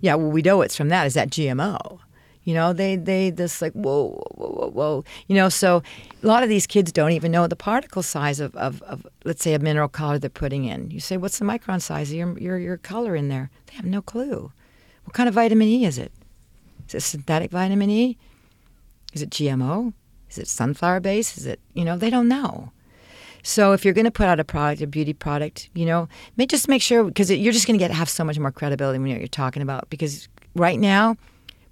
Yeah, 0.00 0.14
well, 0.14 0.30
we 0.30 0.40
know 0.40 0.62
it's 0.62 0.74
from 0.74 0.88
that. 0.88 1.06
Is 1.06 1.12
that 1.12 1.28
GMO? 1.28 1.98
You 2.44 2.54
know, 2.54 2.72
they 2.72 2.96
they 2.96 3.30
just 3.30 3.60
like 3.60 3.74
whoa, 3.74 4.24
whoa, 4.34 4.48
whoa, 4.48 4.70
whoa. 4.70 5.04
You 5.26 5.34
know, 5.34 5.50
so 5.50 5.82
a 6.22 6.26
lot 6.26 6.42
of 6.42 6.48
these 6.48 6.66
kids 6.66 6.92
don't 6.92 7.10
even 7.10 7.30
know 7.30 7.46
the 7.46 7.56
particle 7.56 8.02
size 8.02 8.40
of, 8.40 8.56
of, 8.56 8.80
of 8.84 9.06
let's 9.26 9.42
say 9.42 9.52
a 9.52 9.58
mineral 9.58 9.88
color 9.88 10.18
they're 10.18 10.30
putting 10.30 10.64
in. 10.64 10.90
You 10.90 10.98
say, 10.98 11.18
what's 11.18 11.38
the 11.38 11.44
micron 11.44 11.82
size 11.82 12.10
of 12.10 12.16
your, 12.16 12.38
your 12.38 12.58
your 12.58 12.78
color 12.78 13.14
in 13.14 13.28
there? 13.28 13.50
They 13.66 13.74
have 13.74 13.84
no 13.84 14.00
clue. 14.00 14.50
What 15.04 15.12
kind 15.12 15.28
of 15.28 15.34
vitamin 15.34 15.68
E 15.68 15.84
is 15.84 15.98
it? 15.98 16.10
Is 16.88 16.94
it 16.94 17.00
synthetic 17.00 17.50
vitamin 17.50 17.90
E? 17.90 18.16
Is 19.12 19.20
it 19.20 19.28
GMO? 19.28 19.92
Is 20.30 20.38
it 20.38 20.48
sunflower 20.48 21.00
base? 21.00 21.36
Is 21.36 21.44
it 21.44 21.60
you 21.74 21.84
know? 21.84 21.98
They 21.98 22.08
don't 22.08 22.28
know. 22.28 22.72
So 23.44 23.72
if 23.72 23.84
you're 23.84 23.94
going 23.94 24.06
to 24.06 24.10
put 24.10 24.26
out 24.26 24.40
a 24.40 24.44
product, 24.44 24.80
a 24.80 24.86
beauty 24.86 25.12
product, 25.12 25.68
you 25.74 25.84
know, 25.84 26.08
may 26.36 26.46
just 26.46 26.66
make 26.66 26.82
sure 26.82 27.04
because 27.04 27.30
you're 27.30 27.52
just 27.52 27.66
going 27.66 27.78
to 27.78 27.82
get 27.82 27.90
have 27.92 28.08
so 28.08 28.24
much 28.24 28.38
more 28.38 28.50
credibility 28.50 28.98
when 28.98 29.08
you're 29.08 29.28
talking 29.28 29.62
about. 29.62 29.88
Because 29.90 30.28
right 30.56 30.80
now, 30.80 31.16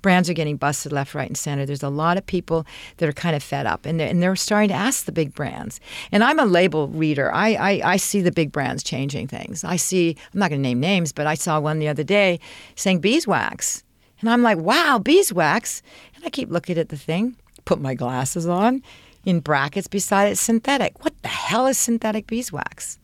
brands 0.03 0.29
are 0.29 0.35
getting 0.35 0.57
busted 0.57 0.93
left, 0.93 1.15
right, 1.15 1.29
and 1.29 1.37
center. 1.37 1.65
There's 1.65 1.83
a 1.83 1.89
lot 1.89 2.19
of 2.19 2.27
people 2.27 2.67
that 2.99 3.09
are 3.09 3.13
kind 3.13 3.35
of 3.35 3.43
fed 3.43 3.67
up, 3.67 3.87
and 3.87 3.99
they're, 3.99 4.09
and 4.09 4.23
they're 4.23 4.37
starting 4.37 4.69
to 4.69 4.75
ask 4.75 5.07
the 5.07 5.13
big 5.13 5.35
brands. 5.35 5.81
And 6.13 6.23
I'm 6.23 6.39
a 6.39 6.45
label 6.45 6.89
reader. 6.89 7.33
I, 7.33 7.55
I, 7.55 7.93
I 7.93 7.97
see 7.97 8.21
the 8.21 8.33
big 8.33 8.53
brands 8.53 8.83
changing 8.83 9.29
things. 9.29 9.65
I 9.65 9.77
see. 9.77 10.17
I'm 10.35 10.41
not 10.41 10.51
going 10.51 10.63
to 10.63 10.69
name 10.69 10.81
names, 10.81 11.13
but 11.13 11.27
I 11.27 11.35
saw 11.35 11.59
one 11.59 11.79
the 11.79 11.89
other 11.89 12.05
day 12.05 12.39
saying 12.75 13.01
beeswax, 13.01 13.83
and 14.21 14.29
I'm 14.29 14.43
like, 14.43 14.59
wow, 14.59 14.99
beeswax. 14.99 15.83
And 16.15 16.25
I 16.25 16.29
keep 16.29 16.51
looking 16.51 16.77
at 16.77 16.91
the 16.91 16.99
thing, 16.99 17.37
put 17.65 17.81
my 17.81 17.95
glasses 17.95 18.47
on, 18.47 18.83
in 19.25 19.41
brackets 19.41 19.89
beside 19.89 20.27
it 20.33 20.37
synthetic. 20.37 21.05
What 21.05 21.21
the 21.23 21.29
hell 21.29 21.67
is 21.67 21.79
synthetic 21.79 22.27
beeswax? 22.27 22.99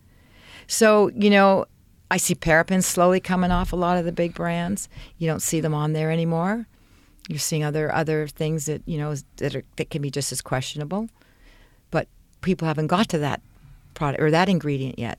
So, 0.66 1.10
you 1.14 1.30
know, 1.30 1.66
I 2.10 2.16
see 2.16 2.34
parabens 2.34 2.84
slowly 2.84 3.20
coming 3.20 3.50
off 3.50 3.72
a 3.72 3.76
lot 3.76 3.98
of 3.98 4.04
the 4.04 4.12
big 4.12 4.34
brands. 4.34 4.88
You 5.18 5.28
don't 5.28 5.42
see 5.42 5.60
them 5.60 5.74
on 5.74 5.92
there 5.92 6.10
anymore. 6.10 6.66
You're 7.28 7.38
seeing 7.38 7.62
other 7.62 7.92
other 7.94 8.26
things 8.26 8.66
that 8.66 8.82
you 8.86 8.96
know 8.96 9.14
that 9.36 9.54
are, 9.54 9.64
that 9.76 9.90
can 9.90 10.00
be 10.00 10.10
just 10.10 10.32
as 10.32 10.40
questionable, 10.40 11.08
but 11.90 12.08
people 12.40 12.66
haven't 12.66 12.86
got 12.86 13.10
to 13.10 13.18
that 13.18 13.42
product 13.92 14.22
or 14.22 14.30
that 14.30 14.48
ingredient 14.48 14.98
yet. 14.98 15.18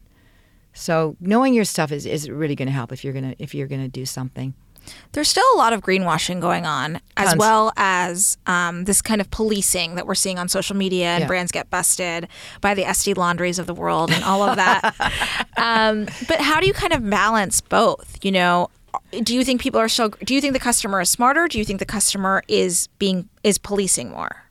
So 0.73 1.15
knowing 1.19 1.53
your 1.53 1.65
stuff 1.65 1.91
is, 1.91 2.05
is 2.05 2.29
really 2.29 2.55
going 2.55 2.67
to 2.67 2.73
help 2.73 2.91
if 2.91 3.03
you're 3.03 3.13
gonna 3.13 3.35
if 3.37 3.53
you're 3.53 3.67
gonna 3.67 3.87
do 3.87 4.05
something. 4.05 4.55
There's 5.13 5.29
still 5.29 5.45
a 5.55 5.57
lot 5.57 5.73
of 5.73 5.81
greenwashing 5.81 6.39
going 6.39 6.65
on, 6.65 6.99
as 7.17 7.29
Tons. 7.29 7.39
well 7.39 7.73
as 7.77 8.37
um, 8.47 8.85
this 8.85 9.01
kind 9.01 9.21
of 9.21 9.31
policing 9.31 9.95
that 9.95 10.05
we're 10.05 10.15
seeing 10.15 10.37
on 10.37 10.49
social 10.49 10.75
media, 10.75 11.07
and 11.07 11.21
yeah. 11.21 11.27
brands 11.27 11.51
get 11.51 11.69
busted 11.69 12.27
by 12.61 12.73
the 12.73 12.83
Estée 12.83 13.17
Laundries 13.17 13.59
of 13.59 13.65
the 13.67 13.73
world 13.73 14.11
and 14.11 14.23
all 14.23 14.43
of 14.43 14.55
that. 14.55 14.95
um, 15.57 16.05
but 16.27 16.39
how 16.39 16.59
do 16.59 16.67
you 16.67 16.73
kind 16.73 16.93
of 16.93 17.07
balance 17.09 17.61
both? 17.61 18.17
You 18.23 18.31
know, 18.31 18.69
do 19.23 19.35
you 19.35 19.43
think 19.43 19.61
people 19.61 19.79
are 19.79 19.89
still? 19.89 20.09
Do 20.09 20.33
you 20.33 20.41
think 20.41 20.53
the 20.53 20.59
customer 20.59 21.01
is 21.01 21.09
smarter? 21.09 21.47
Do 21.47 21.57
you 21.57 21.65
think 21.65 21.79
the 21.79 21.85
customer 21.85 22.43
is 22.47 22.87
being 22.99 23.27
is 23.43 23.57
policing 23.57 24.11
more? 24.11 24.43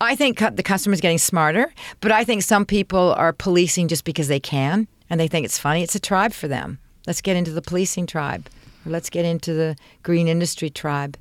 I 0.00 0.16
think 0.16 0.38
the 0.38 0.64
customer 0.64 0.94
is 0.94 1.00
getting 1.00 1.18
smarter, 1.18 1.72
but 2.00 2.10
I 2.10 2.24
think 2.24 2.42
some 2.42 2.66
people 2.66 3.14
are 3.16 3.32
policing 3.32 3.86
just 3.86 4.04
because 4.04 4.26
they 4.26 4.40
can 4.40 4.88
and 5.08 5.20
they 5.20 5.28
think 5.28 5.44
it's 5.44 5.58
funny. 5.58 5.82
It's 5.82 5.94
a 5.94 6.00
tribe 6.00 6.32
for 6.32 6.48
them. 6.48 6.80
Let's 7.06 7.20
get 7.20 7.36
into 7.36 7.52
the 7.52 7.62
policing 7.62 8.06
tribe, 8.08 8.48
let's 8.86 9.10
get 9.10 9.24
into 9.24 9.52
the 9.52 9.76
green 10.02 10.28
industry 10.28 10.70
tribe. 10.70 11.16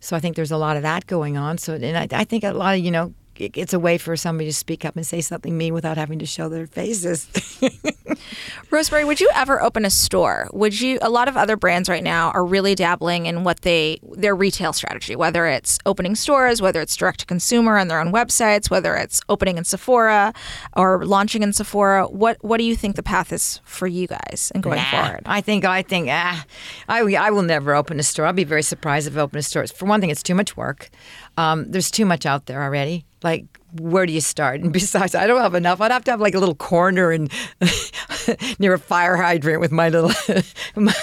So 0.00 0.16
I 0.16 0.20
think 0.20 0.36
there's 0.36 0.50
a 0.50 0.56
lot 0.56 0.76
of 0.76 0.82
that 0.82 1.06
going 1.06 1.36
on. 1.36 1.58
So, 1.58 1.74
and 1.74 1.96
I, 1.96 2.08
I 2.20 2.24
think 2.24 2.44
a 2.44 2.52
lot 2.52 2.74
of 2.76 2.84
you 2.84 2.90
know, 2.90 3.14
it's 3.40 3.72
a 3.72 3.78
way 3.78 3.98
for 3.98 4.16
somebody 4.16 4.48
to 4.48 4.54
speak 4.54 4.84
up 4.84 4.96
and 4.96 5.06
say 5.06 5.20
something 5.20 5.56
mean 5.56 5.74
without 5.74 5.96
having 5.96 6.18
to 6.18 6.26
show 6.26 6.48
their 6.48 6.66
faces. 6.66 7.28
Rose-Marie, 8.70 9.04
would 9.04 9.20
you 9.20 9.30
ever 9.34 9.62
open 9.62 9.84
a 9.84 9.90
store? 9.90 10.48
Would 10.52 10.80
you? 10.80 10.98
A 11.02 11.10
lot 11.10 11.28
of 11.28 11.36
other 11.36 11.56
brands 11.56 11.88
right 11.88 12.02
now 12.02 12.30
are 12.32 12.44
really 12.44 12.74
dabbling 12.74 13.26
in 13.26 13.44
what 13.44 13.62
they 13.62 13.98
their 14.12 14.34
retail 14.34 14.72
strategy, 14.72 15.16
whether 15.16 15.46
it's 15.46 15.78
opening 15.86 16.14
stores, 16.14 16.60
whether 16.60 16.80
it's 16.80 16.96
direct 16.96 17.20
to 17.20 17.26
consumer 17.26 17.78
on 17.78 17.88
their 17.88 18.00
own 18.00 18.12
websites, 18.12 18.70
whether 18.70 18.94
it's 18.94 19.20
opening 19.28 19.56
in 19.58 19.64
Sephora 19.64 20.32
or 20.76 21.04
launching 21.04 21.42
in 21.42 21.52
Sephora. 21.52 22.06
What 22.06 22.36
What 22.42 22.58
do 22.58 22.64
you 22.64 22.76
think 22.76 22.96
the 22.96 23.02
path 23.02 23.32
is 23.32 23.60
for 23.64 23.86
you 23.86 24.06
guys 24.06 24.50
and 24.54 24.62
going 24.62 24.76
Nah. 24.78 24.90
forward? 24.90 25.22
I 25.26 25.40
think 25.40 25.64
I 25.64 25.82
think 25.82 26.08
ah, 26.10 26.44
I 26.88 27.00
I 27.14 27.30
will 27.30 27.42
never 27.42 27.74
open 27.74 27.98
a 27.98 28.02
store. 28.02 28.26
I'll 28.26 28.32
be 28.32 28.44
very 28.44 28.62
surprised 28.62 29.06
if 29.08 29.16
I 29.16 29.20
open 29.20 29.38
a 29.38 29.42
store. 29.42 29.66
For 29.66 29.86
one 29.86 30.00
thing, 30.00 30.10
it's 30.10 30.22
too 30.22 30.34
much 30.34 30.56
work. 30.56 30.90
Um, 31.36 31.70
there's 31.70 31.90
too 31.90 32.04
much 32.06 32.26
out 32.26 32.46
there 32.46 32.62
already. 32.62 33.05
Like, 33.26 33.58
where 33.80 34.06
do 34.06 34.12
you 34.12 34.20
start? 34.20 34.60
And 34.60 34.72
besides, 34.80 35.16
I 35.16 35.26
don't 35.26 35.40
have 35.40 35.56
enough. 35.56 35.80
I'd 35.80 35.90
have 35.90 36.04
to 36.04 36.12
have 36.12 36.20
like 36.20 36.36
a 36.36 36.38
little 36.38 36.54
corner 36.54 37.10
and 37.10 37.28
near 38.60 38.74
a 38.74 38.78
fire 38.78 39.16
hydrant 39.16 39.60
with 39.60 39.72
my 39.72 39.88
little. 39.88 40.12
my, 40.76 40.94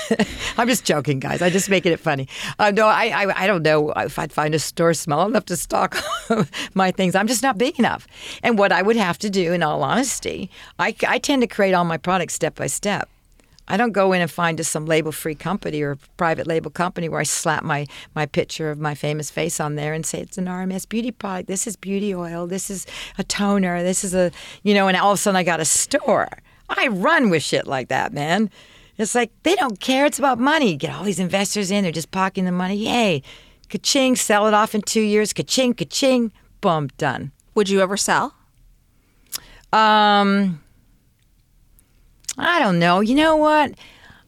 I'm 0.58 0.70
just 0.70 0.86
joking, 0.86 1.20
guys. 1.20 1.42
I'm 1.42 1.52
just 1.52 1.70
making 1.70 1.92
it 1.92 2.00
funny. 2.00 2.30
Uh, 2.60 2.72
no, 2.72 2.88
I, 2.88 3.08
I 3.08 3.44
I 3.44 3.46
don't 3.46 3.62
know 3.62 3.92
if 3.92 4.18
I'd 4.18 4.32
find 4.32 4.56
a 4.56 4.60
store 4.60 4.94
small 4.94 5.28
enough 5.28 5.44
to 5.48 5.58
stock 5.58 5.98
my 6.74 6.92
things. 6.92 7.14
I'm 7.14 7.28
just 7.28 7.44
not 7.44 7.58
big 7.58 7.78
enough. 7.78 8.08
And 8.42 8.58
what 8.58 8.72
I 8.72 8.82
would 8.84 8.96
have 8.96 9.18
to 9.20 9.30
do, 9.30 9.52
in 9.52 9.62
all 9.62 9.84
honesty, 9.84 10.50
I, 10.80 10.96
I 11.06 11.20
tend 11.20 11.42
to 11.42 11.48
create 11.48 11.74
all 11.74 11.84
my 11.84 11.98
products 11.98 12.36
step 12.36 12.56
by 12.56 12.68
step. 12.68 13.10
I 13.68 13.78
don't 13.78 13.92
go 13.94 14.12
in 14.12 14.22
and 14.22 14.30
find 14.30 14.58
just 14.58 14.72
some 14.72 14.86
label 14.86 15.12
free 15.12 15.36
company 15.36 15.82
or 15.82 15.98
private 16.18 16.48
label 16.48 16.70
company 16.70 17.08
where 17.08 17.20
I 17.20 17.24
slap 17.24 17.64
my, 17.64 17.88
my 18.14 18.26
picture 18.26 18.70
of 18.70 18.80
my 18.80 18.94
famous 18.94 19.32
face 19.32 19.60
on 19.60 19.76
there 19.76 19.94
and 19.94 20.06
say 20.06 20.20
it's 20.20 20.38
an 20.38 20.46
RMS 20.46 20.88
beauty 20.88 21.12
product. 21.12 21.48
This 21.48 21.66
is 21.66 21.76
beauty 21.76 22.14
oil. 22.14 22.46
This 22.46 22.70
is 22.70 22.86
a 23.18 23.24
toner. 23.24 23.82
This 23.82 24.04
is 24.04 24.14
a, 24.14 24.32
you 24.64 24.74
know, 24.74 24.88
and 24.88 24.98
all 24.98 25.12
of 25.12 25.16
a 25.16 25.22
sudden 25.22 25.38
I 25.38 25.44
got 25.44 25.60
a 25.60 25.66
store. 25.66 26.28
I 26.70 26.88
run 26.88 27.30
with 27.30 27.44
shit 27.44 27.68
like 27.68 27.88
that, 27.90 28.14
man. 28.14 28.50
It's 28.98 29.16
like 29.16 29.32
they 29.44 29.56
don't 29.56 29.80
care. 29.80 30.06
It's 30.06 30.20
about 30.20 30.40
money. 30.40 30.76
Get 30.76 30.94
all 30.94 31.04
these 31.04 31.20
investors 31.20 31.72
in. 31.72 31.84
They're 31.84 31.92
just 31.92 32.12
pocketing 32.12 32.46
the 32.46 32.52
money. 32.52 32.76
Yay. 32.76 33.24
Ka-ching. 33.70 34.16
Sell 34.16 34.48
it 34.48 34.54
off 34.54 34.76
in 34.76 34.82
two 34.82 35.02
years. 35.02 35.34
Ka-ching, 35.34 35.74
ka-ching. 35.74 36.32
Boom. 36.62 36.90
Done. 36.98 37.32
Would 37.56 37.70
you 37.70 37.82
ever 37.82 37.98
sell? 37.98 38.36
Um, 39.72 40.63
I 42.38 42.60
don't 42.60 42.80
know. 42.80 43.00
You 43.00 43.16
know 43.16 43.36
what? 43.36 43.74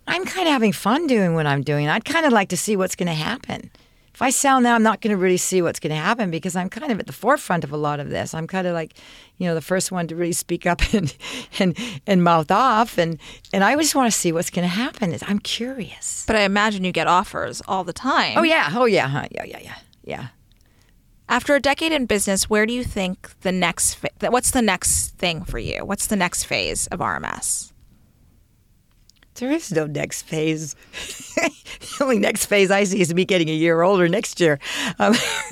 I'm 0.08 0.26
kind 0.26 0.48
of 0.48 0.54
having 0.54 0.72
fun 0.72 1.08
doing 1.08 1.34
what 1.34 1.48
I'm 1.48 1.62
doing. 1.64 1.88
I'd 1.88 2.06
kind 2.06 2.26
of 2.26 2.34
like 2.34 2.50
to 2.50 2.58
see 2.58 2.76
what's 2.76 2.96
going 2.96 3.08
to 3.08 3.14
happen. 3.14 3.72
If 4.14 4.22
I 4.22 4.30
sell 4.30 4.62
now, 4.62 4.76
I'm 4.76 4.84
not 4.84 5.02
going 5.02 5.12
to 5.12 5.18
really 5.18 5.36
see 5.36 5.62
what's 5.62 5.80
going 5.80 5.94
to 5.94 6.02
happen 6.02 6.32
because 6.32 6.56
I'm 6.56 6.70
kind 6.70 6.90
of 6.90 7.00
at 7.02 7.06
the 7.06 7.12
forefront 7.12 7.66
of 7.66 7.74
a 7.74 7.78
lot 7.78 8.00
of 8.00 8.10
this. 8.10 8.34
I'm 8.34 8.48
kind 8.48 8.66
of 8.66 8.74
like, 8.74 8.98
you 9.40 9.46
know, 9.46 9.54
the 9.54 9.62
first 9.62 9.92
one 9.92 10.08
to 10.08 10.16
really 10.16 10.32
speak 10.32 10.66
up 10.66 10.82
and 10.94 11.14
and 11.60 11.78
and 12.08 12.24
mouth 12.24 12.50
off, 12.50 12.98
and 12.98 13.20
and 13.52 13.62
I 13.62 13.76
just 13.76 13.94
want 13.94 14.10
to 14.12 14.18
see 14.18 14.32
what's 14.32 14.50
going 14.50 14.64
to 14.64 14.74
happen. 14.74 15.14
I'm 15.28 15.40
curious. 15.40 16.24
But 16.26 16.38
I 16.38 16.44
imagine 16.44 16.86
you 16.86 16.94
get 16.94 17.08
offers 17.08 17.62
all 17.68 17.84
the 17.84 17.92
time. 17.92 18.38
Oh 18.38 18.44
yeah, 18.44 18.72
oh 18.74 18.86
yeah, 18.86 19.10
huh? 19.10 19.28
yeah, 19.32 19.44
yeah, 19.44 19.60
yeah, 19.62 19.76
yeah. 20.06 20.28
After 21.28 21.54
a 21.56 21.60
decade 21.60 21.92
in 21.92 22.06
business, 22.06 22.50
where 22.50 22.66
do 22.66 22.72
you 22.72 22.86
think 22.86 23.38
the 23.42 23.52
next? 23.52 23.98
What's 24.22 24.52
the 24.52 24.62
next 24.62 25.18
thing 25.18 25.44
for 25.44 25.60
you? 25.60 25.84
What's 25.84 26.08
the 26.08 26.16
next 26.16 26.46
phase 26.46 26.88
of 26.88 27.00
RMS? 27.00 27.74
There 29.36 29.52
is 29.52 29.70
no 29.72 29.86
next 29.86 30.22
phase. 30.22 30.76
the 31.36 31.98
only 32.00 32.20
next 32.20 32.46
phase 32.46 32.72
I 32.72 32.86
see 32.86 33.02
is 33.02 33.14
me 33.14 33.26
getting 33.26 33.50
a 33.50 33.54
year 33.54 33.82
older 33.82 34.08
next 34.08 34.40
year. 34.40 34.60
Um, 34.98 35.14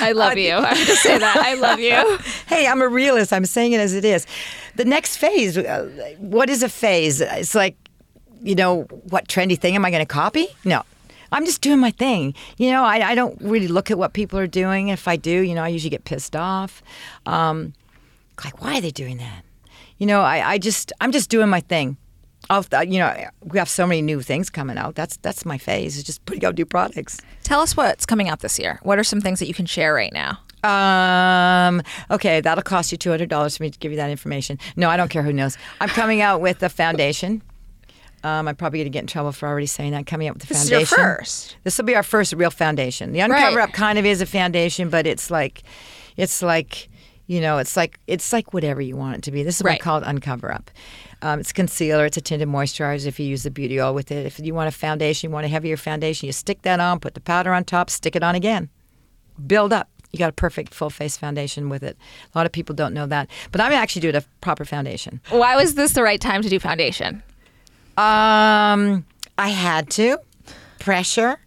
I 0.00 0.12
love 0.14 0.36
you. 0.38 0.54
I 0.54 0.74
have 0.74 0.86
to 0.86 0.96
say 0.96 1.16
that. 1.16 1.36
I 1.36 1.54
love 1.54 1.78
you. 1.78 2.18
hey, 2.48 2.66
I'm 2.66 2.82
a 2.82 2.88
realist. 2.88 3.32
I'm 3.32 3.44
saying 3.44 3.72
it 3.72 3.80
as 3.80 3.94
it 3.94 4.04
is. 4.04 4.26
The 4.74 4.84
next 4.84 5.16
phase, 5.16 5.56
uh, 5.56 6.16
what 6.18 6.50
is 6.50 6.64
a 6.64 6.68
phase? 6.68 7.20
It's 7.20 7.54
like, 7.54 7.76
you 8.42 8.56
know, 8.56 8.82
what 9.10 9.28
trendy 9.28 9.56
thing 9.56 9.76
am 9.76 9.84
I 9.84 9.90
going 9.90 10.02
to 10.02 10.06
copy? 10.06 10.48
No. 10.64 10.82
I'm 11.30 11.44
just 11.44 11.60
doing 11.60 11.78
my 11.78 11.90
thing. 11.92 12.34
You 12.56 12.70
know, 12.70 12.82
I, 12.82 13.10
I 13.10 13.14
don't 13.14 13.40
really 13.40 13.68
look 13.68 13.90
at 13.92 13.98
what 13.98 14.12
people 14.12 14.38
are 14.40 14.46
doing. 14.46 14.88
If 14.88 15.06
I 15.06 15.16
do, 15.16 15.30
you 15.30 15.54
know, 15.54 15.62
I 15.62 15.68
usually 15.68 15.90
get 15.90 16.04
pissed 16.04 16.34
off. 16.34 16.82
Um, 17.26 17.74
like, 18.44 18.60
why 18.62 18.78
are 18.78 18.80
they 18.80 18.90
doing 18.90 19.18
that? 19.18 19.44
You 19.98 20.06
know, 20.06 20.22
I, 20.22 20.52
I 20.52 20.58
just, 20.58 20.92
I'm 21.00 21.12
just 21.12 21.28
doing 21.28 21.48
my 21.48 21.60
thing. 21.60 21.96
I'll, 22.50 22.64
you 22.84 22.98
know, 22.98 23.14
we 23.44 23.58
have 23.58 23.68
so 23.68 23.86
many 23.86 24.00
new 24.02 24.22
things 24.22 24.48
coming 24.50 24.78
out. 24.78 24.94
That's 24.94 25.16
that's 25.18 25.44
my 25.44 25.58
phase. 25.58 25.96
Is 25.98 26.04
just 26.04 26.24
putting 26.24 26.44
out 26.44 26.56
new 26.56 26.64
products. 26.66 27.20
Tell 27.44 27.60
us 27.60 27.76
what's 27.76 28.06
coming 28.06 28.28
out 28.28 28.40
this 28.40 28.58
year. 28.58 28.78
What 28.82 28.98
are 28.98 29.04
some 29.04 29.20
things 29.20 29.38
that 29.40 29.48
you 29.48 29.54
can 29.54 29.66
share 29.66 29.92
right 29.94 30.12
now? 30.12 30.38
Um. 30.64 31.82
Okay, 32.10 32.40
that'll 32.40 32.62
cost 32.62 32.90
you 32.90 32.98
two 32.98 33.10
hundred 33.10 33.28
dollars 33.28 33.56
for 33.56 33.62
me 33.62 33.70
to 33.70 33.78
give 33.78 33.92
you 33.92 33.96
that 33.98 34.10
information. 34.10 34.58
No, 34.76 34.88
I 34.88 34.96
don't 34.96 35.08
care 35.10 35.22
who 35.22 35.32
knows. 35.32 35.56
I'm 35.80 35.88
coming 35.88 36.20
out 36.20 36.40
with 36.40 36.62
a 36.62 36.68
foundation. 36.68 37.42
Um, 38.24 38.48
I'm 38.48 38.56
probably 38.56 38.80
going 38.80 38.86
to 38.86 38.90
get 38.90 39.02
in 39.02 39.06
trouble 39.06 39.30
for 39.30 39.46
already 39.48 39.66
saying 39.66 39.92
that. 39.92 40.06
Coming 40.06 40.26
out 40.26 40.34
with 40.34 40.42
the 40.42 40.48
This 40.48 40.64
is 40.64 40.70
foundation. 40.70 40.98
your 40.98 41.14
first. 41.18 41.56
This 41.62 41.78
will 41.78 41.84
be 41.84 41.94
our 41.94 42.02
first 42.02 42.32
real 42.32 42.50
foundation. 42.50 43.12
The 43.12 43.20
Uncover 43.20 43.56
Right. 43.58 43.68
Up 43.68 43.72
kind 43.72 43.96
of 43.96 44.04
is 44.04 44.20
a 44.20 44.26
foundation, 44.26 44.88
but 44.90 45.06
it's 45.06 45.30
like, 45.30 45.62
it's 46.16 46.42
like, 46.42 46.88
you 47.28 47.40
know, 47.40 47.58
it's 47.58 47.76
like 47.76 48.00
it's 48.08 48.32
like 48.32 48.52
whatever 48.52 48.80
you 48.80 48.96
want 48.96 49.18
it 49.18 49.22
to 49.22 49.30
be. 49.30 49.44
This 49.44 49.56
is 49.56 49.62
what 49.62 49.74
I 49.74 49.78
call 49.78 49.98
it 49.98 50.04
Uncover 50.04 50.52
Up. 50.52 50.72
Um, 51.22 51.38
it's 51.38 51.52
concealer. 51.52 52.06
It's 52.06 52.16
a 52.16 52.20
tinted 52.20 52.48
moisturizer. 52.48 53.06
If 53.06 53.20
you 53.20 53.26
use 53.26 53.44
the 53.44 53.50
beauty 53.50 53.80
oil 53.80 53.94
with 53.94 54.10
it, 54.10 54.26
if 54.26 54.40
you 54.40 54.54
want 54.54 54.68
a 54.68 54.76
foundation, 54.76 55.30
you 55.30 55.34
want 55.34 55.46
a 55.46 55.48
heavier 55.48 55.76
foundation, 55.76 56.26
you 56.26 56.32
stick 56.32 56.62
that 56.62 56.80
on, 56.80 56.98
put 56.98 57.14
the 57.14 57.20
powder 57.20 57.52
on 57.54 57.62
top, 57.62 57.90
stick 57.90 58.16
it 58.16 58.24
on 58.24 58.34
again 58.34 58.70
build 59.46 59.72
up. 59.72 59.88
You 60.10 60.18
got 60.18 60.30
a 60.30 60.34
perfect 60.34 60.72
full 60.72 60.90
face 60.90 61.16
foundation 61.18 61.68
with 61.68 61.82
it. 61.82 61.96
A 62.34 62.38
lot 62.38 62.46
of 62.46 62.52
people 62.52 62.74
don't 62.74 62.94
know 62.94 63.06
that, 63.06 63.28
but 63.52 63.60
I'm 63.60 63.72
actually 63.72 64.00
doing 64.00 64.16
a 64.16 64.24
proper 64.40 64.64
foundation. 64.64 65.20
Why 65.28 65.54
was 65.56 65.74
this 65.74 65.92
the 65.92 66.02
right 66.02 66.20
time 66.20 66.42
to 66.42 66.48
do 66.48 66.58
foundation? 66.58 67.22
Um, 67.98 69.04
I 69.36 69.48
had 69.50 69.90
to 69.90 70.18
pressure. 70.78 71.38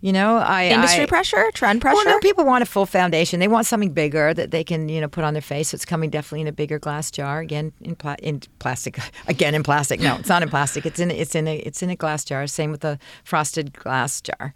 You 0.00 0.12
know, 0.12 0.36
I 0.36 0.66
Industry 0.66 1.02
I, 1.02 1.06
pressure, 1.06 1.50
trend 1.54 1.80
pressure. 1.80 1.96
Well, 1.96 2.04
no, 2.04 2.20
people 2.20 2.44
want 2.44 2.62
a 2.62 2.66
full 2.66 2.86
foundation. 2.86 3.40
They 3.40 3.48
want 3.48 3.66
something 3.66 3.90
bigger 3.92 4.32
that 4.32 4.52
they 4.52 4.62
can, 4.62 4.88
you 4.88 5.00
know, 5.00 5.08
put 5.08 5.24
on 5.24 5.34
their 5.34 5.42
face. 5.42 5.70
So 5.70 5.74
it's 5.74 5.84
coming 5.84 6.08
definitely 6.08 6.42
in 6.42 6.46
a 6.46 6.52
bigger 6.52 6.78
glass 6.78 7.10
jar. 7.10 7.40
Again, 7.40 7.72
in, 7.80 7.96
pla- 7.96 8.14
in 8.22 8.40
plastic. 8.60 8.98
Again, 9.26 9.56
in 9.56 9.64
plastic. 9.64 9.98
No, 9.98 10.14
it's 10.16 10.28
not 10.28 10.44
in 10.44 10.50
plastic. 10.50 10.86
It's 10.86 11.00
in 11.00 11.10
it's 11.10 11.34
in 11.34 11.48
a 11.48 11.56
it's 11.56 11.82
in 11.82 11.90
a 11.90 11.96
glass 11.96 12.24
jar. 12.24 12.46
Same 12.46 12.70
with 12.70 12.82
the 12.82 12.96
frosted 13.24 13.72
glass 13.72 14.20
jar. 14.20 14.54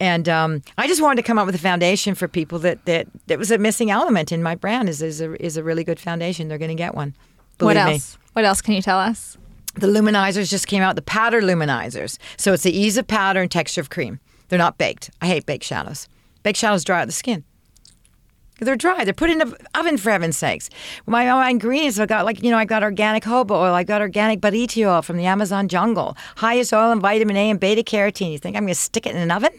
And 0.00 0.28
um, 0.28 0.62
I 0.78 0.86
just 0.86 1.02
wanted 1.02 1.16
to 1.16 1.26
come 1.26 1.38
up 1.38 1.46
with 1.46 1.56
a 1.56 1.58
foundation 1.58 2.14
for 2.14 2.28
people 2.28 2.60
that 2.60 2.84
that 2.84 3.08
that 3.26 3.38
was 3.38 3.50
a 3.50 3.58
missing 3.58 3.90
element 3.90 4.30
in 4.30 4.44
my 4.44 4.54
brand. 4.54 4.88
Is 4.88 5.02
is 5.02 5.20
a 5.20 5.34
is 5.44 5.56
a 5.56 5.64
really 5.64 5.82
good 5.82 5.98
foundation. 5.98 6.46
They're 6.46 6.58
going 6.58 6.68
to 6.68 6.74
get 6.76 6.94
one. 6.94 7.14
what 7.58 7.74
Believe 7.74 7.86
me. 7.86 7.92
else? 7.94 8.16
What 8.34 8.44
else 8.44 8.60
can 8.60 8.74
you 8.74 8.82
tell 8.82 9.00
us? 9.00 9.36
The 9.74 9.88
luminizers 9.88 10.50
just 10.50 10.68
came 10.68 10.82
out, 10.82 10.94
the 10.94 11.02
powder 11.02 11.42
luminizers. 11.42 12.16
So 12.36 12.52
it's 12.52 12.62
the 12.62 12.70
ease 12.76 12.96
of 12.96 13.08
powder 13.08 13.40
and 13.42 13.50
texture 13.50 13.80
of 13.80 13.90
cream. 13.90 14.20
They're 14.48 14.58
not 14.58 14.78
baked. 14.78 15.10
I 15.20 15.26
hate 15.26 15.46
baked 15.46 15.64
shadows. 15.64 16.08
Baked 16.42 16.58
shadows 16.58 16.84
dry 16.84 17.02
out 17.02 17.06
the 17.06 17.12
skin. 17.12 17.44
They're 18.60 18.76
dry. 18.76 19.04
They're 19.04 19.12
put 19.12 19.30
in 19.30 19.38
the 19.38 19.56
oven 19.74 19.98
for 19.98 20.10
heaven's 20.10 20.36
sakes. 20.36 20.70
My, 21.06 21.26
my 21.26 21.50
ingredients, 21.50 21.98
I 21.98 22.06
got 22.06 22.24
like, 22.24 22.42
you 22.42 22.50
know, 22.50 22.56
I 22.56 22.64
got 22.64 22.82
organic 22.82 23.24
jojoba 23.24 23.50
oil. 23.50 23.74
I 23.74 23.82
got 23.82 24.00
organic 24.00 24.40
buriti 24.40 24.88
oil 24.88 25.02
from 25.02 25.16
the 25.16 25.26
Amazon 25.26 25.66
jungle. 25.68 26.16
Highest 26.36 26.72
oil 26.72 26.92
in 26.92 27.00
vitamin 27.00 27.36
A 27.36 27.50
and 27.50 27.58
beta 27.58 27.82
carotene. 27.82 28.32
You 28.32 28.38
think 28.38 28.56
I'm 28.56 28.62
going 28.62 28.74
to 28.74 28.80
stick 28.80 29.06
it 29.06 29.14
in 29.14 29.20
an 29.20 29.30
oven? 29.30 29.52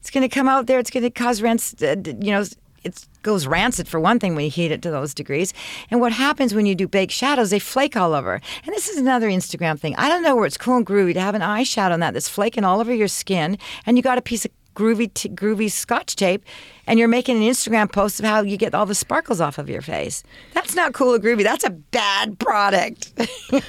It's 0.00 0.10
going 0.10 0.22
to 0.22 0.32
come 0.32 0.48
out 0.48 0.66
there. 0.66 0.78
It's 0.78 0.90
going 0.90 1.02
to 1.02 1.10
cause 1.10 1.42
rants, 1.42 1.74
uh, 1.82 1.96
you 2.20 2.30
know, 2.30 2.44
it 2.84 3.06
goes 3.24 3.46
rancid 3.46 3.88
for 3.88 3.98
one 3.98 4.20
thing 4.20 4.36
when 4.36 4.44
you 4.44 4.50
heat 4.50 4.70
it 4.70 4.82
to 4.82 4.90
those 4.90 5.12
degrees. 5.12 5.52
And 5.90 6.00
what 6.00 6.12
happens 6.12 6.54
when 6.54 6.66
you 6.66 6.76
do 6.76 6.86
baked 6.86 7.12
shadows, 7.12 7.50
they 7.50 7.58
flake 7.58 7.96
all 7.96 8.14
over. 8.14 8.34
And 8.34 8.74
this 8.74 8.88
is 8.88 8.98
another 8.98 9.28
Instagram 9.28 9.80
thing. 9.80 9.96
I 9.96 10.08
don't 10.08 10.22
know 10.22 10.36
where 10.36 10.46
it's 10.46 10.56
cool 10.56 10.76
and 10.76 10.86
groovy 10.86 11.14
to 11.14 11.20
have 11.20 11.34
an 11.34 11.40
eyeshadow 11.40 11.92
on 11.92 12.00
that 12.00 12.14
that's 12.14 12.28
flaking 12.28 12.64
all 12.64 12.80
over 12.80 12.94
your 12.94 13.08
skin, 13.08 13.58
and 13.86 13.96
you 13.96 14.02
got 14.02 14.18
a 14.18 14.22
piece 14.22 14.44
of 14.44 14.52
groovy, 14.74 15.12
t- 15.12 15.28
groovy 15.28 15.70
scotch 15.70 16.16
tape, 16.16 16.44
and 16.86 16.98
you're 16.98 17.08
making 17.08 17.36
an 17.36 17.42
Instagram 17.42 17.90
post 17.90 18.18
of 18.18 18.26
how 18.26 18.42
you 18.42 18.56
get 18.56 18.74
all 18.74 18.86
the 18.86 18.94
sparkles 18.94 19.40
off 19.40 19.58
of 19.58 19.68
your 19.68 19.82
face. 19.82 20.22
That's 20.52 20.74
not 20.74 20.92
cool 20.92 21.14
or 21.14 21.18
groovy. 21.18 21.42
That's 21.42 21.64
a 21.64 21.70
bad 21.70 22.38
product. 22.38 23.12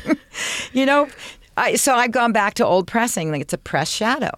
you 0.73 0.85
know, 0.85 1.07
I, 1.57 1.75
so 1.75 1.93
I've 1.95 2.11
gone 2.11 2.31
back 2.31 2.55
to 2.55 2.65
old 2.65 2.87
pressing. 2.87 3.31
Like 3.31 3.41
it's 3.41 3.53
a 3.53 3.57
press 3.57 3.89
shadow. 3.89 4.31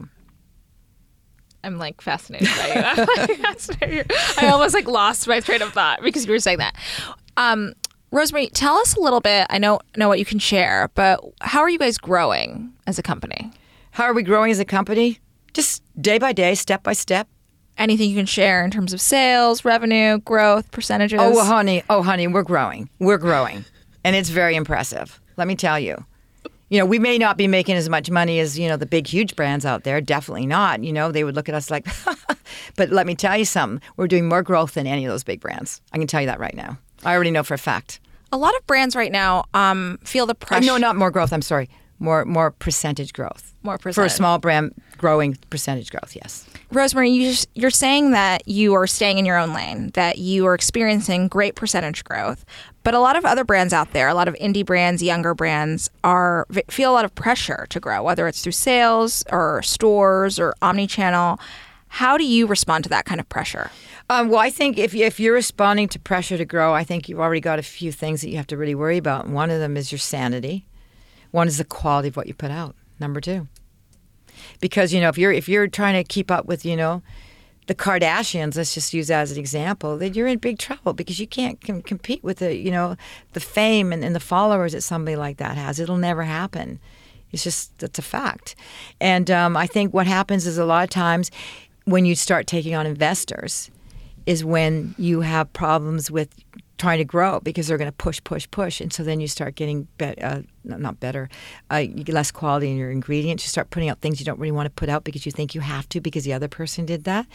I'm 1.67 1.77
like 1.77 2.01
fascinated 2.01 2.47
by 2.58 2.67
you. 2.67 2.73
I'm 2.82 2.97
like 3.27 3.39
fascinated. 3.39 4.12
I 4.38 4.47
almost 4.47 4.73
like 4.73 4.88
lost 4.88 5.27
my 5.27 5.41
train 5.41 5.62
of 5.62 5.73
thought 5.73 6.01
because 6.01 6.25
you 6.25 6.32
were 6.32 6.39
saying 6.39 6.60
that. 6.60 6.75
Um, 7.36 7.73
Rose-Marie, 8.12 8.49
tell 8.49 8.77
us 8.77 8.95
a 8.95 9.01
little 9.01 9.20
bit. 9.20 9.45
I 9.49 9.57
know 9.57 9.80
know 9.97 10.07
what 10.07 10.18
you 10.18 10.24
can 10.26 10.39
share, 10.39 10.89
but 10.95 11.22
how 11.41 11.59
are 11.59 11.70
you 11.70 11.78
guys 11.78 11.97
growing 11.97 12.72
as 12.88 12.97
a 12.97 13.03
company? 13.03 13.51
How 13.91 14.05
are 14.05 14.13
we 14.13 14.24
growing 14.24 14.49
as 14.49 14.59
a 14.59 14.65
company? 14.65 15.20
Just 15.53 15.84
day 16.01 16.18
by 16.18 16.32
day, 16.32 16.55
step 16.55 16.84
by 16.84 16.93
step. 16.93 17.28
Anything 17.78 18.09
you 18.09 18.15
can 18.15 18.26
share 18.26 18.63
in 18.63 18.72
terms 18.72 18.93
of 18.93 19.01
sales, 19.01 19.65
revenue, 19.65 20.20
growth, 20.20 20.72
percentages? 20.72 21.20
Oh, 21.22 21.43
honey. 21.43 21.84
Oh, 21.89 22.01
honey, 22.01 22.28
we're 22.28 22.43
growing. 22.43 22.89
We're 22.99 23.18
growing. 23.18 23.65
And 24.03 24.15
it's 24.15 24.30
very 24.30 24.55
impressive. 24.55 25.20
Let 25.36 25.47
me 25.47 25.55
tell 25.55 25.80
you. 25.80 26.03
You 26.70 26.80
know, 26.80 26.86
we 26.86 26.99
may 26.99 27.18
not 27.18 27.38
be 27.38 27.47
making 27.47 27.76
as 27.76 27.88
much 27.88 28.09
money 28.11 28.39
as, 28.39 28.59
you 28.59 28.68
know, 28.68 28.76
the 28.78 28.86
big, 28.86 29.07
huge 29.07 29.36
brands 29.36 29.65
out 29.65 29.84
there. 29.86 30.01
Definitely 30.01 30.45
not. 30.47 30.84
You 30.84 30.91
know, 30.91 31.11
they 31.13 31.24
would 31.24 31.36
look 31.36 31.47
at 31.47 31.55
us 31.55 31.72
like, 31.72 31.88
but 32.76 32.89
let 32.89 33.07
me 33.07 33.15
tell 33.15 33.38
you 33.38 33.45
something. 33.45 33.82
We're 33.95 34.07
doing 34.07 34.28
more 34.28 34.43
growth 34.43 34.74
than 34.74 34.86
any 34.88 35.05
of 35.05 35.11
those 35.11 35.24
big 35.24 35.39
brands. 35.39 35.82
I 35.93 35.97
can 35.97 36.07
tell 36.07 36.20
you 36.22 36.28
that 36.28 36.39
right 36.39 36.55
now. 36.55 36.78
I 37.05 37.13
already 37.15 37.32
know 37.32 37.43
for 37.43 37.53
a 37.53 37.57
fact. 37.57 37.99
a 38.34 38.38
lot 38.38 38.53
of 38.57 38.68
brands 38.68 38.95
right 38.95 39.11
now 39.11 39.45
um, 39.53 39.97
feel 40.03 40.26
the 40.26 40.32
Uh, 40.34 40.45
pressure. 40.45 40.65
no, 40.65 40.78
not 40.78 40.95
more 40.97 41.09
growth. 41.11 41.32
I'm 41.32 41.41
sorry. 41.41 41.70
More, 42.00 42.26
more 42.26 42.52
percentage 42.52 43.14
growth. 43.14 43.56
More 43.64 43.78
For 43.80 44.04
a 44.04 44.10
small 44.10 44.38
brand, 44.38 44.74
growing 44.98 45.36
percentage 45.50 45.89
growth, 45.89 46.16
yes. 46.16 46.48
Rose-Marie, 46.72 47.10
you 47.10 47.32
just, 47.32 47.50
you're 47.56 47.70
saying 47.72 48.12
that 48.12 48.48
you 48.48 48.74
are 48.76 48.86
staying 48.86 49.18
in 49.18 49.26
your 49.26 49.38
own 49.38 49.54
lane, 49.54 49.89
that 49.95 50.20
you 50.20 50.45
are 50.45 50.54
experiencing 50.54 51.28
great 51.28 51.56
percentage 51.56 52.04
growth. 52.04 52.45
But 52.84 52.93
a 52.93 53.00
lot 53.00 53.16
of 53.16 53.26
other 53.26 53.43
brands 53.43 53.74
out 53.74 53.93
there, 53.93 54.08
a 54.08 54.14
lot 54.14 54.28
of 54.28 54.36
indie 54.36 54.66
brands, 54.66 55.02
younger 55.02 55.34
brands, 55.34 55.89
are 56.04 56.45
feel 56.70 56.91
a 56.91 56.93
lot 56.93 57.04
of 57.04 57.16
pressure 57.16 57.66
to 57.70 57.80
grow, 57.80 58.04
whether 58.04 58.28
it's 58.28 58.41
through 58.41 58.52
sales 58.54 59.24
or 59.32 59.62
stores 59.64 60.39
or 60.39 60.54
omni-channel. 60.62 61.39
How 61.89 62.18
do 62.18 62.26
you 62.26 62.48
respond 62.48 62.84
to 62.84 62.89
that 62.91 63.06
kind 63.06 63.20
of 63.20 63.28
pressure? 63.28 63.72
Um, 64.10 64.30
well, 64.30 64.39
I 64.39 64.50
think 64.50 64.78
if, 64.78 64.93
you, 64.93 65.06
if 65.06 65.20
you're 65.20 65.34
responding 65.34 65.88
to 65.89 66.00
pressure 66.00 66.38
to 66.38 66.45
grow, 66.45 66.74
I 66.74 66.84
think 66.84 67.10
you've 67.10 67.20
already 67.20 67.41
got 67.41 67.60
a 67.60 67.64
few 67.64 67.91
things 67.91 68.22
that 68.22 68.30
you 68.30 68.38
have 68.38 68.48
to 68.48 68.58
really 68.58 68.76
worry 68.76 68.98
about. 68.98 69.26
And 69.26 69.34
one 69.34 69.50
of 69.50 69.60
them 69.60 69.76
is 69.76 69.91
your 69.91 70.00
sanity. 70.00 70.66
One 71.32 71.47
is 71.47 71.57
the 71.57 71.65
quality 71.65 72.09
of 72.09 72.17
what 72.17 72.28
you 72.28 72.34
put 72.34 72.51
out. 72.51 72.75
Number 72.99 73.21
two, 73.21 73.47
because 74.59 74.93
you 74.93 74.99
know 74.99 75.09
if 75.09 75.17
you're 75.17 75.32
if 75.32 75.47
you're 75.47 75.67
trying 75.67 75.93
to 75.93 76.03
keep 76.03 76.32
up 76.32 76.45
with 76.45 76.65
you 76.65 76.75
know 76.75 77.03
the 77.67 77.75
Kardashians, 77.75 78.55
let's 78.55 78.73
just 78.73 78.93
use 78.93 79.07
that 79.07 79.21
as 79.21 79.34
an 79.34 79.38
example, 79.38 79.97
then 79.97 80.13
you're 80.13 80.28
in 80.28 80.39
big 80.39 80.57
trouble 80.57 80.93
because 80.93 81.19
you 81.19 81.28
can't 81.28 81.59
com- 81.61 81.82
compete 81.82 82.23
with 82.23 82.39
the 82.39 82.55
you 82.55 82.71
know 82.71 82.95
the 83.34 83.39
fame 83.39 83.93
and, 83.93 84.03
and 84.03 84.15
the 84.15 84.19
followers 84.19 84.71
that 84.71 84.82
somebody 84.82 85.15
like 85.15 85.38
that 85.38 85.57
has. 85.57 85.80
It'll 85.80 85.97
never 85.97 86.23
happen. 86.23 86.80
It's 87.32 87.43
just 87.43 87.78
that's 87.78 87.99
a 87.99 88.03
fact. 88.03 88.55
And 88.99 89.30
um, 89.30 89.55
I 89.57 89.67
think 89.67 89.93
what 89.93 90.07
happens 90.07 90.47
is 90.47 90.57
a 90.57 90.65
lot 90.65 90.84
of 90.84 90.89
times 90.89 91.30
when 91.86 92.05
you 92.05 92.15
start 92.15 92.47
taking 92.47 92.73
on 92.73 92.86
investors 92.86 93.69
is 94.25 94.43
when 94.43 94.93
you 94.97 95.21
have 95.21 95.51
problems 95.53 96.11
with 96.11 96.30
trying 96.78 96.99
to 96.99 97.05
grow 97.05 97.39
because 97.39 97.67
they're 97.67 97.78
going 97.78 97.89
to 97.89 97.95
push, 97.97 98.21
push, 98.23 98.47
push, 98.51 98.82
and 98.82 98.93
so 98.93 99.03
then 99.03 99.19
you 99.19 99.28
start 99.28 99.55
getting 99.55 99.88
be- 99.97 100.19
uh, 100.21 100.41
not 100.63 100.99
better, 100.99 101.30
uh, 101.69 101.86
less 102.07 102.32
quality 102.32 102.69
in 102.69 102.78
your 102.78 102.91
ingredients. 102.91 103.43
You 103.43 103.49
start 103.49 103.69
putting 103.69 103.89
out 103.89 103.99
things 103.99 104.19
you 104.19 104.25
don't 104.25 104.39
really 104.39 104.51
want 104.51 104.65
to 104.67 104.71
put 104.71 104.89
out 104.89 105.03
because 105.03 105.25
you 105.25 105.32
think 105.32 105.55
you 105.55 105.61
have 105.61 105.88
to 105.89 106.01
because 106.01 106.23
the 106.23 106.34
other 106.34 106.47
person 106.47 106.86
did 106.86 107.05
that. 107.05 107.25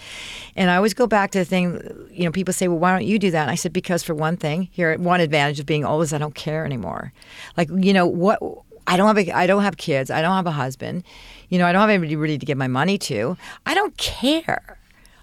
And 0.54 0.70
I 0.70 0.76
always 0.76 0.94
go 0.94 1.06
back 1.06 1.30
to 1.32 1.38
the 1.38 1.44
thing, 1.44 2.08
you 2.10 2.24
know, 2.24 2.30
people 2.30 2.54
say, 2.54 2.68
well, 2.68 2.78
why 2.78 2.92
don't 2.92 3.06
you 3.06 3.18
do 3.18 3.30
that? 3.30 3.42
And 3.42 3.50
I 3.50 3.56
said, 3.56 3.72
because 3.72 4.02
for 4.02 4.14
one 4.14 4.36
thing, 4.36 4.68
here, 4.72 4.96
one 4.98 5.20
advantage 5.20 5.58
of 5.60 5.66
being 5.66 5.84
old 5.84 6.02
is 6.02 6.12
I 6.12 6.18
don't 6.18 6.34
care 6.34 6.64
anymore. 6.64 7.12
Like, 7.56 7.68
you 7.74 7.92
know, 7.92 8.06
what 8.06 8.38
I 8.86 8.96
don't 8.96 9.06
have 9.06 9.18
a, 9.18 9.32
I 9.32 9.46
don't 9.46 9.62
have 9.62 9.76
kids. 9.76 10.10
I 10.10 10.22
don't 10.22 10.34
have 10.34 10.46
a 10.46 10.52
husband. 10.52 11.04
You 11.48 11.58
know, 11.58 11.66
I 11.66 11.72
don't 11.72 11.80
have 11.80 11.90
anybody 11.90 12.16
really 12.16 12.38
to 12.38 12.46
give 12.46 12.58
my 12.58 12.68
money 12.68 12.98
to. 12.98 13.36
I 13.66 13.74
don't 13.74 13.96
care. 13.96 14.78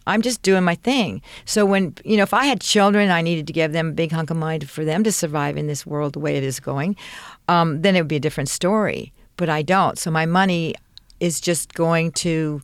I'm 0.10 0.22
just 0.22 0.41
doing 0.41 0.64
my 0.64 0.76
thing. 0.76 1.22
So 1.45 1.66
when 1.66 1.95
you 2.03 2.18
know, 2.18 2.24
if 2.24 2.34
I 2.34 2.45
had 2.45 2.62
children, 2.62 3.10
I 3.10 3.22
needed 3.22 3.47
to 3.47 3.53
give 3.53 3.72
them 3.72 3.89
a 3.89 3.91
big 3.91 4.12
hunk 4.12 4.30
of 4.30 4.38
money 4.38 4.66
for 4.66 4.84
them 4.84 5.03
to 5.03 5.12
survive 5.12 5.57
in 5.57 5.68
this 5.68 5.86
world 5.86 6.14
the 6.14 6.20
way 6.20 6.36
it 6.36 6.43
is 6.43 6.60
going. 6.60 6.95
Um, 7.47 7.82
then 7.82 7.95
it 7.95 8.01
would 8.01 8.07
be 8.07 8.16
a 8.16 8.20
different 8.20 8.49
story. 8.49 9.14
But 9.38 9.49
I 9.49 9.62
don't. 9.62 9.97
So 9.97 10.12
my 10.12 10.26
money 10.26 10.76
is 11.20 11.39
just 11.39 11.74
going 11.74 12.12
to. 12.24 12.62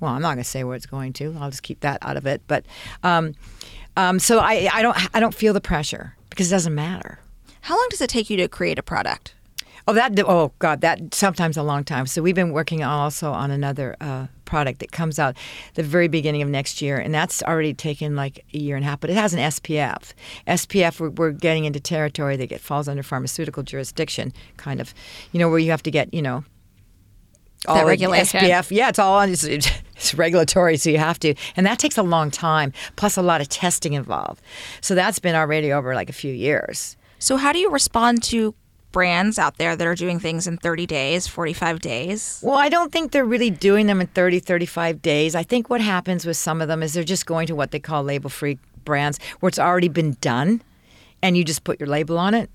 Well, 0.00 0.12
I'm 0.12 0.20
not 0.20 0.34
going 0.34 0.44
to 0.44 0.44
say 0.44 0.64
where 0.64 0.76
it's 0.76 0.86
going 0.86 1.12
to. 1.14 1.34
I'll 1.38 1.50
just 1.50 1.62
keep 1.62 1.80
that 1.80 1.98
out 2.02 2.16
of 2.16 2.26
it. 2.26 2.42
But 2.46 2.66
um, 3.02 3.34
um, 3.96 4.18
so 4.18 4.38
I, 4.38 4.68
I 4.72 4.82
don't 4.82 4.96
I 5.14 5.20
don't 5.20 5.34
feel 5.34 5.52
the 5.52 5.60
pressure 5.60 6.16
because 6.30 6.48
it 6.48 6.54
doesn't 6.54 6.74
matter. 6.74 7.20
How 7.62 7.76
long 7.76 7.86
does 7.90 8.00
it 8.00 8.10
take 8.10 8.28
you 8.28 8.36
to 8.38 8.48
create 8.48 8.78
a 8.78 8.82
product? 8.82 9.34
Oh, 9.86 9.92
that 9.92 10.18
oh 10.20 10.52
god, 10.60 10.80
that 10.80 11.14
sometimes 11.14 11.56
a 11.56 11.62
long 11.62 11.84
time. 11.84 12.06
So 12.06 12.22
we've 12.22 12.34
been 12.34 12.52
working 12.52 12.82
also 12.82 13.32
on 13.32 13.50
another 13.50 13.96
uh, 14.00 14.28
product 14.46 14.80
that 14.80 14.92
comes 14.92 15.18
out 15.18 15.36
the 15.74 15.82
very 15.82 16.08
beginning 16.08 16.40
of 16.40 16.48
next 16.48 16.80
year, 16.80 16.96
and 16.96 17.12
that's 17.12 17.42
already 17.42 17.74
taken 17.74 18.16
like 18.16 18.44
a 18.54 18.58
year 18.58 18.76
and 18.76 18.84
a 18.84 18.88
half. 18.88 19.00
But 19.00 19.10
it 19.10 19.16
has 19.16 19.34
an 19.34 19.40
SPF. 19.40 20.14
SPF, 20.46 21.00
we're, 21.00 21.10
we're 21.10 21.32
getting 21.32 21.66
into 21.66 21.80
territory 21.80 22.36
that 22.36 22.46
get, 22.46 22.60
falls 22.62 22.88
under 22.88 23.02
pharmaceutical 23.02 23.62
jurisdiction, 23.62 24.32
kind 24.56 24.80
of, 24.80 24.94
you 25.32 25.40
know, 25.40 25.50
where 25.50 25.58
you 25.58 25.70
have 25.70 25.82
to 25.82 25.90
get, 25.90 26.14
you 26.14 26.22
know. 26.22 26.44
That 27.66 27.80
the 27.80 27.86
regulation. 27.86 28.40
SPF, 28.40 28.70
yeah, 28.70 28.88
it's 28.88 28.98
all 28.98 29.18
on. 29.18 29.28
It's, 29.30 29.44
it's 29.44 30.14
regulatory, 30.14 30.78
so 30.78 30.88
you 30.88 30.98
have 30.98 31.18
to, 31.20 31.34
and 31.56 31.66
that 31.66 31.78
takes 31.78 31.98
a 31.98 32.02
long 32.02 32.30
time. 32.30 32.72
Plus, 32.96 33.18
a 33.18 33.22
lot 33.22 33.42
of 33.42 33.48
testing 33.50 33.92
involved. 33.92 34.40
So 34.80 34.94
that's 34.94 35.18
been 35.18 35.34
already 35.34 35.72
over 35.72 35.94
like 35.94 36.08
a 36.08 36.14
few 36.14 36.32
years. 36.32 36.96
So 37.18 37.36
how 37.36 37.52
do 37.52 37.58
you 37.58 37.70
respond 37.70 38.22
to 38.24 38.54
brands 38.94 39.40
out 39.40 39.58
there 39.58 39.74
that 39.74 39.86
are 39.86 39.96
doing 39.96 40.20
things 40.20 40.46
in 40.46 40.56
30 40.56 40.86
days, 40.86 41.26
45 41.26 41.80
days? 41.80 42.40
Well, 42.42 42.56
I 42.56 42.68
don't 42.68 42.92
think 42.92 43.10
they're 43.10 43.24
really 43.24 43.50
doing 43.50 43.88
them 43.88 44.00
in 44.00 44.06
30, 44.06 44.38
35 44.38 45.02
days. 45.02 45.34
I 45.34 45.42
think 45.42 45.68
what 45.68 45.80
happens 45.80 46.24
with 46.24 46.36
some 46.36 46.62
of 46.62 46.68
them 46.68 46.82
is 46.82 46.94
they're 46.94 47.02
just 47.02 47.26
going 47.26 47.48
to 47.48 47.56
what 47.56 47.72
they 47.72 47.80
call 47.80 48.04
label 48.04 48.30
free 48.30 48.58
brands 48.84 49.18
where 49.40 49.48
it's 49.48 49.58
already 49.58 49.88
been 49.88 50.16
done 50.20 50.62
and 51.20 51.36
you 51.36 51.44
just 51.44 51.64
put 51.64 51.80
your 51.80 51.88
label 51.88 52.16
on 52.16 52.34
it. 52.34 52.48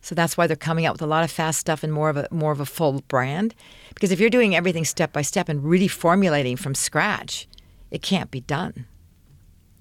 So 0.00 0.14
that's 0.14 0.36
why 0.36 0.46
they're 0.46 0.56
coming 0.56 0.86
out 0.86 0.94
with 0.94 1.02
a 1.02 1.06
lot 1.06 1.24
of 1.24 1.30
fast 1.30 1.58
stuff 1.58 1.82
and 1.82 1.92
more 1.92 2.08
of 2.08 2.16
a 2.16 2.28
more 2.30 2.52
of 2.52 2.60
a 2.60 2.66
full 2.66 3.02
brand. 3.08 3.54
Because 3.92 4.12
if 4.12 4.20
you're 4.20 4.30
doing 4.30 4.54
everything 4.54 4.84
step 4.84 5.12
by 5.12 5.22
step 5.22 5.48
and 5.48 5.62
really 5.62 5.88
formulating 5.88 6.56
from 6.56 6.74
scratch, 6.74 7.48
it 7.90 8.00
can't 8.00 8.30
be 8.30 8.40
done. 8.40 8.86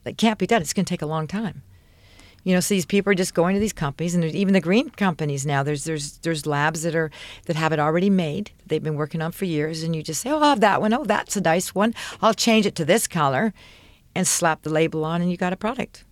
It 0.05 0.18
can't 0.18 0.39
be 0.39 0.47
done. 0.47 0.62
It's 0.62 0.74
going 0.74 0.86
to 0.86 0.89
take 0.89 1.01
a 1.03 1.05
long 1.05 1.28
time. 1.28 1.62
You 2.44 2.54
know, 2.54 2.60
so 2.60 2.74
these 2.74 2.86
people 2.86 3.12
are 3.12 3.16
just 3.16 3.34
going 3.34 3.54
to 3.54 3.60
these 3.60 3.74
companies, 3.74 4.16
and 4.16 4.24
even 4.24 4.54
the 4.54 4.62
green 4.62 4.90
companies 4.92 5.46
now. 5.46 5.64
There's 5.64 5.84
there's 5.84 6.18
there's 6.20 6.46
labs 6.46 6.84
that 6.84 6.96
are 6.96 7.12
that 7.46 7.56
have 7.56 7.74
it 7.74 7.80
already 7.80 8.10
made. 8.10 8.52
They've 8.66 8.84
been 8.84 8.96
working 8.96 9.22
on 9.22 9.32
for 9.32 9.46
years, 9.46 9.84
and 9.84 9.96
you 9.96 10.02
just 10.02 10.22
say, 10.22 10.30
"Oh, 10.30 10.40
I'll 10.40 10.50
have 10.50 10.62
that 10.62 10.82
one. 10.82 10.94
Oh, 10.94 11.04
that's 11.04 11.36
a 11.36 11.42
nice 11.42 11.76
one. 11.76 11.94
I'll 12.22 12.34
change 12.34 12.66
it 12.66 12.76
to 12.76 12.86
this 12.86 13.08
color," 13.08 13.54
and 14.16 14.28
slap 14.28 14.62
the 14.62 14.70
label 14.70 15.04
on, 15.04 15.22
and 15.22 15.30
you 15.30 15.38
got 15.38 15.54
a 15.54 15.58
product. 15.58 16.06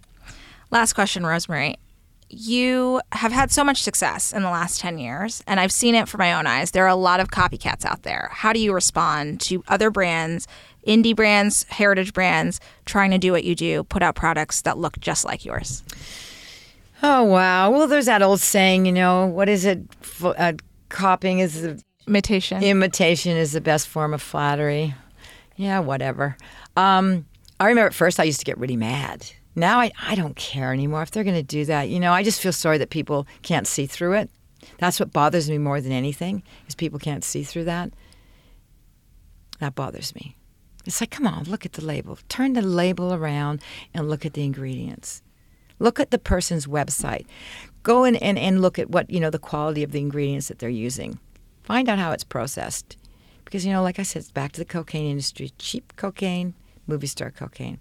Last 0.70 0.94
question, 0.94 1.26
Rose-Marie. 1.26 1.76
You 2.30 3.00
have 3.14 3.32
had 3.32 3.52
so 3.52 3.64
much 3.64 3.82
success 3.82 4.34
in 4.34 4.44
the 4.44 4.50
last 4.50 4.82
10 4.82 4.98
years, 4.98 5.42
and 5.48 5.62
I've 5.62 5.72
seen 5.72 5.96
it 5.96 6.10
for 6.10 6.18
my 6.18 6.34
own 6.34 6.46
eyes. 6.46 6.72
There 6.72 6.84
are 6.84 6.90
a 6.90 6.96
lot 6.96 7.22
of 7.22 7.30
copycats 7.30 7.86
out 7.86 8.04
there. 8.04 8.30
How 8.34 8.52
do 8.52 8.60
you 8.60 8.74
respond 8.74 9.40
to 9.42 9.64
other 9.70 9.90
brands, 9.90 10.46
indie 10.88 11.16
brands, 11.16 11.66
heritage 11.70 12.14
brands, 12.14 12.60
trying 12.86 13.12
to 13.12 13.18
do 13.18 13.32
what 13.32 13.44
you 13.44 13.54
do, 13.56 13.84
put 13.84 14.02
out 14.02 14.16
products 14.16 14.62
that 14.62 14.78
look 14.78 15.00
just 15.00 15.26
like 15.26 15.46
yours? 15.46 15.84
Oh 17.04 17.24
wow! 17.24 17.70
Well, 17.70 17.88
there's 17.88 18.08
that 18.08 18.22
old 18.24 18.40
saying, 18.40 18.86
you 18.88 18.92
know, 18.92 19.28
what 19.28 19.48
is 19.50 19.66
it? 19.66 19.80
F- 20.02 20.24
Uh, 20.26 20.54
copying 20.90 21.40
is 21.40 21.62
the 21.62 21.82
Imitation. 22.08 22.64
imitation 22.64 23.36
is 23.38 23.52
the 23.52 23.62
best 23.62 23.88
form 23.88 24.14
of 24.14 24.22
flattery. 24.22 24.96
Yeah, 25.58 25.80
whatever. 25.80 26.38
Um, 26.78 27.26
I 27.60 27.68
remember 27.68 27.88
at 27.88 27.94
first 27.94 28.20
I 28.20 28.24
used 28.24 28.40
to 28.40 28.46
get 28.46 28.58
really 28.58 28.78
mad. 28.78 29.26
Now 29.56 29.80
I, 29.82 29.92
I 30.02 30.16
don't 30.16 30.36
care 30.36 30.72
anymore 30.72 31.02
if 31.02 31.12
they're 31.12 31.24
going 31.26 31.36
to 31.36 31.44
do 31.44 31.66
that. 31.66 31.90
You 31.90 32.00
know, 32.00 32.14
I 32.14 32.24
just 32.24 32.40
feel 32.42 32.54
sorry 32.54 32.78
that 32.78 32.92
people 32.92 33.28
can't 33.42 33.68
see 33.68 33.88
through 33.88 34.14
it. 34.14 34.30
That's 34.78 35.00
what 35.00 35.12
bothers 35.12 35.50
me 35.50 35.58
more 35.58 35.82
than 35.82 35.92
anything 35.92 36.44
is 36.68 36.76
people 36.76 36.98
can't 37.00 37.24
see 37.24 37.44
through 37.44 37.66
that. 37.66 37.92
That 39.60 39.76
bothers 39.76 40.16
me. 40.16 40.37
It's 40.88 41.02
like, 41.02 41.12
come 41.12 41.28
on, 41.28 41.44
look 41.44 41.66
at 41.66 41.74
the 41.74 41.84
label. 41.84 42.18
Turn 42.30 42.54
the 42.54 42.62
label 42.62 43.14
around 43.14 43.62
and 43.94 44.10
look 44.10 44.26
at 44.26 44.34
the 44.34 44.44
ingredients. 44.44 45.22
Look 45.80 46.00
at 46.00 46.12
the 46.12 46.18
person's 46.18 46.66
website. 46.66 47.26
Go 47.84 48.06
in 48.06 48.16
and, 48.16 48.40
and 48.40 48.62
look 48.62 48.80
at 48.80 48.90
what, 48.90 49.10
you 49.10 49.20
know, 49.20 49.30
the 49.30 49.38
quality 49.38 49.84
of 49.84 49.92
the 49.92 50.00
ingredients 50.00 50.48
that 50.48 50.60
they're 50.60 50.70
using. 50.70 51.20
Find 51.64 51.90
out 51.90 52.00
how 52.00 52.14
it's 52.14 52.24
processed. 52.24 52.96
Because, 53.44 53.66
you 53.66 53.74
know, 53.74 53.84
like 53.84 54.00
I 54.00 54.04
said, 54.04 54.22
it's 54.22 54.32
back 54.32 54.54
to 54.54 54.62
the 54.62 54.66
cocaine 54.66 55.12
industry. 55.12 55.52
Cheap 55.60 55.94
cocaine, 55.98 56.54
movie 56.88 57.08
star 57.08 57.32
cocaine. 57.32 57.80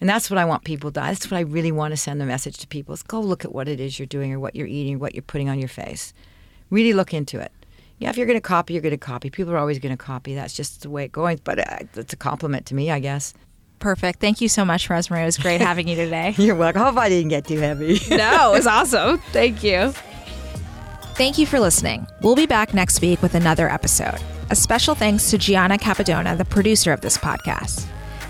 And 0.00 0.08
that's 0.08 0.30
what 0.30 0.38
I 0.38 0.46
want 0.46 0.64
people 0.64 0.90
to. 0.92 1.00
That's 1.00 1.30
what 1.30 1.36
I 1.36 1.42
really 1.42 1.72
want 1.72 1.92
to 1.92 1.96
send 1.98 2.22
the 2.22 2.26
message 2.26 2.56
to 2.58 2.66
people 2.66 2.94
is 2.94 3.02
go 3.02 3.20
look 3.20 3.44
at 3.44 3.52
what 3.52 3.68
it 3.68 3.80
is 3.80 3.98
you're 3.98 4.06
doing 4.06 4.32
or 4.32 4.40
what 4.40 4.56
you're 4.56 4.66
eating 4.66 4.96
or 4.96 4.98
what 4.98 5.14
you're 5.14 5.22
putting 5.22 5.50
on 5.50 5.58
your 5.58 5.68
face. 5.68 6.14
Really 6.70 6.94
look 6.94 7.12
into 7.12 7.38
it. 7.38 7.52
Yeah, 8.00 8.08
if 8.08 8.16
you're 8.16 8.26
going 8.26 8.38
to 8.38 8.40
copy, 8.40 8.72
you're 8.72 8.82
going 8.82 8.92
to 8.92 8.98
copy. 8.98 9.28
People 9.28 9.52
are 9.52 9.58
always 9.58 9.78
going 9.78 9.96
to 9.96 10.02
copy. 10.02 10.34
That's 10.34 10.54
just 10.54 10.82
the 10.82 10.90
way 10.90 11.04
it 11.04 11.12
goes. 11.12 11.38
But 11.40 11.58
uh, 11.60 11.84
it's 11.94 12.14
a 12.14 12.16
compliment 12.16 12.66
to 12.66 12.74
me, 12.74 12.90
I 12.90 12.98
guess. 12.98 13.34
Perfect. 13.78 14.20
Thank 14.20 14.40
you 14.40 14.48
so 14.48 14.64
much, 14.64 14.88
Rose-Marie. 14.88 15.22
It 15.22 15.26
was 15.26 15.38
great 15.38 15.60
having 15.60 15.86
you 15.86 15.96
today. 15.96 16.34
You're 16.38 16.54
welcome. 16.56 16.80
I 16.80 16.86
hope 16.86 16.96
I 16.96 17.10
didn't 17.10 17.28
get 17.28 17.46
too 17.46 17.58
heavy. 17.58 18.00
no, 18.10 18.52
it 18.52 18.56
was 18.56 18.66
awesome. 18.66 19.18
Thank 19.32 19.62
you. 19.62 19.92
Thank 21.14 21.36
you 21.36 21.46
for 21.46 21.60
listening. 21.60 22.06
We'll 22.22 22.36
be 22.36 22.46
back 22.46 22.72
next 22.72 23.02
week 23.02 23.20
with 23.20 23.34
another 23.34 23.68
episode. 23.68 24.18
A 24.48 24.56
special 24.56 24.94
thanks 24.94 25.30
to 25.30 25.38
Gianna 25.38 25.76
Capadona, 25.76 26.36
the 26.36 26.46
producer 26.46 26.92
of 26.92 27.02
this 27.02 27.18
podcast. 27.18 27.86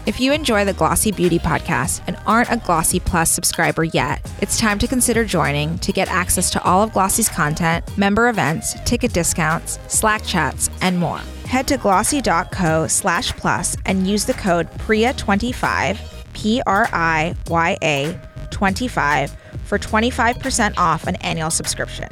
If 0.07 0.19
you 0.19 0.33
enjoy 0.33 0.65
the 0.65 0.73
Glossy 0.73 1.13
Beauty 1.13 1.39
podcast 1.39 2.01
and 2.07 2.17
aren't 2.27 2.51
a 2.51 2.57
Glossy 2.57 2.99
Plus 2.99 3.31
subscriber 3.31 3.85
yet, 3.85 4.27
it's 4.41 4.59
time 4.59 4.79
to 4.79 4.89
consider 4.89 5.27
joining 5.27 5.79
to 5.81 5.93
get 5.93 6.09
access 6.09 6.49
to 6.51 6.63
all 6.65 6.83
of 6.83 6.93
Glossy's 6.93 7.29
content, 7.29 7.85
member 7.99 8.31
events, 8.31 8.75
ticket 8.85 9.13
discounts, 9.13 9.79
Slack 9.89 10.25
chats, 10.25 10.71
and 10.81 10.99
more. 10.99 11.21
Head 11.45 11.69
to 11.69 11.77
glossy.co 11.77 12.87
slash 12.87 13.33
plus 13.33 13.77
and 13.85 14.07
use 14.07 14.25
the 14.25 14.33
code 14.33 14.71
PRIYA25, 14.73 15.99
P 16.33 16.63
R 16.67 16.89
I 16.93 17.35
Y 17.49 17.77
A 17.83 18.19
25, 18.51 19.37
for 19.65 19.79
25% 19.79 20.79
off 20.79 21.07
an 21.07 21.17
annual 21.17 21.51
subscription. 21.51 22.09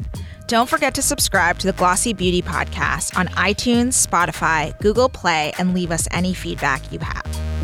Don't 0.47 0.69
forget 0.69 0.95
to 0.95 1.03
subscribe 1.03 1.59
to 1.59 1.67
the 1.67 1.73
Glossy 1.73 2.13
Beauty 2.13 2.43
Podcast 2.43 3.17
on 3.19 3.29
iTunes, 3.29 4.07
Spotify, 4.07 4.79
Google 4.81 5.09
Play, 5.09 5.53
and 5.59 5.73
leave 5.75 5.91
us 5.91 6.07
any 6.11 6.35
feedback 6.35 6.93
you 6.93 6.99
have. 6.99 7.58